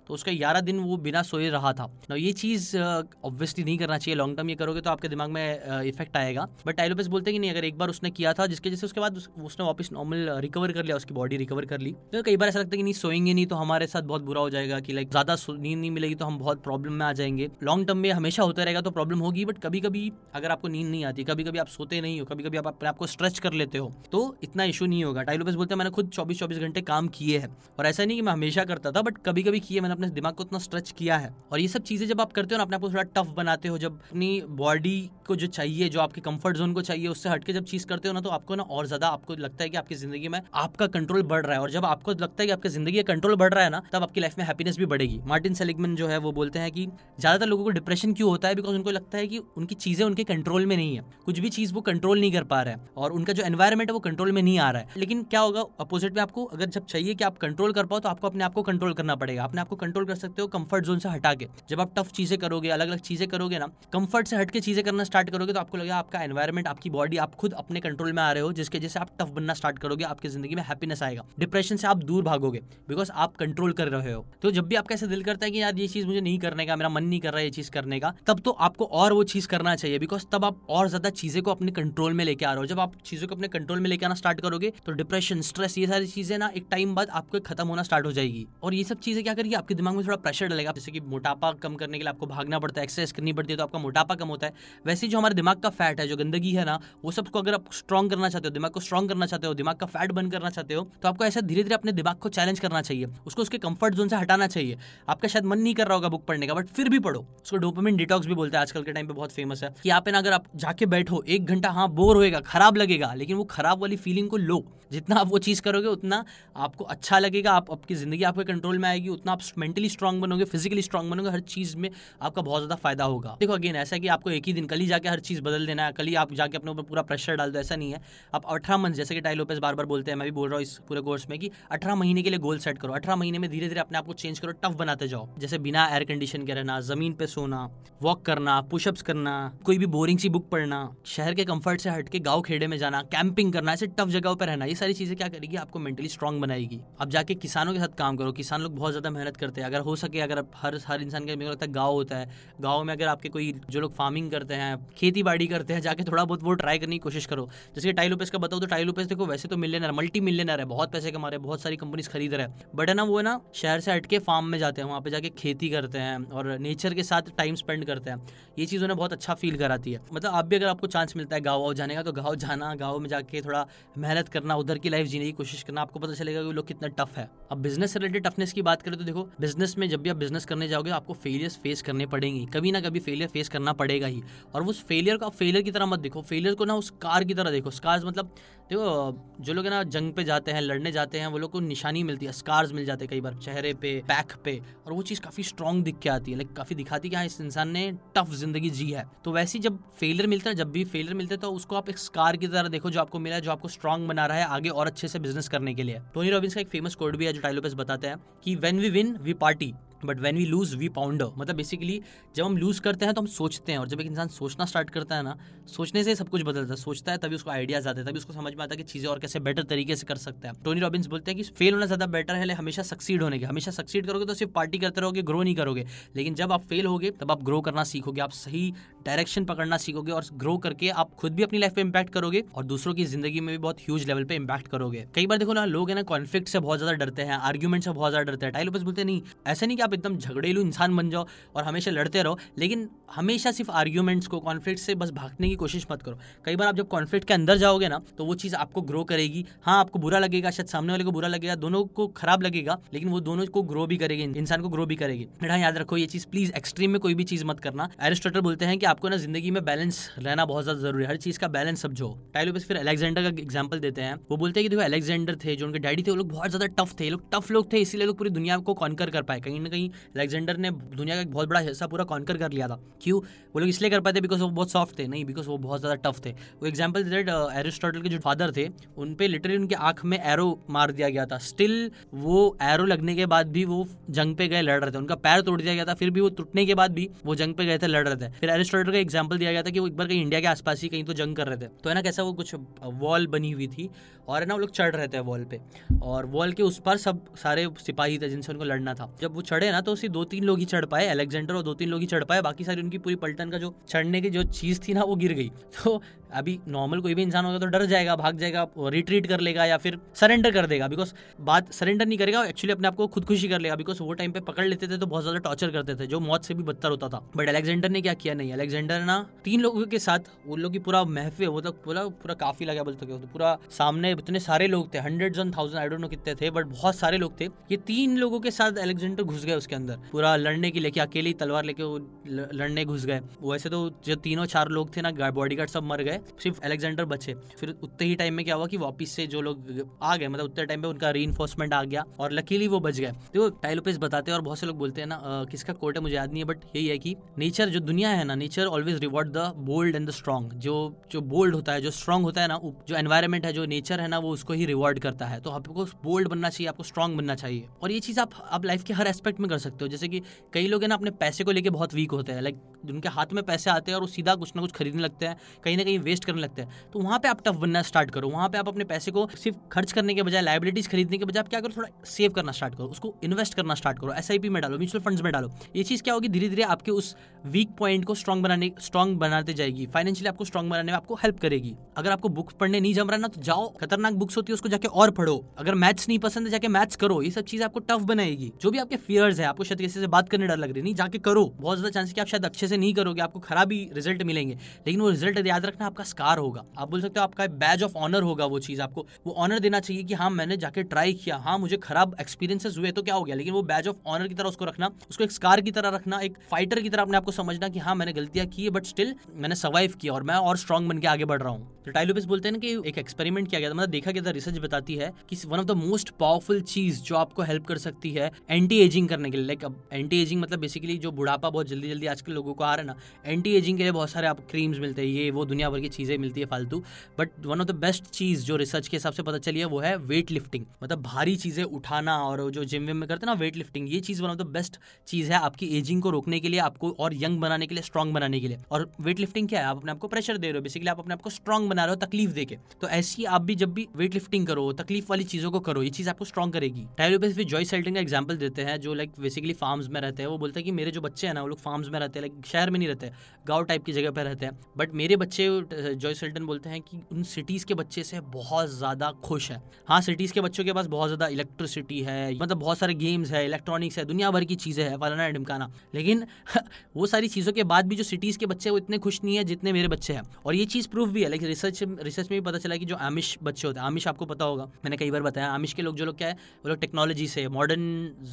तो 0.07 0.13
उसका 0.13 0.31
ग्यारह 0.33 0.61
दिन 0.61 0.79
वो 0.79 0.97
बिना 0.99 1.21
सोए 1.23 1.49
रहा 1.49 1.71
था। 1.73 1.85
ना 2.09 2.15
ये 2.15 2.31
चीज़ 2.33 2.75
ऑब्वियसली 2.77 3.63
नहीं 3.63 3.77
करना 3.77 3.97
चाहिए। 3.97 4.17
लॉन्ग 4.17 4.37
टर्म 4.37 4.49
ये 4.49 4.55
करोगे 4.55 4.81
तो 4.81 4.89
आपके 4.89 5.07
दिमाग 5.07 5.29
में 5.29 5.83
इफ़ेक्ट 5.83 6.17
आएगा। 6.17 6.47
बट 6.65 6.75
टाइलोपेस 6.77 7.07
बोलते 7.07 7.31
हैं 7.31 7.35
कि 7.35 7.39
नहीं, 7.39 7.51
अगर 7.51 7.65
एक 7.65 7.77
बार 7.77 7.89
उसने 7.89 8.09
किया 8.11 8.33
था, 8.33 8.47
जिसके 8.47 8.69
जैसे 8.69 8.85
उसके 8.85 8.99
बाद 8.99 9.17
उसने 9.17 9.65
वापस 9.65 9.89
नॉर्मल 9.93 10.29
रिकवर 10.41 10.71
कर 10.71 10.83
लिया, 10.83 10.95
उसकी 10.95 11.13
बॉडी 11.13 11.37
रिकवर 11.37 11.65
कर 11.65 11.79
ली। 11.79 11.91
तो 12.13 12.23
कई 12.23 12.37
बार 12.37 12.49
ऐसा 12.49 12.59
लगता 12.59 12.69
है 12.69 12.77
कि 12.77 12.83
नहीं, 12.83 12.93
सोएँगे 12.93 13.33
नहीं 13.33 13.45
तो 13.45 13.55
हमारे 13.55 13.87
साथ 13.87 14.01
बहुत 14.03 14.21
बुरा 14.23 14.41
हो 14.41 14.49
जाएगा 14.49 14.79
कि 14.79 14.93
लाइक 14.93 15.09
ज़्यादा 15.09 15.35
नींद 15.49 15.79
नहीं 15.79 15.91
मिलेगी 15.91 16.15
तो 16.15 16.25
हम 16.25 16.37
बहुत 16.39 16.63
प्रॉब्लम 16.63 16.93
में 16.93 17.05
आ 17.05 17.11
जाएँगे। 17.13 17.49
लॉन्ग 17.63 17.87
टर्म 17.87 17.97
में 17.97 18.11
हमेशा 18.11 18.43
होता 18.43 18.63
रहेगा 18.63 18.81
तो 18.81 18.91
प्रॉब्लम 18.91 19.19
होगी 19.19 19.45
बट 19.45 19.57
कभी 19.57 19.81
कभी 19.81 20.11
अगर 20.35 20.51
आपको 20.51 20.67
नींद 20.67 20.87
नहीं 20.87 21.03
आती 21.05 21.23
कभी 21.23 21.43
कभी 21.43 21.59
आप 21.59 21.67
सोते 21.69 22.01
नहीं 22.01 22.19
हो 22.19 22.25
कभी 22.25 22.43
कभी 22.43 22.57
आप 22.57 22.67
अपने 22.67 22.89
आपको 22.89 23.07
स्ट्रेच 23.07 23.39
कर 23.39 23.53
लेते 23.53 23.77
हो 23.77 23.91
तो 24.11 24.35
इतना 24.43 24.63
इशू 24.65 24.85
नहीं 24.85 25.03
होगा। 25.03 25.21
टाइलोपेस 25.23 25.55
बोलते 25.55 25.73
हैं, 25.73 25.77
मैंने 25.77 25.91
खुद 25.91 26.09
चौबीस 26.09 26.39
चौबीस 26.39 26.57
घंटे 26.59 26.81
काम 26.83 27.07
किए 27.09 27.37
हैं। 27.39 27.55
और 27.79 27.85
ऐसा 27.85 28.05
नहीं 28.05 28.17
कि 28.17 28.21
मैं 28.21 28.33
हमेशा 28.33 28.63
करता 28.65 28.91
था 28.91 29.01
बट 29.01 29.17
कभी 29.25 29.43
कभी 29.43 29.59
किए, 29.59 29.81
मैंने 29.81 29.92
अपने 29.93 30.07
दिमाग 30.11 30.33
को 30.33 30.43
इतना 30.43 30.59
स्ट्रेच 30.59 30.91
किया 30.91 31.17
है। 31.17 31.33
और 31.51 31.59
ये 31.59 31.67
सब 31.67 31.83
चीज़ें 31.83 32.07
जब 32.07 32.21
आप 32.21 32.33
करते 32.33 32.55
हो 32.55 32.57
ना, 32.57 32.63
अपने 32.63 32.75
आपको 32.75 32.89
थोड़ा 32.89 33.03
टफ 33.15 33.33
बनाते 33.37 33.67
हो, 33.67 33.77
जब 33.77 33.99
अपनी 34.01 34.41
बॉडी 34.57 35.09
को 35.27 35.35
जो 35.35 35.47
चाहिए, 35.49 35.89
जो 35.89 35.99
आपके 35.99 36.21
कंफर्ट 36.21 36.57
जोन 36.57 36.73
को 36.73 36.81
चाहिए, 36.81 37.07
उससे 37.07 37.29
हटके 37.29 37.53
जब 37.53 37.65
चीज़ 37.65 37.85
करते 37.87 38.07
हो 38.07 38.13
ना 38.13 38.21
तो 38.21 38.29
आपको 38.31 38.55
ना 38.55 38.63
और 38.63 38.87
ज़्यादा 38.87 39.07
आपको 39.09 39.35
लगता 39.35 39.63
है 39.63 39.69
कि 39.69 39.77
आपकी 39.77 39.95
ज़िंदगी 39.95 40.27
में 40.27 40.39
आपका 40.55 40.87
कंट्रोल 40.89 41.23
बढ़ 41.23 41.45
रहा 41.45 41.55
है। 41.55 41.61
और 41.61 41.71
जब 41.71 41.85
आपको 41.85 42.11
लगता 42.13 42.41
है 42.41 42.45
कि 42.45 42.51
आपकी 42.51 42.69
ज़िंदगी 42.69 42.97
का 42.97 43.13
कंट्रोल 43.13 43.35
बढ़ 43.35 43.53
रहा 43.53 43.63
है 43.63 43.69
ना, 43.69 43.81
तब 43.93 44.03
आपकी 44.03 44.21
लाइफ 44.21 44.37
में 44.37 44.45
हैप्पीनेस 44.45 44.77
भी 44.77 44.85
बढ़ेगी। 44.85 45.19
मार्टिन 45.25 45.53
सेलिगमन 45.53 45.95
जो 45.95 46.07
है, 46.07 46.17
वो 46.17 46.31
बोलते 46.31 46.59
हैं 46.59 46.71
कि 46.71 46.85
ज़्यादातर 46.85 47.47
लोगों 47.47 47.63
को 47.63 47.69
डिप्रेशन 47.71 48.13
क्यों 48.13 48.29
होता 48.29 48.47
है? 48.47 48.55
बिकॉज़ 48.55 48.75
उनको 48.75 48.91
लगता 48.91 49.17
है 49.17 49.27
कि 49.27 49.37
उनकी 49.57 49.75
चीज़ें 49.77 50.05
उनके 50.05 50.23
कंट्रोल 50.25 50.65
में 50.65 50.75
नहीं 50.75 50.95
है। 50.95 51.03
कुछ 51.25 51.39
भी 51.39 51.49
चीज़ 51.51 51.73
वो 51.73 51.81
कंट्रोल 51.83 52.19
नहीं 52.19 52.31
कर 52.31 52.43
पा 52.45 52.61
रहा 52.61 52.77
और 52.97 53.11
उनका 53.11 53.33
जो 53.33 53.43
एनवायरमेंट 53.43 53.89
है, 53.89 53.93
वो 53.93 53.99
कंट्रोल 54.01 54.31
में 54.31 54.41
नहीं 54.41 54.57
आ 54.59 54.69
रहा 54.71 54.81
है। 54.81 54.87
लेकिन 54.97 55.23
क्या 55.25 55.39
होगा 55.39 55.63
अपोजिट 55.79 56.13
में 56.13 56.21
आपको 56.21 56.43
अगर 56.45 56.65
जब 56.67 56.85
चाहिए 56.85 57.13
कि 57.13 57.23
आप 57.23 57.37
कंट्रोल 57.37 57.73
कर 57.73 57.85
पाओ 57.85 57.99
तो 57.99 58.09
आपको 58.09 58.27
अपने 58.27 58.43
आप 58.43 58.53
को 58.53 58.61
कंट्रोल 58.63 58.93
करना 58.93 59.15
पड़ेगा। 59.15 59.43
अपने 59.43 59.61
आप 59.61 59.67
को 59.67 59.75
कंट्रोल 59.83 60.05
कर 60.05 60.15
सकते 60.15 60.41
हो 60.41 60.47
कंफर्ट 60.49 60.85
जोन 60.85 60.99
से 60.99 61.09
हटा 61.09 61.33
के। 61.33 61.47
जब 61.69 61.81
आप 61.81 61.93
टफ 61.97 62.11
चीज़ें 62.13 62.37
करोगे 62.39 62.69
अलग 62.71 62.87
अलग 62.87 62.99
चीज़ें 63.01 63.27
करोगे 63.29 63.59
ना 63.59 63.67
कंफर्ट 63.93 64.27
से 64.27 64.35
हटके 64.35 64.59
चीज़ें 64.61 64.83
करना 64.85 65.03
स्टार्ट 65.03 65.29
करोगे 65.29 65.53
तो 65.53 65.59
आपको 65.59 65.77
लगेगा 65.77 65.97
आपका 65.97 66.21
एनवायरमेंट 66.23 66.67
आपकी 66.67 66.89
बॉडी 66.89 67.17
आप 67.19 67.35
खुद 67.35 67.53
अपने 67.55 67.79
कंट्रोल 67.81 68.13
में 68.13 68.21
आ 68.23 68.31
रहे 68.31 68.43
हो, 68.43 68.51
जिसके 68.53 68.79
जैसे 68.79 68.99
आप 68.99 69.09
टफ 69.19 69.29
बनना 69.31 69.53
स्टार्ट 69.53 69.79
करोगे, 69.79 70.03
आपकी 70.05 70.29
ज़िंदगी 70.29 70.55
में 70.55 70.63
हैप्पीनेस 70.63 71.03
आएगा। 71.03 71.23
डिप्रेशन 71.39 71.77
से 71.77 71.87
आप 71.87 72.03
दूर 72.03 72.23
भागोगे 72.23 72.59
बिकॉज़ 72.89 73.11
आप 73.13 73.35
कंट्रोल 73.37 73.71
कर 73.73 73.87
रहे 73.89 74.11
हो। 74.11 74.25
तो 74.41 74.51
जब 74.51 74.67
भी 74.67 74.75
आपका 74.75 74.95
ऐसा 74.95 75.05
दिल 75.07 75.23
करता 75.23 75.45
है 75.45 75.51
कि 75.51 75.61
यार 75.61 75.77
ये 75.77 75.87
चीज़ 75.87 76.05
मुझे 76.07 76.21
नहीं 76.21 76.37
करने 76.39 76.65
का, 76.65 76.75
मेरा 76.75 76.89
मन 76.89 77.03
नहीं 77.03 77.19
कर 77.19 77.31
रहा 77.31 77.39
है 77.39 77.45
ये 77.45 77.51
चीज़ 77.51 77.71
करने 77.71 77.99
का, 77.99 78.13
तब 78.27 78.39
तो 78.39 78.51
आपको 78.61 78.85
और 78.85 79.13
वो 79.13 79.23
चीज़ 79.25 79.47
करना 79.47 79.75
चाहिए 79.75 79.99
बिकॉज़ 79.99 80.25
तब 80.31 80.45
आप 80.45 80.61
और 80.69 80.87
ज़्यादा 80.89 81.09
चीज़ें 81.11 81.41
को 81.43 81.51
अपने 81.51 81.71
कंट्रोल 81.73 82.13
में 82.13 82.23
लेके 82.25 82.45
आ 82.45 82.51
रहे 82.51 82.59
हो। 82.59 82.65
जब 82.65 82.79
आप 82.79 82.93
चीज़ों 83.05 83.27
को 83.27 83.35
अपने 83.35 83.47
कंट्रोल 83.49 83.79
में 83.79 83.89
लेके 83.89 84.05
आना 84.05 84.15
स्टार्ट 84.15 84.41
करोगे 84.41 84.71
तो 84.85 84.91
डिप्रेशन 84.93 85.41
स्ट्रेस 85.43 85.77
ये 85.77 85.87
सारी 85.87 86.07
चीज़ें 86.07 86.37
ना, 86.37 86.47
एक 86.47 86.67
टाइम 86.71 86.95
बाद 86.95 87.09
आपको 87.11 87.39
खत्म 87.41 87.67
होना 87.67 87.83
स्टार्ट 87.83 88.05
हो 88.05 88.11
जाएगी। 88.11 88.45
और 88.63 88.73
ये 88.73 88.83
सब 88.83 88.99
चीज़ें 89.01 89.23
क्या 89.23 89.33
करेगी? 89.33 89.55
आपके 89.55 89.72
दिमाग 89.73 89.95
में 89.95 90.05
थोड़ा 90.05 90.17
प्रेशर 90.17 90.47
डलेगा। 90.47 90.71
जैसे 90.71 90.91
कि 90.91 90.99
मोटापा 91.01 91.51
कम 91.53 91.75
करने 91.75 91.97
के 91.97 92.03
लिए 92.03 92.09
आपको 92.09 92.25
भागना 92.27 92.59
पड़ता 92.59 92.81
है 92.81 92.83
एक्सरसाइज 92.83 93.11
करनी 93.11 93.33
पड़ती 93.33 93.53
है 93.53 93.57
तो 93.57 93.63
आपका 93.63 93.79
मोटापा 93.79 94.15
कम 94.15 94.27
होता 94.27 94.47
है। 94.47 94.53
वैसे 94.85 95.07
जो 95.07 95.17
हमारे 95.17 95.35
दिमाग 95.35 95.59
का 95.59 95.69
फैट 95.71 95.99
है, 95.99 96.07
जो 96.07 96.17
गंदगी 96.17 96.51
है 96.51 96.65
ना, 96.65 96.79
वो 97.03 97.11
सबको 97.11 97.39
अगर 97.39 97.53
आप 97.53 97.71
स्ट्रॉन्ग 97.73 98.09
करना 98.09 98.29
चाहते 98.29 98.47
हो, 98.47 98.53
दिमाग 98.53 98.71
को 98.71 98.79
स्ट्रॉन्ग 98.79 99.09
करना 99.09 99.25
चाहते 99.25 99.47
हो, 99.47 99.53
दिमाग 99.55 99.75
का 99.75 99.85
फैट 99.87 100.11
बंद 100.11 100.31
करना 100.31 100.49
चाहते 100.49 100.73
हो 100.73 100.87
तो 101.01 101.07
आपको 101.07 101.25
ऐसा 101.25 101.41
धीरे 101.41 101.63
धीरे 101.63 101.75
अपने 101.75 101.91
दिमाग 101.93 102.17
को 102.17 102.29
चैलेंज 102.31 102.59
करना 102.59 102.81
चाहिए। 102.81 103.07
उसको 103.27 103.41
उसके 103.41 103.57
कंफर्ट 103.59 103.95
जोन 103.95 104.07
से 104.07 104.15
हटाना 104.15 104.47
चाहिए। 104.47 104.77
आपका 105.09 105.27
शायद 105.27 105.45
मन 105.45 105.59
नहीं 105.59 105.73
कर 105.73 105.87
रहा 105.87 105.95
होगा 105.95 106.09
बुक 106.09 106.25
पढ़ने 106.25 106.47
का 106.47 106.53
बट 106.53 106.67
फिर 106.69 106.89
भी 106.89 106.99
पढ़ो। 107.01 107.25
उसको 107.43 107.57
डोपामिन 107.57 107.95
डिटॉक्स 107.97 108.27
भी 108.27 108.35
बोलते 108.35 108.57
हैं, 108.57 108.61
आजकल 108.61 108.83
के 108.83 108.91
टाइम 108.91 109.07
पे 109.07 109.13
बहुत 109.13 109.31
फ़ेमस 109.31 109.63
है 109.63 109.73
कि 109.83 109.89
आप 109.91 110.09
अगर 110.09 110.33
आप 110.33 110.45
जाके 110.55 110.85
बैठो, 110.85 111.21
एक 111.23 111.45
घंटा 111.45 111.69
हाँ 111.69 111.87
बोर 111.91 112.15
होएगा, 112.15 112.39
खराब 112.41 112.77
लगेगा, 112.77 113.13
लेकिन 113.13 113.37
वो 113.37 113.43
खराब 113.45 113.81
वाली 113.81 113.95
फीलिंग 113.97 114.29
को 114.29 114.37
लो। 114.37 114.63
जितना 114.91 115.15
आप 115.15 115.27
वो 115.27 115.37
चीज़ 115.39 115.61
करोगे, 115.61 115.87
उतना 115.87 116.23
आपको 116.55 116.83
अच्छा 116.85 117.19
लगेगा, 117.19 117.51
आप, 117.51 117.71
आपकी 117.71 117.95
ज़िंदगी 117.95 118.23
आपके 118.23 118.43
कंट्रोल 118.43 118.77
में 118.77 118.87
आएगी, 118.89 119.09
उतना 119.09 119.31
आप 119.31 119.41
मेंटली 119.63 119.89
स्ट्रांग 119.89 120.21
बनोगे 120.21 120.45
फिजिकली 120.45 120.81
स्ट्रांग 120.81 121.09
बनोगे, 121.11 121.29
हर 121.29 121.39
चीज़ 121.49 121.75
में 121.77 121.89
आपका 122.21 122.41
बहुत 122.41 122.61
ज़्यादा 122.61 122.75
फ़ायदा 122.75 123.03
होगा। 123.05 123.35
देखो 123.39 123.53
अगेन 123.53 123.75
ऐसा 123.77 123.97
कि 123.97 124.07
आपको 124.09 124.29
एक 124.31 124.47
ही 124.47 124.53
दिन, 124.53 124.65
कल 124.65 124.79
ही 124.79 124.85
जाके 124.87 125.09
हर 125.09 125.19
चीज़ 125.21 125.41
बदल 125.41 125.65
देना 125.67 125.85
है, 125.85 125.91
कल 125.93 126.07
ही 126.07 126.15
आप 126.15 126.33
जाके 126.33 126.57
अपने 126.57 126.71
ऊपर 126.71 126.83
पूरा 126.83 127.01
प्रेशर 127.03 127.35
डाल 127.35 127.51
दो, 127.51 127.59
ऐसा 127.59 127.75
नहीं 127.75 127.91
है। 127.91 128.01
आप 128.35 128.45
अठारह 128.45 128.77
मंथ 128.77 128.93
जैसे 128.93 129.15
कि 129.15 129.21
टाइलोपेस 129.21 129.59
बार 129.59 129.75
बार 129.75 129.85
बोलते 129.85 130.11
हैं, 130.11 130.17
मैं 130.17 130.25
भी 130.27 130.31
बोल 130.31 130.49
रहा 130.49 130.55
हूँ 130.55 130.63
इस 130.63 130.77
पूरे 130.87 131.01
कोर्स 131.01 131.29
में 131.29 131.37
कि 131.39 131.49
अठारह 131.71 131.95
महीने 131.95 132.21
के 132.21 132.29
लिए 132.29 132.39
गोल 132.39 132.57
सेट 132.59 132.77
करो। 132.77 132.93
अठारह 132.93 133.15
महीने 133.15 133.39
में 133.39 133.49
धीरे 133.49 133.67
धीरे 133.67 133.79
अपने 133.79 133.97
आप 133.97 134.05
को 134.05 134.13
चेंज 134.15 134.39
करो 134.39 134.51
टफ 134.63 134.75
बनाते 134.75 135.07
जाओ। 135.07 135.27
जैसे 135.39 135.57
बिना 135.59 135.87
एयर 135.87 136.03
कंडीशन 136.03 136.45
के 136.45 136.53
रहना, 136.53 136.79
ज़मीन 136.81 137.13
पे 137.13 137.27
सोना 137.27 137.69
वॉक 138.01 138.25
करना 138.25 138.59
पुशअप्स 138.71 139.01
करना, 139.01 139.33
कोई 139.65 139.77
भी 139.77 139.85
बोरिंग 139.87 140.19
सी 140.19 140.29
बुक 140.29 140.49
पढ़ना, 140.49 140.79
शहर 141.07 141.33
के 141.33 141.45
कंफर्ट 141.45 141.81
से 141.81 141.89
हट 141.89 142.09
के 142.09 142.19
गाँव 142.21 142.41
खेड़े 142.41 142.67
में 142.67 142.77
जाना 142.77 143.01
कैंपिंग 143.11 143.53
करना, 143.53 143.73
ऐसे 143.73 143.87
टफ 143.89 144.07
जगह 144.09 144.33
पर 144.33 144.47
रहना, 144.47 144.65
ये 144.65 144.75
सारी 144.75 144.93
चीज़ें 144.93 145.15
क्या 145.17 145.27
करेगी, 145.29 145.55
आपको 145.57 145.79
मेंटली 145.79 146.09
स्ट्रांग 146.09 146.41
बनाएगी। 146.41 146.79
अब 147.01 147.09
जाके 147.09 147.35
किसानों 147.35 147.73
के 147.73 147.79
साथ 147.79 147.97
काम 147.97 148.17
करो, 148.17 148.31
किसान 148.33 148.61
लोग 148.61 148.75
बहुत 148.75 148.91
ज़्यादा 148.91 149.09
मेहनत 149.09 149.37
करते 149.37 149.52
हैं। 149.61 149.67
अगर 149.67 149.79
हो 149.79 149.95
सके, 149.95 150.19
अगर 150.19 150.43
हर 150.55 150.79
हर 150.87 151.01
इंसान 151.01 151.25
का 151.25 151.35
मेरे 151.35 151.45
को 151.45 151.51
लगता 151.51 151.65
है 151.65 151.71
गाँव 151.71 151.93
होता 151.93 152.17
है। 152.17 152.29
गाँव 152.61 152.83
में 152.83 152.93
अगर 152.93 153.07
आपके 153.07 153.29
कोई 153.29 153.53
जो 153.69 153.81
लोग 153.81 153.93
फ़ार्मिंग 153.93 154.31
करते 154.31 154.53
हैं 154.53 154.77
खेती 154.97 155.23
बाड़ी 155.23 155.47
करते 155.47 155.73
हैं, 155.73 155.81
जाके 155.81 156.03
थोड़ा 156.03 156.23
बहुत 156.25 156.43
वो 156.43 156.53
ट्राई 156.53 156.79
करने 156.79 156.95
की 156.95 156.99
कोशिश 156.99 157.25
करो। 157.25 157.49
जैसे 157.75 157.93
टाइलोपेस 157.93 158.29
का 158.29 158.37
बताओ 158.37 158.59
तो 158.59 158.65
टाइलोपेस 158.65 159.07
देखो, 159.07 159.25
वैसे 159.25 159.47
तो 159.47 159.57
मिलियनर 159.57 159.91
मल्टी 159.91 160.19
मिलियनर 160.19 160.59
है, 160.59 160.65
बहुत 160.65 160.91
पैसे 160.91 161.11
कमा 161.11 161.29
रहे 161.29 161.37
हैं, 161.37 161.45
बहुत 161.45 161.61
सारी 161.61 161.77
कंपनीज़ 161.77 162.09
खरीद 162.09 162.33
रहे 162.33 162.47
हैं। 162.47 162.71
बट 162.75 162.89
है 162.89 162.95
ना, 162.95 163.03
वो 163.03 163.17
है 163.17 163.23
ना, 163.23 163.39
शहर 163.53 163.79
से 163.79 163.91
हटके 163.91 164.19
फार्म 164.19 164.45
में 164.45 164.57
जाते 164.59 164.81
हैं, 164.81 164.87
वहाँ 164.89 165.01
पे 165.01 165.09
जाके 165.09 165.29
खेती 165.29 165.69
करते 165.69 165.97
हैं 165.97 166.29
और 166.29 166.57
नेचर 166.59 166.93
के 166.93 167.03
साथ 167.03 167.21
टाइम 167.37 167.55
स्पेंड 167.55 167.85
करते 167.85 168.09
हैं। 168.09 168.21
ये 168.59 168.65
चीज़ 168.65 168.83
उन्हें 168.83 168.97
बहुत 168.97 169.13
अच्छा 169.13 169.33
फील 169.33 169.57
कराती 169.57 169.91
है। 169.93 169.99
मतलब 170.13 170.31
आप 170.31 170.45
भी 170.45 170.55
अगर 170.55 170.67
आपको 170.67 170.87
चांस 170.87 171.15
मिलता 171.17 171.35
है 171.35 171.41
गाँव 171.41 171.73
जाने 171.73 171.95
का 171.95 172.03
तो 172.03 172.11
गाँव 172.11 172.35
जाना, 172.35 172.73
गाँव 172.75 172.99
में 172.99 173.09
जाके 173.09 173.41
थोड़ा 173.41 173.65
मेहनत 173.97 174.29
करना, 174.29 174.55
उधर 174.55 174.77
की 174.77 174.89
लाइफ 174.89 175.07
जीने 175.07 175.25
की 175.25 175.31
कोशिश 175.31 175.63
करना, 175.63 175.81
आपको 175.81 175.99
पता 175.99 176.13
चलेगा 176.13 176.43
कि 176.43 176.51
लोग 176.51 176.67
कितना 176.67 176.87
टफ 176.97 177.17
है। 177.17 177.29
अब 177.51 177.57
बिज़नेस 177.57 177.95
रिलेटेड 177.97 178.27
टफनेस 178.27 178.53
की 178.53 178.61
बात 178.61 178.81
करें 178.81 178.97
तो 178.97 179.03
देखो 179.03 179.27
बिज़नेस 179.43 179.77
में 179.77 179.89
जब 179.89 180.01
भी 180.01 180.09
आप 180.09 180.15
बिज़नेस 180.15 180.45
करने 180.45 180.67
जाओगे, 180.67 180.91
आपको 180.91 181.13
फेलियर्स 181.13 181.57
फेस 181.57 181.81
करने 181.81 182.05
पड़ेंगे। 182.05 182.45
कभी 182.45 182.71
ना 182.71 182.81
कभी 182.81 182.99
फेलियर 182.99 183.29
फेस 183.29 183.49
करना 183.49 183.73
पड़ेगा 183.73 184.07
ही। 184.07 184.21
और 184.55 184.63
उस 184.63 184.83
फेलियर 184.83 185.17
को 185.17 185.25
आप 185.25 185.33
फेलियर 185.33 185.63
की 185.63 185.71
तरह 185.71 185.85
मत 185.85 185.99
देखो। 185.99 186.21
फेलियर 186.21 186.55
को 186.55 186.65
ना 186.65 186.75
उस 186.75 186.89
कार 187.01 187.23
की 187.23 187.33
तरह 187.33 187.51
देखो। 187.51 187.71
स्कार्स 187.71 188.03
मतलब 188.05 188.35
देखो, 188.63 189.17
जो 189.41 189.53
लोग 189.53 189.67
ना, 189.67 189.83
जंग 189.83 190.13
पे 190.13 190.23
जाते 190.23 190.51
हैं, 190.51 190.61
लड़ने 190.61 190.91
जाते 190.91 191.19
हैं, 191.19 191.27
वो 191.27 191.37
लोग 191.37 191.51
को 191.51 191.59
निशानी 191.59 192.03
मिलती 192.03 192.25
है। 192.25 192.31
स्कार्स 192.31 192.71
मिल 192.73 192.85
जाते 192.85 193.05
हैं 193.05 193.09
कई 193.09 193.21
बार, 193.21 193.33
चेहरे 193.33 193.73
पे 193.73 193.91
बैक 194.07 194.31
पे। 194.43 194.61
और 194.87 194.93
वो 194.93 195.01
चीज़ 195.01 195.21
काफ़ी 195.21 195.43
स्ट्रॉन्ग 195.43 195.83
दिख 195.83 195.97
के 195.99 196.09
आती 196.09 196.31
है। 196.31 196.37
लाइक 196.37 196.53
काफ़ी 196.53 196.75
दिखाती 196.75 197.07
है 197.07 197.09
कि 197.09 197.15
हाँ 197.15 197.25
इस 197.25 197.39
इंसान 197.41 197.69
ने 197.69 197.91
टफ 198.15 198.31
ज़िंदगी 198.33 198.69
जी 198.69 198.89
है। 198.91 199.05
तो 199.25 199.31
वैसे 199.31 199.59
जब 199.59 199.79
फेलियर 199.99 200.27
मिलता 200.27 200.49
है, 200.49 200.55
जब 200.55 200.71
भी 200.71 200.83
फेलियर 200.85 201.13
मिलता 201.13 201.35
है 201.35 201.41
तो 201.41 201.51
उसको 201.51 201.75
आप 201.75 201.89
एक 201.89 201.97
स्कार 201.97 202.37
की 202.37 202.47
तरह 202.47 202.67
देखो, 202.67 202.89
जो 202.89 202.99
आपको 203.01 203.19
मिला 203.19 203.35
है 203.35 203.41
जो 203.41 203.51
आपको 203.51 203.67
स्ट्रॉन्ग 203.67 204.07
बना 204.07 204.25
रहा 204.25 204.37
है 204.37 204.45
आगे 204.45 204.69
और 204.69 204.87
अच्छे 204.87 205.07
से 205.07 205.19
बिज़नेस 205.19 205.47
करने 205.47 205.73
के 205.73 205.83
लिए। 205.83 205.99
टोनी 206.13 206.29
रॉबिन्स 206.29 206.55
का 206.55 206.61
एक 206.61 206.69
फ़ेमस 206.69 206.95
कोड 206.95 207.17
भी 207.17 207.25
है, 207.25 207.33
जो 207.33 207.41
टाइलोपेस 207.41 207.73
बताते 207.73 208.07
हैं 208.07 208.17
कि 208.43 208.55
when 208.55 208.79
we 208.79 208.89
win 208.89 209.15
we 209.17 209.32
party 209.33 209.73
but 210.05 210.19
when 210.19 210.35
we 210.35 210.45
lose 210.45 210.75
we 210.75 210.89
ponder 210.89 211.31
मतलब 211.37 211.55
बेसिकली 211.55 212.01
जब 212.35 212.45
हम 212.45 212.57
लूज 212.57 212.79
करते 212.79 213.05
हैं 213.05 213.13
तो 213.13 213.21
हम 213.21 213.27
सोचते 213.27 213.71
हैं 213.71 213.79
और 213.79 213.87
जब 213.87 214.01
एक 214.01 214.07
इंसान 214.07 214.27
सोचना 214.27 214.65
स्टार्ट 214.65 214.89
करता 214.89 215.15
है 215.15 215.23
ना 215.23 215.37
सोचने 215.67 216.03
से 216.03 216.15
सब 216.15 216.29
कुछ 216.29 216.41
बदलता 216.41 216.73
है। 216.73 216.75
सोचता 216.75 217.11
है, 217.11 217.17
तभी 217.17 217.35
उसको 217.35 217.49
आइडियाज़ 217.49 217.87
आते 217.89 217.99
हैं, 217.99 218.07
तभी 218.07 218.17
उसको 218.17 218.33
समझ 218.33 218.53
में 218.53 218.63
आता 218.63 218.73
है 218.73 218.77
कि 218.77 218.83
चीज़ें 218.83 219.09
और 219.09 219.19
कैसे 219.19 219.39
बेटर 219.39 219.63
तरीके 219.63 219.95
से 219.95 220.05
कर 220.05 220.15
सकते 220.17 220.47
हैं। 220.47 220.55
टोनी 220.63 220.81
रॉबिन्स 220.81 221.07
बोलते 221.07 221.31
हैं 221.31 221.37
कि 221.37 221.49
फेल 221.49 221.73
होना 221.73 221.85
ज़्यादा 221.85 222.05
बेटर 222.07 222.35
है 222.35 222.53
हमेशा 222.53 222.81
सक्सीड 222.83 223.23
होने 223.23 223.39
के। 223.39 223.45
हमेशा 223.45 223.71
सक्सीड 223.71 224.07
करोगे 224.07 224.25
तो 224.25 224.33
सिर्फ़ 224.33 224.51
पार्टी 224.53 224.77
करते 224.77 225.01
रहोगे 225.01 225.21
ग्रो 225.21 225.43
नहीं 225.43 225.55
करोगे। 225.55 225.85
लेकिन 226.15 226.35
जब 226.35 226.51
आप 226.51 226.63
फेल 226.63 226.85
होगे, 226.85 227.11
तब 227.11 227.31
आप 227.31 227.43
ग्रो 227.43 227.61
करना 227.61 227.83
सीखोगे, 227.83 228.21
आप 228.21 228.31
सही 228.31 228.73
डायरेक्शन 229.05 229.45
पकड़ना 229.45 229.77
सीखोगे 229.77 230.11
और 230.11 230.25
ग्रो 230.35 230.57
करके 230.57 230.89
आप 230.89 231.13
खुद 231.15 231.33
भी 231.33 231.43
अपनी 231.43 231.59
लाइफ 231.59 231.73
पे 231.73 231.81
इम्पैक्ट 231.81 232.13
करोगे 232.13 232.43
और 232.55 232.65
दूसरों 232.65 232.93
की 232.93 233.05
ज़िंदगी 233.05 233.39
में 233.39 233.51
भी 233.51 233.57
बहुत 233.57 233.79
ह्यूज 233.79 234.07
लेवल 234.07 234.23
पे 234.23 234.35
इम्पैक्ट 234.35 234.67
करोगे। 234.67 235.05
कई 235.15 235.27
बार 235.27 235.37
देखो 235.37 235.53
ना, 235.53 235.65
लोग 235.65 235.89
है 235.89 235.95
ना 235.95 236.01
कॉन्फ्लिक्ट 236.03 236.47
से 236.47 236.59
बहुत 236.59 236.79
ज़्यादा 236.79 236.95
डरते 236.95 237.21
हैं 237.21 237.37
आर्ग्यूमेंट 237.43 237.83
से 237.83 237.91
बहुत 237.91 238.11
ज़्यादा 238.11 238.31
डरते 238.31 238.45
हैं। 238.45 238.53
टाइलोपस 238.53 238.81
बोलते 238.81 239.03
नहीं, 239.03 239.21
ऐसा 239.47 239.65
नहीं 239.65 239.77
कि 239.77 239.83
आप 239.83 239.93
एकदम 239.93 240.17
झगड़ेलू 240.17 240.61
इंसान 240.61 240.95
बन 240.95 241.09
जाओ 241.09 241.25
और 241.55 241.63
हमेशा 241.63 241.91
लड़ते 241.91 242.23
रहो। 242.23 242.37
लेकिन 242.57 242.89
हमेशा 243.11 243.51
सिर्फ़ 243.51 243.71
आर्ग्यूमेंट्स 243.73 244.27
को 244.27 244.39
कॉन्फ्लिक्ट 244.41 244.81
से 244.81 244.95
बस 244.95 245.11
भागने 245.13 245.47
की 245.53 245.57
कोशिश 245.57 245.87
मत 245.91 246.01
करो। 246.01 246.17
कई 246.45 246.55
बार 246.55 246.67
आप 246.67 246.75
जब 246.75 246.87
कॉन्फ्लिक्ट 246.89 247.27
के 247.27 247.33
अंदर 247.33 247.57
जाओगे 247.57 247.87
ना 247.87 248.01
तो 248.17 248.25
वो 248.25 248.35
चीज़ 248.35 248.55
आपको 248.57 248.81
ग्रो 248.83 249.03
करेगी। 249.05 249.45
हाँ 249.63 249.79
आपको 249.79 249.99
बुरा 249.99 250.19
लगेगा, 250.19 250.51
शायद 250.51 250.67
सामने 250.69 250.93
वाले 250.93 251.03
को 251.03 251.11
बुरा 251.11 251.27
लगेगा, 251.27 251.55
दोनों 251.57 251.83
को 251.87 252.07
खराब 252.13 252.41
लगेगा, 252.43 252.77
लेकिन 252.93 253.09
वो 253.09 253.19
दोनों 253.21 253.45
को 253.47 253.61
ग्रो 253.63 253.85
भी 253.87 253.97
करेगी, 253.97 254.23
इंसान 254.39 254.61
को 254.61 254.69
ग्रो 254.69 254.85
भी 254.85 254.95
करेगी। 254.95 255.27
बेटा 255.41 255.55
याद 255.57 255.77
रखो, 255.77 255.97
ये 255.97 256.05
चीज़ 256.07 256.27
प्लीज़ 256.27 256.51
एक्सट्रीम 256.53 256.91
में 256.91 256.99
कोई 256.99 257.13
भी 257.13 257.23
चीज़ 257.23 257.45
मत 257.45 257.59
करना। 257.59 257.89
एरिस्टोटल 258.01 258.41
बोलते 258.41 258.65
हैं 258.65 258.77
कि 258.79 258.85
आपको 258.85 259.09
ना 259.09 259.17
ज़िंदगी 259.17 259.51
में 259.51 259.63
बैलेंस 259.65 260.09
रहना 260.17 260.45
बहुत 260.45 260.63
ज़्यादा 260.63 260.81
ज़रूरी 260.81 261.03
है। 261.03 261.09
हर 261.09 261.17
चीज़ 261.17 261.39
का 261.39 261.47
बैलेंस 261.49 261.81
समझो 261.81 262.09
टाइलोपस 262.33 262.65
फिर 262.67 262.77
अलेक्जेंडर 262.77 263.21
का 263.21 263.41
एग्ज़ाम्पल 263.41 263.79
देते 263.79 264.01
हैं। 264.01 264.15
वो 264.29 264.37
बोलते 264.37 264.59
हैं 264.59 264.65
कि 264.65 264.75
देखो 264.75 264.83
अलेक्जेंडर 264.83 265.35
थे 265.35 265.55
जो 265.55 265.65
उनके 265.65 265.79
डैडी 265.79 266.03
थे, 266.03 266.11
वो 266.11 266.17
लोग 266.17 266.29
बहुत 266.29 266.49
ज़्यादा 266.49 266.67
टफ 266.75 266.99
थे। 266.99 267.09
लोग 267.09 267.29
टफ 267.31 267.51
लोग 267.51 267.71
थे, 267.73 267.77
इसीलिए 267.79 268.07
लोग 268.07 268.17
पूरी 268.17 268.29
दुनिया 268.31 268.57
को 268.59 268.73
कॉन्कर 268.75 269.09
कर 269.09 269.21
पाए। 269.23 269.39
कहीं 269.41 269.59
ना 269.59 269.69
कहीं 269.69 269.89
अलेक्जेंडर 269.89 270.57
ने 270.57 270.71
दुनिया 270.71 271.15
का 271.15 271.21
एक 271.21 271.31
बहुत 271.31 271.49
बड़ा 271.49 271.59
हिस्सा 271.61 271.87
पूरा 271.87 272.03
कॉन्कर 272.05 272.37
कर 272.37 272.51
लिया 272.51 272.67
था। 272.67 272.79
क्यों? 273.01 273.19
वो 273.53 273.59
लोग 273.59 273.69
इसलिए 273.69 273.89
कर 273.89 274.01
पाते 274.01 274.21
बिकॉज़ 274.21 274.41
वो 274.41 274.49
बहुत 274.51 274.71
सॉफ्ट 274.71 274.97
थे। 274.99 275.07
नहीं 275.07 275.25
बिकॉज़ 275.25 275.42
बिकॉज़ 275.43 275.49
वो 275.49 275.57
बहुत 275.59 275.79
ज़्यादा 275.79 275.95
टफ 276.01 276.25
थे। 276.25 276.31
वो 276.31 276.67
एग्ज़ाम्पल 276.67 277.03
दैट 277.03 277.29
एरिस्टोटल 277.55 278.01
के 278.01 278.09
जो 278.09 278.19
फादर 278.19 278.51
थे 278.51 278.67
उन 278.97 279.13
पे 279.15 279.27
लिटरली 279.27 279.57
उनके 279.57 279.75
आँख 279.77 280.03
में 280.05 280.17
एरो 280.19 280.47
मार 280.69 280.91
दिया 280.91 281.09
गया 281.09 281.25
था। 281.25 281.37
स्टिल 281.39 281.91
वो 282.15 282.39
एरो 282.63 282.85
लगने 282.85 283.15
के 283.15 283.25
बाद 283.25 283.47
भी 283.49 283.65
वो 283.65 283.85
जंग 284.09 284.35
पे 284.35 284.47
गए, 284.47 284.61
लड़ 284.61 284.79
रहे 284.79 284.91
थे। 284.91 284.97
उनका 284.97 285.15
पैर 285.17 285.41
तोड़ 285.41 285.61
दिया 285.61 285.73
गया 285.73 285.85
था, 285.85 285.93
फिर 285.93 286.09
भी 286.09 286.21
वो 286.21 286.29
टूटने 286.31 286.65
के 286.65 286.75
बाद 286.75 286.91
भी 286.93 287.09
वो 287.25 287.35
जंग 287.35 287.55
पे 287.55 287.65
गए 287.65 287.77
थे, 287.77 287.87
लड़ 287.87 288.07
रहे 288.07 288.15
थे। 288.17 288.31
फिर 288.39 288.49
एरिस्टोटल 288.49 288.91
का 288.91 288.97
एग्ज़ाम्पल 288.97 289.37
दिया 289.37 289.51
गया 289.51 289.63
था 289.63 289.69
कि 289.69 289.79
वो 289.79 289.87
एक 289.87 289.97
बार 289.97 290.07
कहीं 290.07 290.21
इंडिया 290.21 290.41
के 290.41 290.47
आसपास 290.47 290.81
ही 290.81 290.89
कहीं 290.89 291.03
तो 291.03 291.13
जंग 291.13 291.35
कर 291.35 291.47
रहे 291.47 291.57
थे। 291.57 291.69
तो 291.83 291.89
है 291.89 291.95
ना, 291.95 292.01
कैसा 292.01 292.23
वो 292.23 292.33
कुछ 292.33 292.55
वॉल 292.83 293.27
बनी 293.27 293.51
हुई 293.51 293.67
थी 293.67 293.89
और 294.27 294.39
है 294.39 294.45
ना, 294.47 294.53
वो 294.53 294.59
लोग 294.59 294.71
चढ़ 294.71 294.95
रहे 294.95 295.07
थे 295.07 295.19
वॉल 295.21 295.43
पे। 295.45 295.59
और 296.03 296.25
वॉल 296.27 296.51
के 296.53 296.63
उस 296.63 296.79
पर 296.79 296.97
सब 296.97 297.23
सारे 297.37 297.67
सिपाही 297.79 298.17
थे 298.19 298.29
जिनसे 298.29 298.51
उनको 298.51 298.63
लड़ना 298.65 298.93
था। 298.93 299.09
जब 299.21 299.35
वो 299.35 299.41
चढ़े 299.43 299.71
ना 299.71 299.81
तो 299.81 299.95
सिर्फ़ 299.95 300.13
दो 300.13 300.23
तीन 300.25 300.43
लोग 300.43 300.59
ही 300.59 300.65
चढ़ 300.65 300.85
पाए। 300.85 301.07
अलेक्जेंडर 301.07 301.53
और 301.53 301.63
दो 301.63 301.73
तीन 301.73 301.89
लोग 301.89 302.01
ही 302.01 302.07
चढ़ 302.07 302.23
पाए। 302.23 302.41
बाकी 302.41 302.63
सारी 302.63 302.81
उनकी 302.81 302.97
पूरी 302.97 303.15
पलटन 303.17 303.49
का 303.49 303.57
जो 303.57 303.73
चढ़ने 303.89 304.21
की 304.21 304.29
जो 304.29 304.43
चीज़ 304.43 304.79
थी 304.81 304.93
ना, 304.93 305.03
वो 305.03 305.15
गिर 305.15 305.32
गई। 305.33 305.49
तो 305.75 306.01
अभी 306.33 306.57
नॉर्मल 306.67 306.99
कोई 307.01 307.13
भी 307.15 307.21
इंसान 307.21 307.45
होगा 307.45 307.57
तो 307.59 307.65
डर 307.67 307.85
जाएगा, 307.85 308.15
भाग 308.15 308.37
जाएगा 308.37 308.65
रिट्रीट 308.77 309.27
कर 309.27 309.39
लेगा 309.39 309.65
या 309.65 309.77
फिर 309.77 309.97
सरेंडर 310.15 310.51
कर 310.51 310.65
देगा। 310.67 310.87
बिकॉज़ 310.87 311.13
बात 311.41 311.71
सरेंडर 311.73 312.05
नहीं 312.05 312.17
करेगा 312.17 312.43
एक्चुअली 312.45 312.71
अपने 312.73 312.87
आप 312.87 312.95
को 312.95 313.07
खुदकुशी 313.07 313.47
कर 313.47 313.59
लेगा। 313.59 313.75
बिकॉज़ 313.75 314.01
वो 314.03 314.13
टाइम 314.13 314.31
पे 314.31 314.39
पकड़ 314.41 314.65
लेते 314.65 314.87
थे 314.87 314.97
तो 314.97 315.05
बहुत 315.05 315.23
ज़्यादा 315.23 315.39
टॉर्चर 315.39 315.71
करते 315.71 315.95
थे, 315.95 316.07
जो 316.07 316.19
मौत 316.19 316.45
से 316.45 316.53
भी 316.53 316.63
बदतर 316.63 316.89
होता 316.89 317.09
था। 317.09 317.21
बट 317.35 317.49
अलेक्जेंडर 317.49 317.89
ने 317.89 318.01
क्या 318.01 318.13
किया? 318.15 318.33
नहीं 318.33 318.53
अलेक्जेंडर 318.53 319.01
ना 319.01 319.19
तीन 319.43 319.61
लोगों 319.61 319.85
के 319.85 319.99
साथ, 319.99 320.19
उन 320.47 320.59
लोग 320.59 320.71
की 320.71 320.79
पूरा 320.79 321.03
महफिल, 321.05 321.47
वो 321.47 321.61
तक 321.61 321.83
पूरा 321.85 322.07
पूरा 322.15 322.33
काफ़ी 322.35 322.65
लगा 322.65 322.83
बोलते 322.83 323.05
तो 323.05 323.17
पूरा 323.27 323.57
सामने 323.71 324.11
इतने 324.13 324.39
सारे 324.41 324.67
लोग 324.67 324.93
थे 324.93 324.99
hundred 324.99 325.37
and 325.37 325.55
thousand 325.57 325.79
I 325.79 325.89
don't 325.89 326.01
know 326.01 326.07
कितने 326.07 326.35
थे 326.35 326.49
बट 326.51 326.65
बहुत 326.67 326.95
सारे 326.95 327.17
लोग 327.17 327.39
थे। 327.39 327.45
ये 327.71 327.77
तीन 327.87 328.17
लोगों 328.17 328.39
के 328.39 328.51
साथ 328.51 328.77
अलेक्जेंडर 328.79 329.23
घुस 329.23 329.45
गए 329.45 329.55
उसके 329.55 329.75
अंदर। 329.75 329.99
पूरा 330.11 330.35
लड़ने 330.37 330.71
के 330.71 330.79
लेके 330.79 330.99
अकेले 331.01 331.33
तलवार 331.35 331.65
लेके 331.65 331.83
वो 331.83 331.97
लड़ने 332.27 332.85
घुस 332.85 333.05
गए। 333.05 333.19
वैसे 333.43 333.69
तो 333.69 333.89
जो 334.05 334.15
तीनों 334.17 334.45
चार 334.47 334.69
लोग 334.69 334.95
थे 334.97 335.01
ना 335.01 335.11
बॉडी 335.31 335.55
गार्ड 335.55 335.69
सब 335.69 335.83
मर 335.83 336.01
गए, 336.03 336.19
सिर्फ़ 336.43 336.59
अलेक्जेंडर 336.61 337.05
बचे। 337.05 337.33
फिर 337.59 337.69
उतने 337.83 338.07
ही 338.07 338.15
टाइम 338.15 338.33
में 338.33 338.43
क्या 338.45 338.55
हुआ 338.55 338.67
कि 338.67 338.77
वापिस 338.77 339.11
से 339.11 339.27
जो 339.27 339.41
लोग 339.41 339.87
आ 340.03 340.15
गए 340.17 340.27
मतलब 340.27 340.45
उतने 340.45 340.65
टाइम 340.65 340.81
पे 340.81 340.87
उनका 340.87 341.09
री 341.11 341.25
आ 341.73 341.83
गया 341.83 342.03
और 342.19 342.31
लकीली 342.31 342.67
वो 342.67 342.79
बच 342.79 342.99
गए। 342.99 343.11
तो 343.33 343.49
टाइलोपेस 343.63 343.97
बताते 343.97 344.31
हैं 344.31 344.37
और 344.37 344.43
बहुत 344.43 344.59
से 344.59 344.65
लोग 344.65 344.77
बोलते 344.77 345.01
हैं 345.01 345.07
ना 345.07 345.19
किसका 345.51 345.73
कोर्ट 345.73 345.97
है 345.97 346.01
मुझे 346.01 346.15
याद 346.15 346.31
नहीं 346.31 346.41
है 346.41 346.47
बट 346.47 346.65
यही 346.75 346.87
है 346.87 346.97
कि 346.97 347.15
नेचर 347.37 347.69
जो 347.69 347.79
दुनिया 347.81 348.09
है 348.09 348.23
ना 348.23 348.35
nature 348.35 348.65
always 348.67 348.99
reward 348.99 349.31
the 349.31 349.51
bold 349.63 349.95
and 349.95 350.07
the 350.07 350.11
strong 350.11 350.53
जो 350.55 350.73
जो 351.11 351.21
बोल्ड 351.23 351.55
होता 351.55 351.73
है, 351.73 351.81
जो 351.81 351.91
स्ट्रॉन्ग 351.91 352.25
होता 352.25 352.41
है 352.41 352.47
ना 352.47 352.59
जो 352.87 352.95
एनवायरमेंट 352.95 353.45
है, 353.45 353.53
जो 353.53 353.65
नेचर 353.65 354.01
है 354.01 354.07
ना, 354.07 354.19
वो 354.19 354.31
उसको 354.31 354.53
ही 354.53 354.65
रिवॉर्ड 354.65 354.99
करता 354.99 355.25
है। 355.25 355.39
तो 355.39 355.49
आपको 355.49 355.85
बोल्ड 356.03 356.27
बनना 356.27 356.49
चाहिए, 356.49 356.67
आपको 356.69 356.83
स्ट्रॉन्ग 356.83 357.17
बनना 357.17 357.35
चाहिए। 357.35 357.67
और 357.81 357.91
ये 357.91 357.99
चीज़ 357.99 358.19
आप 358.19 358.31
आप 358.43 358.65
लाइफ 358.65 358.83
के 358.83 358.93
हर 358.93 359.07
एस्पेक्ट 359.07 359.39
में 359.39 359.49
कर 359.49 359.57
सकते 359.57 359.85
हो। 359.85 359.87
जैसे 359.87 360.07
कि 360.07 360.21
कई 360.53 360.67
लोग 360.67 360.81
है 360.81 360.87
ना, 360.87 360.95
अपने 360.95 361.11
पैसे 361.13 361.43
को 361.43 361.51
लेकर 361.51 361.69
बहुत 361.69 361.93
वीक 361.93 362.11
होते 362.11 362.31
हैं 362.31 362.41
लाइक 362.41 362.61
उनके 362.91 363.09
हाथ 363.09 363.33
में 363.33 363.43
पैसे 363.43 363.69
आते 363.69 363.91
हैं 363.91 363.95
और 363.95 364.01
वो 364.01 364.07
सीधा 364.07 364.35
कुछ 364.35 364.51
ना 364.55 364.61
कुछ 364.61 364.71
खरीदने 364.71 365.01
लगते 365.01 365.25
हैं, 365.25 365.35
कहीं 365.63 365.77
ना 365.77 365.83
कहीं 365.83 365.99
वेस्ट 365.99 366.25
करने 366.25 366.41
लगते 366.41 366.61
हैं। 366.61 366.89
तो 366.93 366.99
वहाँ 366.99 367.19
पे 367.19 367.27
आप 367.27 367.41
टफ 367.45 367.55
बनना 367.55 367.81
स्टार्ट 367.81 368.11
करो। 368.11 368.29
वहाँ 368.29 368.49
पे 368.49 368.57
आप 368.57 368.67
अपने 368.67 368.83
पैसे 368.83 369.11
को 369.11 369.27
सिर्फ़ 369.37 369.57
खर्च 369.71 369.91
करने 369.91 370.13
के 370.13 370.23
बजाय 370.23 370.41
लाइबिलिटीज 370.41 370.87
खरीदने 370.87 371.17
के 371.17 371.25
बजाय 371.25 371.43
आप 371.43 371.49
क्या 371.49 371.61
करो, 371.61 371.73
थोड़ा 371.77 371.89
सेव 372.05 372.31
करना 372.31 372.51
स्टार्ट 372.51 372.75
करो। 372.75 372.87
उसको 372.87 373.13
इन्वेस्ट 373.23 373.53
करना 373.53 373.75
स्टार्ट 373.75 373.99
करो। 373.99 374.13
एसआईपी 374.13 374.49
में 374.49 374.61
डालो 374.61 374.77
म्यूचुअल 374.77 375.03
फंड्स 375.03 375.21
में 375.21 375.31
डालो। 375.33 375.51
ये 375.75 375.83
चीज़ 375.83 376.03
क्या 376.03 376.13
होगी 376.13 376.27
धीरे 376.27 376.49
धीरे 376.49 376.63
आपके 376.63 376.91
उस 376.91 377.15
वीक 377.45 377.69
पॉइंट 377.77 378.05
को 378.05 378.15
स्ट्रॉन्ग 378.15 378.43
बनाने 378.43 378.71
स्ट्रॉन्ग 378.81 379.17
बनाते 379.19 379.53
जाएगी। 379.53 379.85
फाइनेंशियली 379.85 380.29
आपको 380.29 380.45
स्ट्रॉन्ग 380.45 380.71
बनाने 380.71 380.91
में 380.91 380.97
आपको 380.97 381.15
हेल्प 381.15 381.39
करेगी। 381.39 381.75
अगर 381.97 382.11
आपको 382.11 382.29
बुक्स 382.29 382.55
पढ़ने 382.59 382.79
नहीं 382.79 382.93
जम 382.93 383.09
रहा 383.09 383.17
ना 383.17 383.27
तो 383.27 383.41
जाओ, 383.41 383.67
खतरनाक 383.81 384.13
बुक्स 384.13 384.37
होती 384.37 384.51
है, 384.51 384.53
उसको 384.53 384.69
जाके 384.69 384.87
और 384.87 385.11
पढ़ो। 385.11 385.37
अगर 385.57 385.75
मैथ्स 385.75 386.07
नहीं 386.07 386.19
पसंद 386.19 386.45
है, 386.45 386.51
जाके 386.51 386.67
मैथ्स 386.67 386.95
करो। 386.95 387.21
ये 387.21 387.31
सब 387.31 387.43
चीज़ 387.43 387.63
आपको 387.63 387.79
टफ 387.79 388.01
बनाएगी। 388.03 388.51
जो 388.61 388.71
भी 388.71 388.77
आपके 388.77 388.95
फियर्स 388.97 389.39
है, 389.39 389.45
आपको 389.45 389.63
शायद 389.63 389.81
किसी 389.81 389.99
से 389.99 390.07
बात 390.07 390.29
करने 390.29 390.47
डर 390.47 390.57
लग 390.57 390.71
रही 390.73 390.81
नहीं, 390.81 390.95
जाके 390.95 391.17
करो। 391.19 391.45
बहुत 391.57 391.77
ज़्यादा 391.77 391.91
चांस 391.91 392.13
कि 392.13 392.21
आप 392.21 392.27
शायद 392.27 392.45
अच्छे 392.45 392.67
से 392.67 392.72
नहीं 392.77 392.93
करोगे, 392.93 393.21
आपको 393.21 393.39
खराब 393.39 393.71
ही 393.71 393.89
रिज़ल्ट 393.93 394.23
मिलेंगे। 394.23 394.53
लेकिन 394.53 395.01
वो 395.01 395.09
रिज़ल्ट 395.09 395.47
याद 395.47 395.65
रखना 395.65 395.85
आपका 395.85 396.03
स्कार 396.03 396.37
होगा। 396.37 396.63
आप 396.77 396.89
बोल 396.91 397.01
सकते 397.01 397.19
हो 397.19 397.23
आपका 397.23 397.47
बैज 397.57 397.83
ऑफ़ 397.83 397.97
ऑनर 397.97 398.21
होगा 398.21 398.45
वो 398.45 398.59
चीज़ 398.59 398.81
आपको। 398.81 399.05
वो 399.27 399.33
ऑनर 399.33 399.59
देना 399.59 399.79
चाहिए 399.79 400.03
कि 400.03 400.13
हाँ 400.13 400.29
मैंने 400.29 400.57
जाके 400.57 400.83
ट्राई 400.83 401.13
किया। 401.13 401.37
हाँ 401.37 401.57
मुझे 401.59 401.77
खराब 401.77 402.15
एक्सपीरियंसेस 402.21 402.77
हुए 402.77 402.91
तो 402.91 403.01
क्या 403.01 403.15
हो 403.15 403.23
गया? 403.23 403.35
लेकिन 403.35 403.53
वो 403.53 403.61
बैज 403.63 403.87
ऑफ़ 403.87 403.97
ऑनर 404.05 404.27
की 404.27 404.35
तरह 404.35 404.49
उसको 404.49 404.65
रखना, 404.65 404.89
उसको 405.09 405.23
एक 405.23 405.31
स्कार 405.31 405.61
की 405.61 405.71
तरह 405.71 405.89
रखना, 405.89 406.19
एक 406.19 406.37
फाइटर 406.51 406.81
की 406.81 406.89
तरह 406.89 407.01
अपने 407.01 407.17
आपको 407.17 407.31
समझना 407.31 407.69
कि 407.69 407.79
हाँ 407.79 407.95
मैंने 407.95 408.13
गलतियाँ 408.13 408.45
की 408.47 408.63
है 408.63 408.69
बट 408.69 408.85
स्टिल 408.85 409.13
मैंने 409.35 409.55
सर्वाइव 409.55 409.93
किया 410.01 410.13
और 410.13 410.23
मैं 410.23 410.35
और 410.35 410.57
स्ट्रॉन्ग 410.57 410.89
बन 410.89 410.97
के 410.97 411.07
आगे 411.07 411.25
बढ़ 411.25 411.41
रहा 411.41 411.51
हूँ। 411.51 411.71
तो 411.85 411.91
टाइलोपिस 411.91 412.25
बोलते 412.25 412.49
हैं 412.49 412.59
कि 412.59 412.69
एक 412.87 412.97
एक्सपेरिमेंट 412.97 413.49
किया 413.49 413.59
गया 413.59 413.69
था 413.69 413.73
मतलब 413.73 413.89
देखा 413.89 414.11
गया 414.11 414.23
था 414.23 414.31
रिसर्च 414.31 414.57
बताती 414.59 414.95
है 414.95 415.11
कि 415.29 415.35
one 415.45 415.59
of 415.59 415.65
the 415.65 415.71
most 415.77 416.09
powerful 416.19 416.61
चीज़ 416.63 417.01
जो 417.03 417.15
आपको 417.15 417.41
हेल्प 417.43 417.65
कर 417.65 417.77
सकती 417.77 418.11
है 418.11 418.31
एंटी 418.49 418.79
एजिंग 418.79 419.07
करने 419.09 419.29
के 419.31 419.37
लिए। 419.37 419.45
लाइक 419.45 419.63
एंटी 419.93 420.21
एजिंग 420.21 420.41
मतलब 420.41 420.59
बेसिकली 420.59 420.97
जो 420.97 421.11
बुढ़ापा 421.11 421.49
बहुत 421.49 421.67
जल्दी 421.67 421.89
जल्दी 421.89 422.07
आजकल 422.07 422.33
लोगों 422.33 422.53
को 422.53 422.62
आ 422.63 422.73
रहा 422.75 422.81
है 422.81 422.87
ना। 422.87 423.31
एंटी 423.31 423.55
एजिंग 423.55 423.77
के 423.77 423.83
लिए 423.83 423.91
बहुत 423.91 424.09
सारे 424.09 424.27
आप 424.27 424.39
क्रीम्स 424.51 424.79
मिलते 424.79 425.01
हैं, 425.01 425.09
ये, 425.09 425.29
वो 425.31 425.45
दुनिया 425.45 425.69
भर 425.69 425.79
की 425.79 425.89
चीज़ें 425.89 426.17
मिलती 426.17 426.41
है 426.41 426.45
फालतू। 426.47 426.79
But 427.19 427.45
one 427.45 427.61
of 427.61 427.67
the 427.67 427.75
best 427.77 428.03
चीज़ 428.05 428.45
जो 428.45 428.55
रिसर्च 428.55 428.87
के 428.87 428.97
हिसाब 428.97 429.13
से 429.13 429.23
पता 429.23 429.37
चली 429.39 429.59
है, 429.59 429.65
वो 429.65 429.79
है 429.79 429.95
वेट 429.97 430.31
लिफ्टिंग 430.31 430.65
मतलब 430.83 431.01
भारी 431.03 431.35
चीज़ें 431.35 431.63
उठाना 431.65 432.17
और 432.19 432.49
जो 432.51 432.63
जिम 432.65 432.85
विम 432.85 432.97
में 432.97 433.07
करते 433.09 433.25
ना 433.25 433.33
वेट 433.35 433.55
लिफ्टिंग 433.55 433.93
ये 433.93 433.99
चीज़ 434.01 434.21
वन 434.23 434.29
ऑफ़ 434.29 434.37
द 434.37 434.47
बेस्ट 434.49 434.77
चीज़ 435.07 435.31
है 435.31 435.39
आपकी 435.39 435.67
एजिंग 435.77 436.01
को 436.01 436.09
रोकने 436.09 436.39
के 436.39 436.49
लिए, 436.49 436.59
आपको 436.61 436.91
और 436.99 437.13
यंग 437.15 437.39
बनाने 437.41 437.67
के 437.67 437.75
लिए 437.75 437.83
स्ट्रॉन्ग 437.83 438.13
बनाने 438.13 438.39
के 438.39 438.47
लिए। 438.47 438.57
और 438.71 438.89
वेट 439.01 439.19
लिफ्टिंग 439.19 439.49
क्या 439.49 439.59
है? 439.59 439.65
आप 439.65 439.77
अपने 439.77 439.91
आपको 439.91 440.07
प्रेशर 440.07 440.37
दे 440.37 440.47
रहे 440.47 440.57
हो 440.57 440.61
बेसिकली 440.63 440.89
आप 440.89 440.99
अपने 440.99 441.13
आपको 441.13 441.29
स्ट्रॉन्ग 441.29 441.69
बना 441.69 441.85
रहे 441.85 441.95
हो, 441.95 442.05
तकलीफ़ 442.05 442.31
देके 442.31 442.57
तो 442.81 442.87
ऐसी 442.89 443.25
आप 443.25 443.41
भी 443.41 443.55
जब 443.55 443.73
भी 443.73 443.87
वेट 443.95 444.13
लिफ्टिंग 444.13 444.47
करो, 444.47 444.71
तकलीफ़ 444.73 445.05
वाली 445.09 445.23
चीज़ों 445.25 445.51
को 445.51 445.59
करो, 445.61 445.83
ये 445.83 445.89
चीज़ 445.91 446.09
आपको 446.09 446.25
स्ट्रॉन्ग 446.25 446.53
करेगी। 446.53 446.85
टाइलोपेस 446.97 447.35
फिर 447.35 447.45
जॉय 447.45 447.65
सेल्टिंग 447.65 447.95
का 447.95 448.01
एग्ज़ाम्पल 448.01 448.37
देते 448.37 448.61
हैं, 448.61 448.79
जो 448.79 448.93
लाइक 448.93 449.11
बेसिकली 449.19 449.53
फार्म्स 449.55 449.87
में 449.89 449.99
रहते 450.01 450.23
हैं, 450.23 450.29
वो 450.29 450.37
बोलते 450.37 450.59
हैं 450.59 450.65
कि 450.65 450.71
मेरे 450.73 450.91
जो 450.91 451.01
बच्चे 451.01 451.27
हैं 451.27 451.33
ना, 451.33 451.41
वो 451.41 451.47
लोग 451.47 451.59
फार्म्स 451.59 451.89
में 451.89 451.99
रहते 451.99 452.19
हैं 452.19 452.27
लाइक 452.27 452.41
शहर 452.53 452.69
में 452.69 452.79
नहीं 452.79 452.89
रहते 452.89 453.11
गाँव 453.47 453.63
टाइप 453.65 453.83
की 453.85 453.93
जगह 453.93 454.11
पर 454.11 454.23
रहते 454.23 454.45
हैं। 454.45 454.57
बट 454.77 454.93
मेरे 454.95 455.15
बच्चे 455.17 455.47
जॉय 455.95 456.13
सेल्टन 456.13 456.45
बोलते 456.45 456.69
हैं 456.69 456.79
कि 456.81 456.97
उन 457.11 457.23
सिटीज़ 457.25 457.65
के 457.65 457.73
बच्चे 457.73 458.03
से 458.03 458.19
बहुत 458.33 458.69
ज़्यादा 458.69 459.11
खुश 459.23 459.49
है। 459.51 459.61
हाँ 459.87 459.99
सिटीज़ 460.01 460.33
के 460.33 460.41
बच्चों 460.41 460.63
के 460.63 460.73
पास 460.73 460.85
बहुत 460.87 461.09
ज़्यादा 461.09 461.27
इलेक्ट्रिसिटी 461.27 461.99
है 462.01 462.33
मतलब 462.33 462.57
बहुत 462.57 462.77
सारे 462.77 462.93
गेम्स 462.95 463.31
है 463.31 463.43
इलेक्ट्रॉनिक्स 463.45 463.97
है, 463.97 464.05
दुनिया 464.05 464.29
भर 464.31 464.43
की 464.43 464.55
चीज़ें 464.57 464.83
है, 464.83 464.97
फलाना 464.97 465.29
ढिमकाना 465.29 465.69
लेकिन 465.95 466.25
वो 466.95 467.07
सारी 467.07 467.27
चीज़ों 467.27 467.53
के 467.53 467.63
बाद 467.65 467.87
भी 467.87 467.95
जो 467.95 468.03
सिटीज़ 468.03 468.37
के 468.37 468.45
बच्चे 468.45 468.69
वो 468.69 468.77
इतने 468.77 468.97
खुश 468.97 469.19
नहीं 469.23 469.35
है 469.35 469.43
जितने 469.43 469.73
मेरे 469.73 469.87
बच्चे 469.87 470.13
हैं। 470.13 470.23
और 470.45 470.55
ये 470.55 470.65
चीज़ 470.67 470.87
प्रूफ 470.89 471.09
भी 471.09 471.23
है 471.23 471.29
लेकिन 471.29 471.47
रिसर्च 471.47 471.83
रिसर्च 471.83 472.31
में 472.31 472.39
भी 472.39 472.45
पता 472.45 472.57
चला 472.59 472.77
कि 472.77 472.85
जो 472.85 472.95
आमिश 473.03 473.37
बच्चे 473.43 473.67
होते 473.67 473.79
हैं 473.79 473.87
आमिश 473.87 474.07
आपको 474.07 474.25
पता 474.25 474.45
होगा, 474.45 474.65
मैंने 474.85 474.97
कई 474.97 475.11
बार 475.11 475.21
बताया 475.21 475.47
आमिश 475.49 475.73
के 475.73 475.81
लोग 475.81 475.95
जो 475.95 476.05
लोग 476.05 476.17
क्या 476.17 476.27
है, 476.27 476.33
वो 476.33 476.69
लोग 476.69 476.79
टेक्नोलॉजी 476.79 477.27
से 477.27 477.47
मॉडर्न 477.49 477.83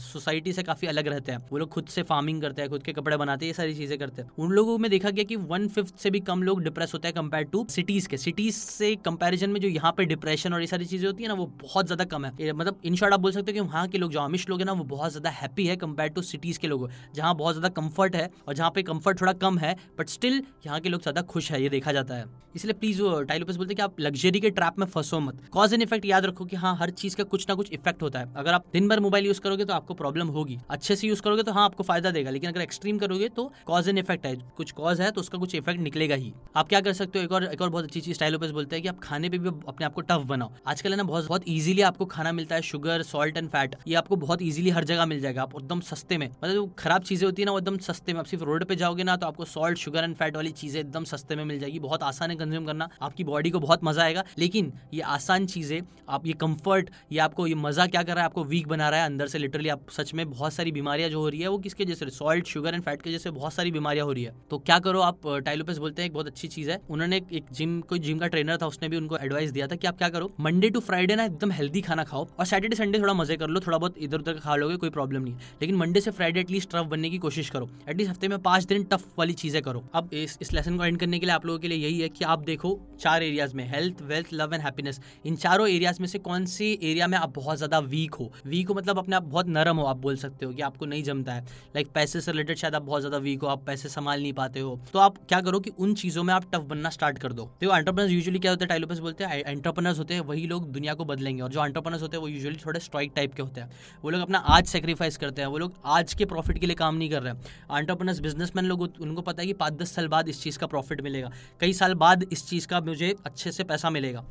सोसाइटी 0.04 0.52
से 0.52 0.62
काफ़ी 0.62 0.88
अलग 0.88 1.08
रहते 1.08 1.32
हैं। 1.32 1.46
वो 1.50 1.58
लोग 1.58 1.68
खुद 1.70 1.86
से 1.88 2.02
फ़ार्मिंग 2.04 2.40
करते 2.42 2.62
हैं, 2.62 2.70
खुद 2.70 2.82
के 2.82 2.92
कपड़े 2.92 3.16
बनाते 3.16 3.44
हैं, 3.44 3.50
ये 3.50 3.54
सारी 3.54 3.74
चीज़ें 3.74 3.98
करते 4.00 4.22
हैं। 4.22 4.30
उन 4.38 4.52
लोगों 4.52 4.76
में 4.78 4.90
देखा 4.90 5.10
गया 5.10 5.24
कि 5.24 5.36
वन 5.36 5.68
फिफ्थ 5.68 5.98
से 5.98 6.10
भी 6.10 6.20
कम 6.22 6.42
लोग 6.42 6.62
डिप्रेस 6.64 6.94
होते 6.94 7.08
हैं 7.08 7.14
कंपेयर 7.14 7.44
टू 7.46 7.66
सिटीज़ 7.70 8.08
के। 8.08 8.16
सिटीज़ 8.18 8.56
से 8.56 8.94
कंपेरिजन 9.04 9.50
में 9.50 9.60
जो 9.60 9.68
यहाँ 9.68 9.92
पे 9.92 10.04
डिप्रेशन 10.06 10.54
और 10.54 10.60
ये 10.60 10.66
सारी 10.66 10.84
चीज़ें 10.86 11.06
होती 11.06 11.22
है 11.22 11.28
ना, 11.28 11.34
वो 11.34 11.46
बहुत 11.62 11.86
ज़्यादा 11.86 12.04
कम 12.06 12.24
है। 12.24 12.52
मतलब 12.52 12.80
इन 12.84 12.96
शॉर्ट 12.96 13.14
आप 13.14 13.20
बोल 13.20 13.32
सकते 13.32 13.50
हो 13.50 13.54
कि 13.54 13.60
वहाँ 13.62 13.86
के 13.88 13.98
लोग, 13.98 14.10
जो 14.10 14.20
आमिश 14.20 14.48
लोग 14.48 14.58
हैं 14.58 14.66
ना, 14.66 14.72
वो 14.72 14.84
बहुत 14.86 15.10
ज़्यादा 15.10 15.30
हैप्पी 15.32 15.66
है 15.66 15.76
कंपेयर 15.78 16.08
टू 16.10 16.22
सिटीज़ 16.24 16.58
के 16.58 16.68
लोग। 16.68 16.88
जहाँ 17.14 17.34
बहुत 17.36 17.54
ज़्यादा 17.54 17.68
कंफर्ट 17.72 18.16
है 18.16 18.28
और 18.48 18.54
जहाँ 18.54 18.70
पे 18.70 18.82
कंफर्ट 18.84 19.20
थोड़ा 19.20 19.32
कम 19.34 19.58
है 19.58 19.76
बट 19.98 20.08
स्टिल 20.08 20.42
यहाँ 20.66 20.80
के 20.80 20.88
लोग 20.88 21.02
ज़्यादा 21.02 21.22
खुश 21.24 21.50
है, 21.52 21.62
ये 21.62 21.68
देखा 21.68 21.92
जाता 21.92 22.14
है। 22.14 22.24
इसलिए 22.56 22.74
प्लीज़ 22.74 23.00
टाइलोपस 23.28 23.56
बोलते 23.56 23.70
हैं 23.70 23.76
कि 23.76 23.82
आप 23.82 24.00
लग्जरी 24.00 24.40
के 24.40 24.50
ट्रैप 24.50 24.78
में 24.78 24.86
फंसो 24.88 25.18
मत। 25.20 25.42
कॉज 25.52 25.74
एंड 25.74 25.82
इफ़ेक्ट 25.82 26.04
याद 26.06 26.24
रखो 26.26 26.44
कि 26.44 26.56
हाँ 26.56 26.74
हर 26.76 26.90
चीज़ 26.92 27.16
का 27.16 27.24
कुछ 27.24 27.48
ना 27.48 27.54
कुछ 27.54 27.72
इफ़ेक्ट 27.72 28.02
होता 28.02 28.18
है। 28.18 28.32
अगर 28.36 28.52
आप 28.52 28.64
दिन 28.72 28.88
भर 28.88 29.00
मोबाइल 29.00 29.26
यूज़ 29.26 29.40
करोगे 29.40 29.64
तो 29.64 29.72
आपको 29.72 29.94
प्रॉब्लम 29.94 30.28
होगी। 30.28 30.58
अच्छे 30.70 30.96
से 30.96 31.08
यूज़ 31.08 31.22
करोगे 31.22 31.42
तो 31.42 31.52
हाँ 31.52 31.64
आपको 31.64 31.82
फ़ायदा 31.82 32.10
देगा। 32.10 32.30
लेकिन 32.30 32.50
अगर 32.50 32.60
एक्सट्रीम 32.60 32.98
करोगे 32.98 33.28
तो 33.30 33.50
कॉज 33.66 33.88
एंड 33.90 33.98
इफ़ेक्ट 33.98 34.26
है। 34.26 34.34
कुछ 34.56 34.70
कॉज 34.72 35.00
है 35.00 35.10
तो 35.10 35.20
उसका 35.20 35.38
कुछ 35.38 35.54
इफ़ेक्ट 35.54 35.80
निकलेगा 35.80 36.14
ही। 36.14 36.32
आप 36.56 36.68
क्या 36.68 36.80
कर 36.80 36.92
सकते 36.92 37.18
हो? 37.18 37.24
एक 37.24 37.32
और 37.32 37.44
एक 37.44 37.62
और 37.62 37.70
बहुत 37.70 37.84
अच्छी 37.84 38.00
चीज़ 38.00 38.18
टाइलोपस 38.18 38.50
बोलते 38.50 38.76
हैं 38.76 38.82
कि 38.82 38.88
आप 38.88 39.00
खाने 39.02 39.28
पे 39.30 39.38
भी 39.38 39.48
अपने 39.48 39.86
आप 39.86 39.94
को 39.94 40.00
टफ 40.02 40.24
बनाओ। 40.26 40.52
आजकल 40.66 40.90
है 40.90 40.96
ना 40.96 41.02
बहुत 41.04 41.26
बहुत 41.26 41.44
ईजिली 41.48 41.82
आपको 41.82 42.06
खाना 42.06 42.32
मिलता 42.32 42.54
है 42.54 42.62
शुगर 42.62 43.02
सॉल्ट 43.02 43.36
एंड 43.36 43.48
फैट 43.50 43.74
ये 43.88 43.94
आपको 43.94 44.16
बहुत 44.18 44.42
ईजिली 44.42 44.70
हर 44.70 44.84
जगह 44.84 45.06
मिल 45.06 45.20
जाएगा। 45.20 45.42
आप 45.42 45.54
एकदम 45.56 45.80
सस्ते 45.82 46.18
में 46.18 46.26
मतलब 46.28 46.52
जो 46.52 46.66
खराब 46.78 47.02
चीज़ें 47.02 47.26
होती 47.26 47.42
है 47.42 47.46
ना 47.46 47.52
वो 47.52 47.58
एकदम 47.58 47.78
सस्ते 47.80 48.12
में। 48.12 48.20
आप 48.20 48.26
सिर्फ़ 48.26 48.44
रोड 48.44 48.64
पे 48.64 48.76
जाओगे 48.76 49.04
ना 49.04 49.16
तो 49.16 49.26
आपको 49.26 49.44
सॉल्ट 49.46 49.78
शुगर 49.78 50.04
एंड 50.04 50.14
फैट 50.16 50.36
वाली 50.36 50.50
चीज़ें 50.52 50.80
एकदम 50.80 51.04
सस्ते 51.06 51.36
में 51.36 51.44
मिल 51.44 51.58
जाएगी। 51.60 51.78
बहुत 51.80 52.02
आसान 52.02 52.30
है 52.30 52.36
कंज्यूम 52.36 52.66
करना। 52.66 52.88
आपकी 53.02 53.24
बॉडी 53.24 53.50
को 53.50 53.60
बहुत 53.60 53.84
मज़ा 53.84 54.02
आएगा। 54.02 54.24
लेकिन 54.38 54.72
ये 54.94 55.00
आसान 55.10 55.46
चीज़ें, 55.46 55.80
आप 56.08 56.26
ये 56.26 56.32
कंफर्ट 56.34 56.90
ये 57.12 57.18
आपको, 57.20 57.46
ये 57.46 57.54
मज़ा 57.56 57.86
क्या 57.86 58.02
कर 58.02 58.14
रहा 58.14 58.22
है? 58.22 58.26
आपको 58.26 58.44
वीक 58.44 58.68
बना 58.68 58.88
रहा 58.88 59.00
है। 59.00 59.06
अंदर 59.06 59.26
से 59.26 59.38
लिटरली 59.38 59.68
आप 59.68 59.90
सच 59.90 60.12
में 60.14 60.28
बहुत 60.30 60.52
सारी 60.52 60.72
बीमारियाँ 60.72 61.10
जो 61.10 61.20
हो 61.20 61.28
रही 61.28 61.40
है 61.40 61.48
वो 61.48 61.58
किसके 61.58 61.84
जैसे? 61.84 62.10
सॉल्ट 62.10 62.46
शुगर 62.46 62.74
एंड 62.74 62.82
फैट 62.82 63.02
के 63.02 63.10
जैसे 63.10 63.30
बहुत 63.30 63.52
सारी 63.52 63.70
बीमारियाँ 63.80 64.06
हो 64.06 64.12
रही 64.12 64.24
है। 64.24 64.34
तो 64.50 64.58
क्या 64.60 64.78
करो 64.80 65.00
आप 65.02 65.26
टाइलोपेस 65.44 65.78
बोलते 65.78 66.02
हैं, 66.02 66.08
एक 66.08 66.14
बहुत 66.14 66.26
अच्छी 66.26 66.48
चीज़ 66.50 66.70
है। 66.70 66.80
उन्होंने 66.90 67.20
एक 67.32 67.44
जिम, 67.52 67.80
कोई 67.82 67.98
जिम 68.00 68.18
का 68.18 68.26
ट्रेनर 68.28 68.56
था, 68.56 68.66
उसने 68.66 68.88
भी 68.88 68.96
उनको 68.96 69.16
एडवाइस 69.18 69.50
दिया 69.50 69.66
था 69.66 69.76
कि 69.76 69.86
आप 69.86 69.98
क्या 69.98 70.08
करो 70.10 70.30
मंडे 70.40 70.70
टू 70.70 70.80
फ्राइडे 70.82 71.16
ना 71.16 71.24
एकदम 71.24 71.50
हेल्दी 71.52 71.80
खाना 71.82 72.04
खाओ 72.04 72.26
और 72.38 72.46
सैटरडे 72.46 72.76
संडे 72.76 72.98
थोड़ा 72.98 73.14
मज़े 73.14 73.36
कर 73.36 73.48
लो, 73.48 73.60
थोड़ा 73.60 73.78
बहुत 73.78 73.98
इधर 73.98 74.18
उधर 74.18 74.38
खा 74.38 74.56
लोगे, 74.56 74.76
कोई 74.76 74.90
प्रॉब्लम 74.90 75.22
नहीं 75.22 75.34
लेकिन 75.60 75.76
मंडे 75.76 76.00
से 76.00 76.10
फ्राइडे 76.10 76.40
एटलीस्ट 76.40 76.70
टफ 76.70 76.86
बनने 76.86 77.10
की 77.10 77.18
कोशिश 77.20 77.50
करो। 77.50 77.68
एटलीस्ट 77.88 78.10
हफ़्ते 78.10 78.28
में 78.28 78.38
पाँच 78.40 78.64
दिन 78.64 78.84
टफ 78.84 79.06
वाली 79.18 79.32
चीज़ें 79.34 79.60
करो। 79.62 79.84
अब 79.94 80.10
इस 80.14 80.38
इस 80.40 80.52
लेसन 80.52 80.76
को 80.78 80.84
एंड 80.84 80.98
करने 81.00 81.18
के 81.18 81.26
लिए 81.26 81.34
आप 81.34 81.46
लोगों 81.46 81.58
के 81.58 81.68
लिए 81.68 81.78
यही 81.78 82.00
है 82.00 82.08
कि 82.10 82.24
आप 82.26 82.44
देखो 82.44 82.78
चार 83.00 83.22
एरियाज़ 83.22 83.54
में 83.56 83.64
health 83.70 84.02
wealth 84.04 84.28
love 84.32 84.54
and 84.54 84.62
happiness 84.62 85.00
इन 85.26 85.36
चारों 85.38 85.68
एरियाज़ 85.68 86.00
में 86.00 86.06
से 86.08 86.18
कौन 86.20 86.44
सी 86.46 86.72
एरिया 86.72 87.06
में 87.06 87.16
आप 87.18 87.34
बहुत 87.34 87.56
ज़्यादा 87.56 87.78
वीक 87.80 88.14
हो? 88.14 88.30
वीक 88.46 88.68
हो 88.68 88.74
मतलब 88.74 88.98
अपने 88.98 89.16
आप 89.16 89.22
बहुत 89.24 89.48
नरम 89.48 89.76
हो, 89.76 89.84
आप 89.84 89.96
बोल 89.98 90.16
सकते 90.18 90.46
हो 90.46 90.52
कि 90.52 90.62
आपको 90.62 90.86
नहीं 90.86 91.02
जमता 91.02 91.32
है। 91.32 91.44
लाइक 91.74 91.88
पैसे 91.94 92.20
से 92.20 92.32
रिलेटेड 92.32 92.56
शायद 92.58 92.74
आप 92.74 92.82
बहुत 92.82 93.00
ज़्यादा 93.00 93.18
वीक 93.18 93.42
हो, 93.42 93.48
आप 93.48 93.64
पैसे 93.70 93.88
संभाल 93.88 94.22
नहीं 94.22 94.32
पाते 94.32 94.60
हो। 94.60 94.80
तो 94.92 94.98
आप 94.98 95.18
क्या 95.28 95.40
करो 95.40 95.60
कि 95.60 95.70
उन 95.70 95.94
चीज़ों 95.94 96.22
में 96.22 96.34
आप 96.34 96.44
टफ 96.52 96.60
बनना 96.60 96.90
स्टार्ट 96.90 97.18
कर 97.18 97.32
दो। 97.32 97.42
तो 97.42 97.76
एंटरप्रेनर्स 97.76 98.12
यूजुअली 98.12 98.38
क्या 98.38 98.50
होता 98.52 98.64
है 98.64 98.68
टाइलोपस 98.68 98.98
बोलते 98.98 99.24
हैं 99.24 99.42
एंटरप्रेनर्स 99.46 99.98
होते 99.98 100.14
हैं, 100.14 100.20
वही 100.20 100.46
लोग 100.46 100.72
दुनिया 100.72 100.94
को 100.94 101.04
बदलेंगे। 101.04 101.42
और 101.42 101.50
जो 101.50 101.66
एंटरप्रेनर्स 101.66 102.02
होते 102.02 102.16
हैं, 102.16 102.22
वो 102.22 102.28
यूजुअली 102.28 102.58
थोड़े 102.66 102.80
स्ट्राइक 102.80 103.12
टाइप 103.16 103.34
के 103.34 103.42
होते 103.42 103.60
हैं। 103.60 103.70
वो 104.04 104.10
लोग 104.10 104.20
अपना 104.20 104.38
आज 104.38 104.66
सेक्रीफाइस 104.66 105.16
करते 105.16 105.42
हैं, 105.42 105.48
वो 105.48 105.58
लोग 105.58 105.74
आज 105.84 106.14
के 106.14 106.24
प्रॉफिट 106.24 106.58
के 106.58 106.66
लिए 106.66 106.76
काम 106.76 106.94
नहीं 106.94 107.10
कर 107.10 107.22
रहे 107.22 107.34
हैं। 107.34 107.40
एंटरप्रेनर्स 107.78 108.20
बिजनेसमैन 108.20 108.64
लोग 108.64 108.92
उनको 109.00 109.22
पता 109.22 109.40
है 109.40 109.46
कि 109.46 109.52
पाँच 109.52 109.72
दस 109.72 109.92
साल 109.92 110.08
बाद 110.08 110.28
इस 110.28 110.42
चीज़ 110.42 110.58
का 110.58 110.66
प्रॉफिट 110.66 111.00
मिलेगा। 111.00 111.30
कई 111.60 111.72
साल 111.72 111.94
बाद 111.94 112.26
इस 112.32 112.48
चीज़ 112.48 112.68
का 112.68 112.80
मुझे 112.80 113.16
अच्छे 113.26 113.52
से 113.52 113.64
पैसा 113.64 113.90
मिलेगा। 113.90 114.24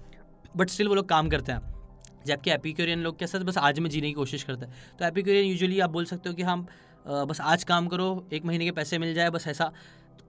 बट 0.58 0.70
स्टिल 0.70 0.88
वो 0.88 0.96
लोग 0.96 1.10
काम 1.10 1.30
करते 1.30 1.52
हैं। 1.52 1.80
जबकि 2.26 2.52
एपिक्योरियन 2.52 3.00
लोग 3.00 3.20
के 3.20 3.28
साथ 3.28 3.40
बस 3.40 3.58
आज 3.58 3.80
में 3.80 3.90
जीने 3.90 4.08
की 4.08 4.14
कोशिश 4.14 4.44
करते 4.44 4.66
हैं। 4.66 4.74
तो 5.00 5.06
एपिक्योरियन 5.06 5.46
यूजुअली 5.46 5.80
आप 5.80 5.90
बोल 5.90 6.06
सकते 6.06 6.30
हो 6.30 6.36
कि 6.36 6.44
हम 6.44 6.68
बस 7.08 7.42
आज 7.42 7.64
काम 7.64 7.88
करो 7.88 8.08
एक 8.34 8.46
महीने 8.46 8.66
के 8.66 8.72
पैसे 8.72 8.98
मिल 8.98 9.14
जाए 9.14 9.30
बस 9.30 9.48
ऐसा। 9.48 9.72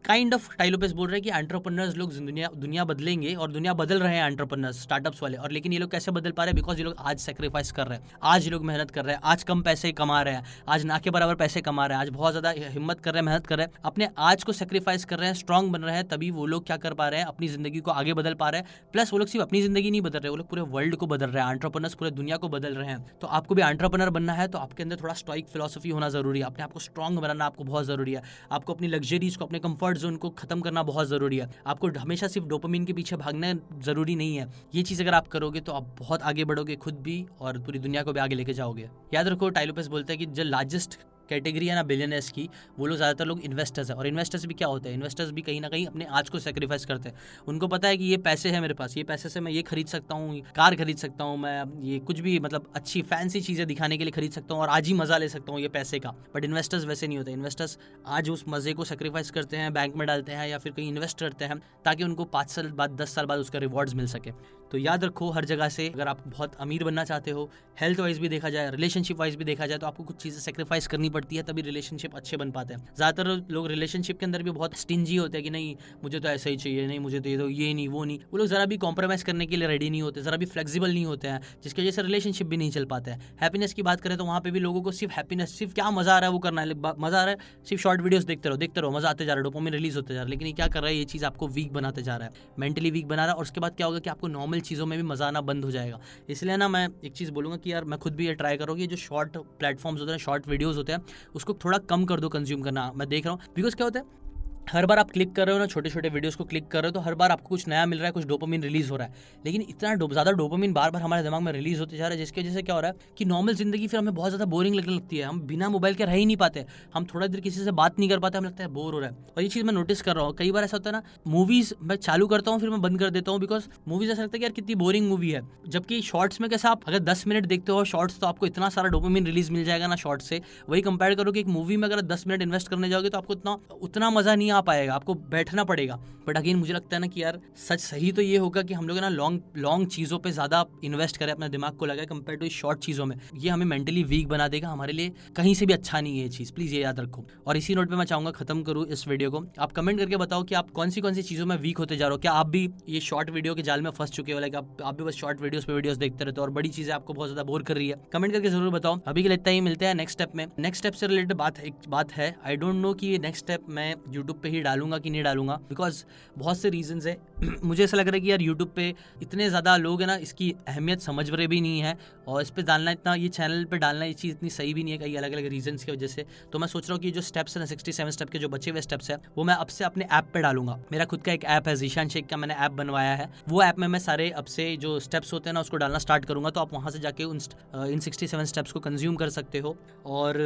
काइंड 0.04 0.34
ऑफ़ 0.34 0.48
टाइलोपेस 0.58 0.92
बोल 0.92 1.08
रहे 1.08 1.16
हैं 1.16 1.22
कि 1.22 1.30
एंटरप्रेन्योर्स 1.30 1.96
लोग 1.96 2.12
दुनिया 2.14 2.48
दुनिया 2.56 2.84
बदलेंगे 2.84 3.34
और 3.34 3.50
दुनिया 3.52 3.72
बदल 3.74 4.00
रहे 4.00 4.16
हैं 4.16 4.26
एंटरप्रेन्योर्स 4.26 4.80
स्टार्टअप्स 4.82 5.22
वाले। 5.22 5.36
और 5.36 5.50
लेकिन 5.50 5.72
ये 5.72 5.78
लोग 5.78 5.90
कैसे 5.90 6.10
बदल 6.10 6.30
पा 6.30 6.44
रहे 6.44 6.50
हैं? 6.50 6.56
बिकॉज़ 6.56 6.78
ये 6.78 6.84
लोग 6.84 6.94
आज 7.00 7.18
सेक्रीफाइस 7.18 7.72
कर 7.72 7.86
रहे 7.86 7.98
हैं। 7.98 8.18
आज 8.22 8.44
ये 8.44 8.50
लोग 8.50 8.64
मेहनत 8.64 8.90
कर 8.90 9.04
रहे 9.04 9.14
हैं। 9.14 9.20
आज 9.24 9.42
कम 9.42 9.62
पैसे 9.62 9.92
कमा 9.92 10.20
रहे 10.22 10.34
हैं। 10.34 10.44
आज 10.68 10.84
ना 10.84 10.98
के 10.98 11.10
बराबर 11.10 11.34
पैसे 11.34 11.60
कमा 11.60 11.86
रहे 11.86 11.98
हैं। 11.98 12.04
आज 12.04 12.10
बहुत 12.10 12.32
ज़्यादा 12.32 12.50
हिम्मत 12.68 13.00
कर 13.00 13.12
रहे 13.12 13.20
हैं, 13.20 13.26
मेहनत 13.26 13.46
कर 13.46 13.56
रहे 13.56 13.66
हैं। 13.66 13.80
अपने 13.84 14.08
आज 14.18 14.44
को 14.44 14.52
सेक्रीफाइस 14.52 15.04
कर 15.04 15.18
रहे 15.18 15.28
हैं 15.28 15.34
स्ट्रॉन्ग 15.34 15.72
बन 15.72 15.82
रहे 15.82 15.94
हैं, 15.96 16.08
तभी 16.08 16.30
वो 16.30 16.46
लोग 16.46 16.66
क्या 16.66 16.76
कर 16.76 16.94
पा 16.94 17.08
रहे 17.08 17.20
हैं? 17.20 17.26
अपनी 17.26 17.48
ज़िंदगी 17.48 17.80
को 17.80 17.90
आगे 17.92 18.14
बदल 18.14 18.34
पा 18.34 18.48
रहे 18.48 18.60
हैं। 18.60 18.68
प्लस 18.92 19.12
वो 19.12 19.18
लोग 19.18 19.28
सिर्फ़ 19.28 19.46
अपनी 19.46 19.62
ज़िंदगी 19.62 19.90
नहीं 19.90 20.00
बदल 20.00 20.18
रहे, 20.18 20.30
वो 20.30 20.36
लोग 20.36 20.48
पूरे 20.48 20.62
वर्ल्ड 20.70 20.96
को 20.96 21.06
बदल 21.06 21.26
रहे 21.26 21.44
हैं। 21.44 21.52
एंटरप्रेनर्स 21.52 21.94
पूरे 21.94 22.10
दुनिया 22.12 22.36
को 22.36 22.48
बदल 22.48 22.74
रहे 22.74 22.88
हैं। 22.88 23.04
तो 23.20 23.26
आपको 23.28 23.54
भी 23.54 23.62
एंटरप्रेनर 23.62 24.10
बनना 24.10 24.32
है 24.32 24.48
तो 24.48 24.58
आपके 24.58 24.82
अंदर 24.82 24.96
थोड़ा 25.02 25.14
स्ट्राइक 25.14 25.48
फिलोसफी 25.48 25.90
होना 25.90 26.08
ज़रूरी 26.08 26.40
है। 26.40 26.46
अपने 26.46 26.64
आपको 26.64 26.80
स्ट्रॉन्ग 26.80 27.18
बनाना 27.18 27.44
आपको 27.46 27.64
बहुत 27.64 27.86
ज़रूरी 27.86 28.12
है। 28.12 28.22
आपको 28.52 28.74
अपनी 28.74 28.88
लग्जरीज 28.88 29.36
को, 29.36 29.44
अपने 29.44 29.58
कंफर्ट 29.60 29.89
जोन 29.96 30.16
को 30.16 30.31
खत्म 30.31 30.61
करना 30.61 30.83
बहुत 30.83 31.09
ज़रूरी 31.09 31.37
है। 31.37 31.48
आपको 31.66 31.88
हमेशा 31.98 32.29
सिर्फ़ 32.29 32.48
डोपामिन 32.48 32.85
के 32.85 32.92
पीछे 32.92 33.16
भागना 33.16 33.53
ज़रूरी 33.81 34.16
नहीं 34.16 34.37
है। 34.37 34.48
ये 34.74 34.83
चीज़ 34.83 35.03
अगर 35.03 35.14
आप 35.14 35.29
करोगे 35.29 35.61
तो 35.61 35.72
आप 35.72 35.94
बहुत 35.98 36.22
आगे 36.22 36.44
बढ़ोगे 36.44 36.76
खुद 36.76 37.00
भी 37.00 37.24
और 37.40 37.59
पूरी 37.59 37.79
दुनिया 37.79 38.03
को 38.03 38.12
भी 38.12 38.20
आगे 38.20 38.35
लेके 38.35 38.53
जाओगे। 38.53 38.88
याद 39.14 39.29
रखो 39.29 39.50
टाइलोपस 39.50 39.87
बोलते 39.87 40.12
हैं 40.12 40.18
कि 40.18 40.26
जो 40.26 40.44
लार्जेस्ट 40.44 40.98
कैटेगरी 41.30 41.66
है 41.66 41.74
ना 41.74 41.82
बिलियनर्स 41.84 42.30
की, 42.30 42.48
वो 42.78 42.86
लोग 42.86 42.96
ज़्यादातर 42.96 43.26
लोग 43.26 43.40
इन्वेस्टर्स 43.42 43.90
हैं। 43.90 43.96
और 43.96 44.06
इन्वेस्टर्स 44.06 44.46
भी 44.46 44.54
क्या 44.54 44.68
होते 44.68 44.88
हैं? 44.88 44.96
इन्वेस्टर्स 44.96 45.30
भी 45.30 45.42
कहीं 45.42 45.60
ना 45.60 45.68
कहीं 45.68 45.86
अपने 45.86 46.04
आज 46.12 46.28
को 46.28 46.38
सेक्रीफाइस 46.40 46.84
करते 46.86 47.08
हैं। 47.08 47.16
उनको 47.48 47.68
पता 47.68 47.88
है 47.88 47.96
कि 47.96 48.04
ये 48.04 48.16
पैसे 48.20 48.50
है 48.50 48.60
मेरे 48.60 48.74
पास, 48.74 48.96
ये 48.96 49.04
पैसे 49.04 49.28
से 49.28 49.40
मैं 49.40 49.52
ये 49.52 49.62
खरीद 49.64 49.86
सकता 49.88 50.14
हूँ, 50.14 50.40
कार 50.56 50.74
खरीद 50.76 50.96
सकता 50.98 51.24
हूँ, 51.24 51.36
मैं 51.38 51.82
ये 51.82 51.98
कुछ 52.00 52.20
भी 52.20 52.38
मतलब 52.40 52.70
अच्छी 52.76 53.02
फैंसी 53.04 53.40
चीज़ें 53.40 53.66
दिखाने 53.66 53.98
के 53.98 54.04
लिए 54.04 54.12
खरीद 54.12 54.32
सकता 54.32 54.54
हूँ 54.54 54.62
और 54.62 54.68
आज 54.68 54.86
ही 54.86 54.94
मज़ा 54.94 55.18
ले 55.18 55.28
सकता 55.28 55.52
हूँ 55.52 55.60
ये 55.60 55.68
पैसे 55.70 55.98
का। 55.98 56.14
बट 56.34 56.44
इन्वेस्टर्स 56.44 56.84
वैसे 56.84 57.06
नहीं 57.06 57.18
होते। 57.18 57.32
इन्वेस्टर्स 57.32 57.78
आज 58.08 58.30
उस 58.30 58.44
मज़े 58.48 58.72
को 58.72 58.84
सेक्रीफाइस 58.84 59.30
करते 59.30 59.56
हैं 59.56 59.72
बैंक 59.72 59.96
में 59.96 60.06
डालते 60.06 60.32
हैं 60.32 60.48
या 60.48 60.58
फिर 60.58 60.72
कहीं 60.72 60.88
इन्वेस्ट 60.88 61.20
करते 61.20 61.44
हैं, 61.44 61.58
ताकि 61.84 62.04
उनको 62.04 62.24
पाँच 62.26 62.50
साल 62.50 62.70
बाद, 62.72 62.96
दस 62.96 63.14
साल 63.14 63.26
बाद 63.26 63.38
उसका 63.38 63.58
रिवॉर्ड्स 63.58 63.94
मिल 63.94 64.06
सके। 64.08 64.30
तो 64.70 64.78
याद 64.78 65.04
रखो, 65.04 65.30
हर 65.30 65.44
जगह 65.44 65.68
से 65.68 65.88
अगर 65.88 66.09
आप 66.09 66.22
बहुत 66.26 66.54
अमीर 66.61 66.85
बनना 66.85 67.04
चाहते 67.04 67.30
हो 67.30 67.48
हेल्थ 67.80 68.00
वाइज 68.00 68.18
भी 68.18 68.28
देखा 68.28 68.50
जाए 68.50 68.70
रिलेशनशिप 68.70 69.18
वाइज 69.18 69.37
भी 69.37 69.44
देखा 69.44 69.66
जाए 69.66 69.78
तो 69.78 69.87
आपको 69.87 70.04
कुछ 70.04 70.16
चीज़ें 70.16 70.38
सेक्रीफाइस 70.40 70.87
करनी 70.87 71.11
पड़ती 71.11 71.37
है, 71.37 71.42
तभी 71.42 71.62
रिलेशनशिप 71.62 72.14
अच्छे 72.16 72.37
बन 72.37 72.50
पाते 72.50 72.74
हैं। 72.74 72.80
ज़्यादातर 72.96 73.46
लोग 73.50 73.66
रिलेशनशिप 73.68 74.18
के 74.18 74.26
अंदर 74.26 74.42
भी 74.42 74.50
बहुत 74.50 74.76
स्टिंजी 74.78 75.16
होते 75.16 75.38
हैं 75.38 75.44
कि 75.44 75.50
नहीं, 75.50 75.74
मुझे 76.04 76.20
तो 76.20 76.28
ऐसा 76.28 76.50
ही 76.50 76.56
चाहिए, 76.56 76.87
नहीं, 76.87 76.98
मुझे 77.00 77.20
तो 77.20 77.28
ये 77.28 77.37
तो 77.38 77.48
ये 77.48 77.72
नहीं, 77.74 77.88
वो 77.88 78.04
नहीं। 78.04 78.18
वो 78.33 78.38
लोग 78.38 78.46
ज़रा 78.46 78.64
भी 78.64 78.76
कॉम्प्रोमाइज़ 78.78 79.24
करने 79.24 79.46
के 79.46 79.56
लिए 79.56 79.68
रेडी 79.68 79.90
नहीं 79.90 80.02
होते, 80.02 80.22
ज़रा 80.22 80.37
भी 80.37 80.46
फ्लेक्सिबल 80.46 80.92
नहीं 80.92 81.04
होते 81.06 81.28
हैं, 81.28 81.40
जिसकी 81.62 81.83
वजह 81.83 81.90
से 81.90 82.02
रिलेशनशिप 82.02 82.46
भी 82.46 82.56
नहीं 82.56 82.70
चल 82.70 82.85
पाते 82.85 83.11
हैं। 83.11 83.37
हैप्पीनेस 83.40 83.72
की 83.74 83.83
बात 83.83 84.00
करें 84.00 84.16
तो 84.18 84.24
वहाँ 84.24 84.40
पे 84.40 84.50
भी 84.50 84.61
लोगों 84.61 84.83
को 84.83 84.92
सिर्फ़ 84.92 85.14
हैप्पीनेस 85.14 85.59
सिर्फ़ 85.59 85.74
क्या 85.74 85.90
मज़ा 85.90 86.14
आ 86.14 86.18
रहा 86.18 86.28
है 86.28 86.33
वो 86.33 86.38
करना 86.38 86.62
है। 86.62 86.74
मज़ा 86.74 87.20
आ 87.20 87.24
रहा 87.24 87.30
है 87.30 87.64
सिर्फ़ 87.68 87.83
शॉर्ट 87.83 88.00
वीडियोस 88.00 88.24
देखते 88.24 88.48
रहो 88.48 88.59
देखते 88.59 88.80
रहो, 88.80 88.90
मज़ा 88.90 89.09
आते 89.11 89.24
जा 89.24 89.33
रहा 89.33 89.40
है 89.40 89.44
डोपोमिन 89.44 89.72
रिलीज़ 89.72 89.96
होते 89.96 90.14
जा 90.14 90.20
रहा 90.20 90.24
है। 90.24 90.30
लेकिन 90.30 90.54
क्या 90.54 90.68
कर 90.68 90.80
रहा 90.80 90.90
है, 90.90 90.96
ये 90.96 91.04
चीज़ 91.06 91.24
आपको 91.24 91.48
वीक 91.48 91.72
बनाते 91.72 92.02
जा 92.02 92.16
रहा 92.16 92.28
है। 92.28 92.48
मेंटली 92.59 92.90
वीक 92.90 93.09
बना 93.09 93.24
रहा 93.24 93.33
है 93.33 93.37
और 93.37 93.42
उसके 93.42 93.61
बाद 93.61 93.76
क्या 93.76 93.87
होगा 93.87 93.98
कि 93.98 94.11
आपको 94.11 94.28
नॉर्मल 94.28 94.59
चीज़ों 94.60 94.86
में 94.86 94.98
भी 94.98 95.04
मज़ा 95.04 95.26
आना 95.26 95.40
बंद 95.42 95.64
हो 95.64 95.70
जाएगा। 95.70 96.00
इसलिए 96.30 96.56
ना 96.56 96.68
मैं 96.68 96.86
एक 97.04 97.12
चीज़ 97.12 97.30
बोलूँगा 97.32 97.56
कि 97.56 97.72
यार 97.72 97.84
मैं 97.84 97.98
खुद 97.98 98.14
भी 98.14 98.26
ये 98.26 98.34
ट्राई 98.34 98.56
करूँगी 98.56 98.86
जो 98.86 98.96
शॉर्ट 98.98 99.36
प्लेटफॉर्म्स 99.36 100.00
होते 100.00 100.12
हैं 100.12 100.18
शॉर्ट 100.18 100.48
वीडियोज़ 100.48 100.76
होते 100.76 100.92
हैं, 100.92 101.04
उसको 101.34 101.54
थोड़ा 101.64 101.78
कम 101.80 102.04
कर 102.04 102.20
दो 102.20 102.28
कंज्यूम 102.28 102.62
करना। 102.62 102.90
मैं 102.92 103.08
देख 103.08 103.26
रहा 103.26 103.34
हूँ। 103.34 103.54
बिकॉज़ 103.56 103.76
क्या 103.76 103.86
होता 103.86 104.00
है 104.00 104.18
हर 104.60 104.86
बार 104.86 104.98
आप 104.98 105.10
क्लिक 105.10 105.32
कर 105.34 105.46
रहे 105.46 105.54
हो 105.54 105.58
ना 105.58 105.66
छोटे 105.66 105.90
छोटे 105.90 106.08
वीडियोस 106.08 106.34
को 106.36 106.44
क्लिक 106.44 106.66
कर 106.70 106.82
रहे 106.82 106.88
हो 106.88 106.92
तो 106.92 107.00
हर 107.00 107.14
बार 107.14 107.30
आपको 107.30 107.48
कुछ 107.48 107.66
नया 107.68 107.84
मिल 107.86 107.98
रहा 107.98 108.06
है 108.06 108.12
कुछ 108.12 108.24
डोपामिन 108.26 108.62
रिलीज़ 108.62 108.90
हो 108.90 108.96
रहा 108.96 109.06
है। 109.06 109.42
लेकिन 109.44 109.62
इतना 109.62 109.94
डो, 109.94 110.08
ज़्यादा 110.08 110.32
डोपामिन 110.32 110.72
बार 110.72 110.90
बार 110.90 111.02
हमारे 111.02 111.22
दिमाग 111.22 111.42
में 111.42 111.50
रिलीज़ 111.52 111.80
होते 111.80 111.96
जा 111.96 112.04
रहा 112.04 112.10
है 112.10 112.18
जिसकी 112.18 112.40
वजह 112.40 112.52
से 112.54 112.62
क्या 112.62 112.74
हो 112.74 112.80
रहा 112.80 112.90
है 112.90 113.14
कि 113.18 113.24
नॉर्मल 113.24 113.54
ज़िंदगी 113.54 113.86
फिर 113.86 114.00
हमें 114.00 114.14
बहुत 114.14 114.30
ज़्यादा 114.30 114.44
बोरिंग 114.46 114.74
लगने 114.74 114.94
लगती 114.94 115.16
है। 115.16 115.24
हम 115.24 115.40
बिना 115.46 115.68
मोबाइल 115.68 115.94
के 115.94 116.04
रह 116.04 116.12
ही 116.12 116.26
नहीं 116.26 116.36
पाते। 116.36 116.64
हम 116.94 117.04
थोड़ा 117.14 117.26
देर 117.26 117.40
किसी 117.40 117.64
से 117.64 117.70
बात 117.72 117.98
नहीं 117.98 118.08
कर 118.10 118.18
पाते 118.18 118.38
हमें 118.38 118.48
लगता 118.48 118.64
है 118.64 118.70
बोर 118.70 118.94
हो 118.94 119.00
रहा 119.00 119.10
है। 119.10 119.16
और 119.36 119.42
ये 119.42 119.48
चीज़ 119.48 119.64
मैं 119.64 119.72
नोटिस 119.72 120.02
कर 120.02 120.16
रहा 120.16 120.24
हूँ 120.24 120.34
कई 120.38 120.52
बार 120.52 120.64
ऐसा 120.64 120.76
होता 120.76 120.90
है 120.90 120.96
ना 120.96 121.02
मूवीज़ 121.28 121.72
मैं 121.82 121.96
चालू 121.98 122.26
करता 122.26 122.50
हूँ 122.50 122.60
फिर 122.60 122.70
मैं 122.70 122.80
बंद 122.82 122.98
कर 123.00 123.10
देता 123.10 123.30
हूँ 123.30 123.40
बिकॉज़ 123.40 123.68
मूवीज़ 123.88 124.12
ऐसा 124.12 124.22
लगता 124.22 124.36
है 124.36 124.38
कि 124.38 124.44
यार 124.44 124.52
कितनी 124.52 124.74
बोरिंग 124.76 125.08
मूवी 125.08 125.30
है। 125.30 125.42
जबकि 125.68 126.00
शॉर्ट्स 126.02 126.40
में 126.40 126.48
कैसे 126.50 126.68
आप 126.68 126.88
अगर 126.88 126.98
दस 127.00 127.26
मिनट 127.26 127.46
देखते 127.46 127.72
हो 127.72 127.84
शॉर्ट्स 127.86 128.20
तो 128.20 128.26
आपको 128.26 128.46
इतना 128.46 128.68
सारा 128.68 128.88
डोपामिन 128.90 129.26
रिलीज़ 129.26 129.52
मिल 129.52 129.64
जाएगा 129.64 129.86
ना 129.86 129.96
शॉर्ट 129.96 130.22
से। 130.22 130.40
वही 130.68 130.82
कंपेयर 130.82 131.14
करो 131.14 131.32
कि 131.32 131.40
एक 131.40 131.46
मूवी 131.48 131.76
में 131.76 131.88
अगर 131.88 132.00
दस 132.06 132.24
मिनट 132.26 132.42
इन्वेस्ट 132.42 132.68
करने 132.68 132.88
जाओगे 132.88 133.08
तो 133.08 133.18
आपको 133.18 133.34
इतना 133.34 133.58
उतना 133.82 134.10
मज़ा 134.10 134.34
नहीं 134.34 134.49
आ 134.50 134.60
पाएगा, 134.60 134.94
आपको 134.94 135.14
बैठना 135.14 135.64
पड़ेगा। 135.64 135.98
बट 136.26 136.36
अगेन 136.36 136.56
मुझे 136.56 136.72
लगता 136.72 136.96
है 136.96 137.00
ना 137.00 137.06
कि 137.06 137.22
यार, 137.22 137.40
सच 137.58 137.80
सही 137.80 138.10
तो 138.12 138.22
ये 138.22 138.36
होगा 138.36 138.62
कि 138.62 138.74
हम 138.74 138.88
लोग 138.88 138.98
ना 138.98 139.08
लॉन्ग 139.08 139.40
लॉन्ग 139.56 139.86
चीज़ों 139.88 140.18
पे 140.18 140.30
ज़्यादा 140.32 140.64
इन्वेस्ट 140.84 141.16
करें 141.16 141.32
अपने 141.32 141.48
दिमाग 141.48 141.76
को 141.76 141.86
लगाए 141.86 142.06
कंपेयर 142.06 142.38
टू 142.38 142.48
शॉर्ट 142.50 142.78
चीज़ों 142.78 143.06
में। 143.06 143.16
ये 143.34 143.50
हमें 143.50 143.64
मेंटली 143.66 144.02
वीक 144.04 144.28
बना 144.28 144.48
देगा, 144.48 144.68
हमारे 144.68 144.92
लिए 144.92 145.12
कहीं 145.36 145.54
से 145.54 145.66
भी 145.66 145.72
अच्छा 145.72 146.00
नहीं 146.00 146.18
है 146.18 146.22
ये 146.22 146.28
चीज़। 146.28 146.52
प्लीज़ 146.52 146.74
ये 146.74 146.82
याद 146.82 147.00
रखो। 147.00 147.24
और 147.46 147.56
इसी 147.56 147.74
नोट 147.74 147.90
पर 147.90 147.96
मैं 147.96 148.04
चाहूँगा 148.04 148.30
खत्म 148.32 148.62
करूँ 148.62 148.86
इस 148.88 149.06
वीडियो 149.08 149.30
को। 149.30 149.44
आप 149.58 149.72
कमेंट 149.72 149.98
करके 149.98 150.16
बताओ 150.16 150.42
कि 150.42 150.54
आप 150.54 150.70
कौन 150.70 150.90
सी 150.90 151.00
कौन 151.00 151.14
सी 151.14 151.22
चीज़ों 151.22 151.46
में 151.46 151.56
वीक 151.58 151.78
होते 151.78 151.96
जा 151.96 152.06
रहे 152.06 152.14
हो। 152.14 152.18
क्या 152.18 152.32
आप 152.32 152.48
भी 152.48 152.68
ये 152.88 153.00
शॉर्ट 153.00 153.30
वीडियो 153.30 153.54
के 153.54 153.62
जाल 153.62 153.82
में 153.82 153.90
फंस 153.90 154.10
चुके 154.10 154.32
हो? 154.32 154.40
लाइक 154.40 154.54
आप 154.56 154.76
आप 154.82 154.96
भी 154.96 155.04
बस 155.04 155.14
शॉर्ट 155.14 155.40
वीडियोस 155.40 155.64
पे 155.64 155.72
वीडियोस 155.72 155.96
देखते 155.96 156.24
रहते 156.24 156.40
हो 156.40 156.44
और 156.44 156.50
बड़ी 156.52 156.68
चीज़ें 156.70 156.94
आपको 156.94 157.14
बहुत 157.14 157.28
ज़्यादा 157.28 157.42
बोर 157.42 157.62
कर 157.62 157.76
रही 157.76 157.88
है। 157.88 158.00
कमेंट 158.12 158.32
करके 158.32 158.50
ज़रूर 158.50 158.70
बताओ। 158.70 159.00
अभी 159.06 159.22
के 159.22 159.28
लिए 159.28 159.36
इतना 159.36 159.52
ही, 159.52 159.60
मिलते 159.60 159.86
हैं 159.86 159.94
नेक्स्ट 159.94 160.16
स्टेप 160.16 160.36
में। 160.36 160.46
नेक्स्ट 160.58 160.80
स्टेप 160.80 160.94
से 160.94 161.06
रिलेटेड 161.06 161.36
बात, 161.36 161.60
एक 161.60 161.74
बात 161.88 162.12
है। 162.12 162.34
आई 162.46 162.56
डोंट 162.56 162.74
नो 162.76 162.92
कि 162.94 163.06
ये 163.06 163.18
नेक्स्ट 163.18 163.44
स्टेप 163.44 163.66
मैं 163.70 163.94
यूट्यूब 164.08 164.39
पे 164.42 164.48
ही 164.48 164.61
डालूँगा 164.61 164.98
कि 164.98 165.11
नहीं 165.11 165.22
डालूँगा? 165.22 165.55
बिकॉज़ 165.68 166.03
बहुत 166.38 166.59
से 166.59 166.70
रीजंस 166.70 167.07
है। 167.07 167.16
मुझे 167.64 167.83
ऐसा 167.85 167.96
लग 167.96 168.09
रहा 168.09 168.14
है 168.14 168.20
कि 168.20 168.31
यार 168.31 168.42
यूट्यूब 168.42 168.72
पे 168.76 168.88
इतने 169.22 169.48
ज़्यादा 169.48 169.76
लोग 169.76 170.00
हैं 170.00 170.07
ना, 170.07 170.14
इसकी 170.16 170.55
अहमियत 170.68 171.00
समझ 171.00 171.29
रहे 171.31 171.46
भी 171.46 171.61
नहीं 171.61 171.81
है 171.81 171.96
और 172.29 172.42
इस 172.42 172.50
पर 172.50 172.62
डालना 172.62 172.90
इतना, 172.90 173.14
ये 173.14 173.29
चैनल 173.31 173.64
पे 173.64 173.79
डालना, 173.79 174.05
ये 174.05 174.12
चीज़ 174.14 174.33
इतनी 174.33 174.50
सही 174.50 174.74
भी 174.74 174.83
नहीं 174.85 174.92
है 174.92 174.98
कई 174.98 175.14
अलग 175.16 175.33
अलग 175.33 175.46
रीजंस 175.48 175.85
की 175.85 175.92
वजह 175.92 176.07
से। 176.07 176.26
तो 176.53 176.59
मैं 176.59 176.66
सोच 176.68 176.88
रहा 176.88 176.94
हूँ 176.94 177.03
कि 177.03 177.11
जो 177.11 177.20
स्टेप्स 177.22 177.57
है 177.57 177.61
ना 177.61 177.66
सिक्सटी 177.66 177.92
सेवन 177.92 178.11
स्टेप 178.11 178.31
के 178.31 178.38
जो 178.38 178.48
बचे 178.48 178.70
हुए 178.70 178.81
स्टेप्स 178.81 179.11
है, 179.11 179.18
वो 179.37 179.44
मैं 179.44 179.55
अब 179.57 179.66
से 179.68 179.85
अपने 179.85 180.07
ऐप 180.12 180.31
पे 180.35 180.40
डालूँगा। 180.42 180.79
मेरा 180.92 181.05
खुद 181.05 181.22
का 181.22 181.33
एक 181.33 181.44
ऐप 181.46 181.68
है 181.68 181.76
जीशान 181.76 182.09
शेख 182.09 182.26
का 182.26 182.37
मैंने 182.37 182.55
ऐप 182.57 182.72
बनवाया 182.72 183.14
है। 183.14 183.29
वो 183.48 183.62
ऐप 183.62 183.79
में 183.79 183.87
मैं 183.88 183.98
सारे 183.98 184.29
अब 184.33 184.44
से 184.46 184.76
जो 184.76 184.98
स्टेप्स 185.00 185.33
होते 185.33 185.48
हैं 185.48 185.55
ना, 185.55 185.61
उसको 185.61 185.76
डालना 185.76 185.98
स्टार्ट 185.98 186.24
करूँगा। 186.24 186.50
तो 186.50 186.61
आप 186.61 186.72
वहाँ 186.74 186.90
से 186.90 186.98
जाके 186.98 187.24
उन 187.24 187.40
इन 187.87 188.00
सिक्सटी 188.00 188.26
सेवन 188.26 188.44
स्टेप्स 188.44 188.72
को 188.72 188.81
कंज्यूम 188.81 189.16
कर 189.16 189.31
सकते 189.31 189.59
हो। 189.59 189.76
और 190.09 190.37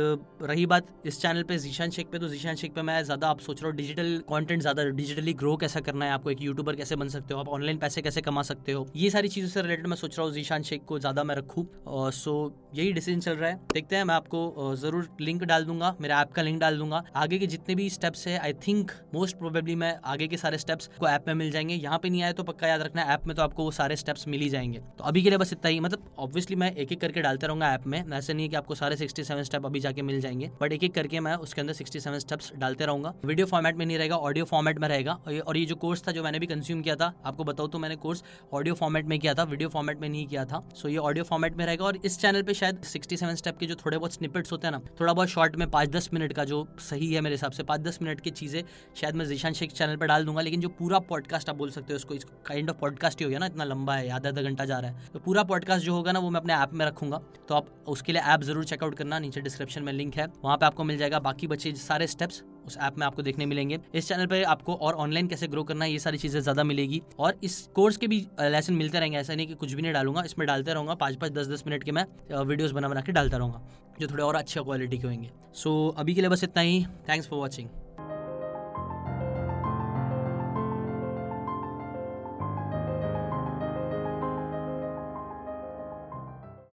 रही 0.43 0.67
बात 0.67 0.87
इस 1.07 1.21
चैनल 1.21 1.43
पर 1.43 1.59
जीशान 1.59 1.91
शेख 1.91 2.07
पे 2.13 2.19
तो 2.19 2.29
जीशान 2.29 2.57
शेख 2.57 2.73
पे 2.75 2.83
मैं 2.83 3.03
ज़्यादा 3.05 3.29
आप 3.29 3.41
सोच 3.41 3.63
रहा 3.63 3.71
हूँ 3.71 3.77
डिजिटल 3.85 4.19
कॉन्टेंट 4.29 4.61
ज़्यादा 4.61 4.85
डिजिटली 4.91 5.33
ग्रो 5.35 5.57
कैसा 5.57 5.81
करना 5.81 6.05
है, 6.05 6.13
आपको 6.13 6.31
एक 6.31 6.43
यूट्यूबर 6.43 6.77
कैसे 6.77 6.97
बन 6.97 7.09
सकते 7.09 7.35
हो, 7.35 7.41
आप 7.41 7.49
ऑनलाइन 7.51 7.79
पैसे 7.79 8.03
कैसे 8.03 8.21
कमा 8.23 8.43
सकते 8.43 8.73
हो, 8.73 8.87
ये 8.97 9.11
सारी 9.11 9.29
चीज़ों 9.29 9.49
से 9.49 9.63
रिलेटेड 9.63 9.87
मैं 9.87 9.97
सोच 9.97 10.17
रहा 10.19 10.27
हूँ 10.27 10.35
जीशान 10.35 10.63
शेख 10.63 10.85
को 10.85 10.99
ज़्यादा 10.99 11.25
मैं 11.25 11.35
रखूँ। 11.37 11.67
सो 12.15 12.35
यही 12.75 12.93
डिसीज़न 12.93 13.21
चल 13.21 13.33
रहा 13.33 13.51
है। 13.51 13.57
देखते 13.73 13.97
हैं, 13.97 14.05
मैं 14.05 14.15
आपको 14.15 14.75
ज़रूर 14.77 15.09
लिंक 15.21 15.43
डाल 15.45 15.65
दूँगा, 15.65 15.95
मेरे 16.01 16.15
ऐप 16.15 16.33
का 16.33 16.43
लिंक 16.43 16.61
डाल 16.61 16.79
दूँगा। 16.79 17.03
आगे 17.17 17.39
के 17.39 17.47
जितने 17.47 17.75
भी 17.75 17.89
स्टेप्स 17.91 18.27
है 18.29 18.39
आई 18.39 18.53
थिंक 18.67 18.91
मोस्ट 19.15 19.37
प्रोबेबली 19.39 19.75
मैं 19.77 19.95
आगे 20.07 20.29
के 20.29 20.37
सारे 20.37 20.59
स्टेप्स 20.59 20.91
को 20.99 21.09
ऐप 21.09 21.25
में 21.29 21.35
मिल 21.35 21.51
जाएँगे। 21.51 21.75
यहाँ 21.75 21.99
पे 21.99 22.11
नहीं 22.11 22.23
आए 22.23 22.33
तो 22.33 22.43
पक्का 22.45 22.69
याद 22.69 22.83
रखना 22.83 23.03
ऐप 23.15 23.27
में 23.27 23.35
तो 23.37 23.43
आपको 23.43 23.65
वो 23.65 23.71
सारे 23.73 23.97
स्टेप्स 23.97 24.27
मिल 24.29 24.41
ही 24.41 24.49
जाएँगे। 24.49 24.79
तो 24.99 25.05
अभी 25.05 25.23
के 25.23 25.29
लिए 25.29 25.39
बस 25.39 25.53
इतना 25.53 25.71
ही। 25.71 25.81
मतलब 25.81 26.15
ऑब्वियसली 26.19 26.57
मैं 26.57 26.73
एक 26.75 26.93
एक 26.93 27.01
करके 27.01 27.21
डालते 27.21 27.47
रहूँगा 27.47 27.73
ऐप 27.75 27.87
में। 27.87 28.03
ऐसे 28.05 28.35
नहीं 28.35 28.49
कि 28.49 28.57
आपको 28.57 28.75
सारे 28.75 28.97
सिक्सटी 28.97 29.25
स्टेप 29.25 29.67
अभी 29.67 29.81
जाके 29.81 30.03
मिल 30.05 30.21
जाएँगे 30.21 30.51
बट 30.61 30.73
एक 30.73 30.85
एक 30.85 30.95
करके 30.95 31.21
मैं 31.21 31.35
उसके 31.37 31.61
अंदर 31.61 31.73
सिक्सटी 31.75 32.01
स्टेप्स 32.01 32.53
डालते 32.57 32.87
रहूँगा। 32.87 33.15
वीडियो 33.25 33.47
फॉर्मेट 33.47 33.74
में 33.77 33.85
नहीं 33.87 33.99
रहेगा 33.99 34.17
ऑडियो 34.19 34.45
फॉर्मेट 34.45 34.79
में 34.79 34.89
रहेगा। 34.89 35.13
और 35.47 35.57
ये 35.57 35.65
जो 35.67 35.75
कोर्स 35.77 36.03
था 36.07 36.13
जो 36.13 36.23
मैंने 36.25 36.39
भी 36.39 36.47
कंज्यूम 36.47 36.83
किया 36.83 36.97
था, 36.97 37.13
आपको 37.25 37.45
बताऊँ 37.45 37.71
तो 37.71 37.79
मैंने 37.79 37.97
कोर्स 37.97 38.23
ऑडियो 38.53 38.75
फॉर्मेट 38.75 39.07
में 39.07 39.19
किया 39.19 39.35
था 39.35 39.43
वीडियो 39.45 39.69
फॉर्मेट 39.69 40.01
में 40.01 40.09
नहीं 40.09 40.27
किया 40.27 40.45
था। 40.45 40.63
सो 40.75 40.89
ये 40.89 40.97
ऑडियो 40.99 41.25
फॉर्मेट 41.25 41.57
में 41.57 41.65
रहेगा 41.67 41.85
और 41.85 41.97
इस 41.97 42.19
चैनल 42.19 42.43
पे 42.43 42.55
शायद 42.55 42.83
सिक्सटी 42.85 43.17
सेवन 43.17 43.35
स्टेप 43.35 43.59
के 43.59 43.67
जो 43.67 43.75
थोड़े 43.77 43.97
बहुत 43.99 44.13
स्निपेट्स 44.13 44.53
होते 44.53 44.67
हैं 44.67 44.73
ना, 44.73 44.81
थोड़ा 45.01 45.13
बहुत 45.13 45.29
शॉर्ट 45.29 45.57
में 45.57 45.69
पाँच 45.71 45.89
दस 45.91 46.09
मिनट 46.15 46.33
का 46.33 46.45
जो 46.45 46.67
सही 46.81 47.13
है 47.13 47.21
मेरे 47.21 47.35
हिसाब 47.35 47.53
से 47.53 47.63
पाँच 47.65 47.81
दस 47.81 47.99
मिनट 48.03 48.21
की 48.21 48.31
चीज़ें 48.33 48.63
शायद 48.97 49.15
मैं 49.15 49.27
जीशान 49.27 49.53
शेख 49.53 49.73
चैनल 49.73 49.97
पर 49.97 50.07
डाल 50.07 50.25
दूँगा, 50.25 50.41
लेकिन 50.41 50.61
जो 50.61 50.69
पूरा 50.71 50.99
पॉडकास्ट 51.05 51.51
आप 51.51 51.57
बोल 51.57 51.71
सकते 51.71 51.93
हो 51.93 51.97
उसको 51.97 52.15
काइंड 52.47 52.71
ऑफ़ 52.71 52.77
पॉडकास्ट 52.79 53.19
ही 53.19 53.25
हो 53.25 53.31
गया 53.31 53.39
ना, 53.39 53.47
इतना 53.47 53.65
लंबा 53.65 53.95
है 53.95 54.09
आधा 54.11 54.29
आधा 54.29 54.43
घंटा 54.43 54.65
जा 54.65 54.79
रहा 54.79 54.91
है। 54.91 55.09
तो 55.13 55.19
पूरा 55.21 55.43
पॉडकास्ट 55.45 55.85
जो 55.85 55.95
होगा 55.95 56.13
ना 56.13 56.19
वो 56.19 56.31
मैं 56.31 56.41
अपने 56.41 56.55
ऐप 56.55 56.73
में 56.73 56.87
रखूँगा। 56.87 57.21
तो 57.49 57.55
आप 57.55 57.67
उसके 57.89 58.13
लिए 58.13 58.23
ऐप 58.25 58.43
ज़रूर 58.43 58.65
चेकआउट 58.65 58.95
करना, 58.95 59.19
नीचे 59.19 59.41
डिस्क्रिप्शन 59.41 59.83
में 59.83 59.93
लिंक 59.93 60.17
है, 60.17 60.27
वहाँ 60.45 60.57
पे 60.57 60.67
आपको 60.67 60.85
मिल 60.85 60.99
जाएगा, 60.99 61.19
बाकी 61.21 61.47
बचे 61.47 61.73
सारे 61.79 62.07
स्टेप्स 62.07 62.43
उस 62.67 62.77
ऐप 62.79 62.99
में 62.99 63.07
आपको 63.07 63.23
देखने 63.23 63.47
मिलेंगे। 63.47 63.79
इस 63.95 64.09
चैनल 64.09 64.27
पर 64.27 64.43
आपको 64.45 64.75
और 64.75 64.95
ऑनलाइन 64.95 65.29
कैसे 65.29 65.47
ग्रो 65.49 65.63
करना 65.65 65.85
है, 65.85 65.93
ये 65.93 65.99
सारी 65.99 66.19
चीज़ें 66.19 66.41
ज़्यादा 66.41 66.65
मिलेगी। 66.65 67.03
और 67.19 67.39
इस 67.45 67.61
कोर्स 67.75 67.97
के 67.97 68.07
भी 68.07 68.27
लेसन 68.43 68.75
मिलते 68.75 68.99
रहेंगे, 68.99 69.19
ऐसा 69.19 69.35
नहीं 69.35 69.47
कि 69.47 69.55
कुछ 69.55 69.73
भी 69.73 69.83
नहीं 69.83 69.93
डालूँगा, 69.93 70.23
इसमें 70.23 70.47
डालते 70.49 70.75
रहूँगा। 70.75 70.95
पाँच 70.97 71.17
पाँच, 71.17 71.33
दस 71.33 71.49
दस 71.49 71.65
मिनट 71.67 71.85
के 71.85 71.93
मैं 71.93 72.07
वीडियोज़ 72.35 72.75
बना 72.75 72.89
बना 72.89 73.01
के 73.01 73.13
डालता 73.13 73.37
रहूँगा, 73.37 73.63
जो 74.01 74.07
थोड़े 74.07 74.23
और 74.23 74.37
अच्छे 74.37 74.61
क्वालिटी 74.61 74.99
के 74.99 75.07
होंगे। 75.07 75.31
सो 75.55 75.95
अभी 75.99 76.15
के 76.15 76.21
लिए 76.21 76.31
बस 76.31 76.45
इतना 76.45 76.63
ही। 76.63 76.85
Thanks 77.09 77.29
for 77.29 77.39
watching 77.39 77.69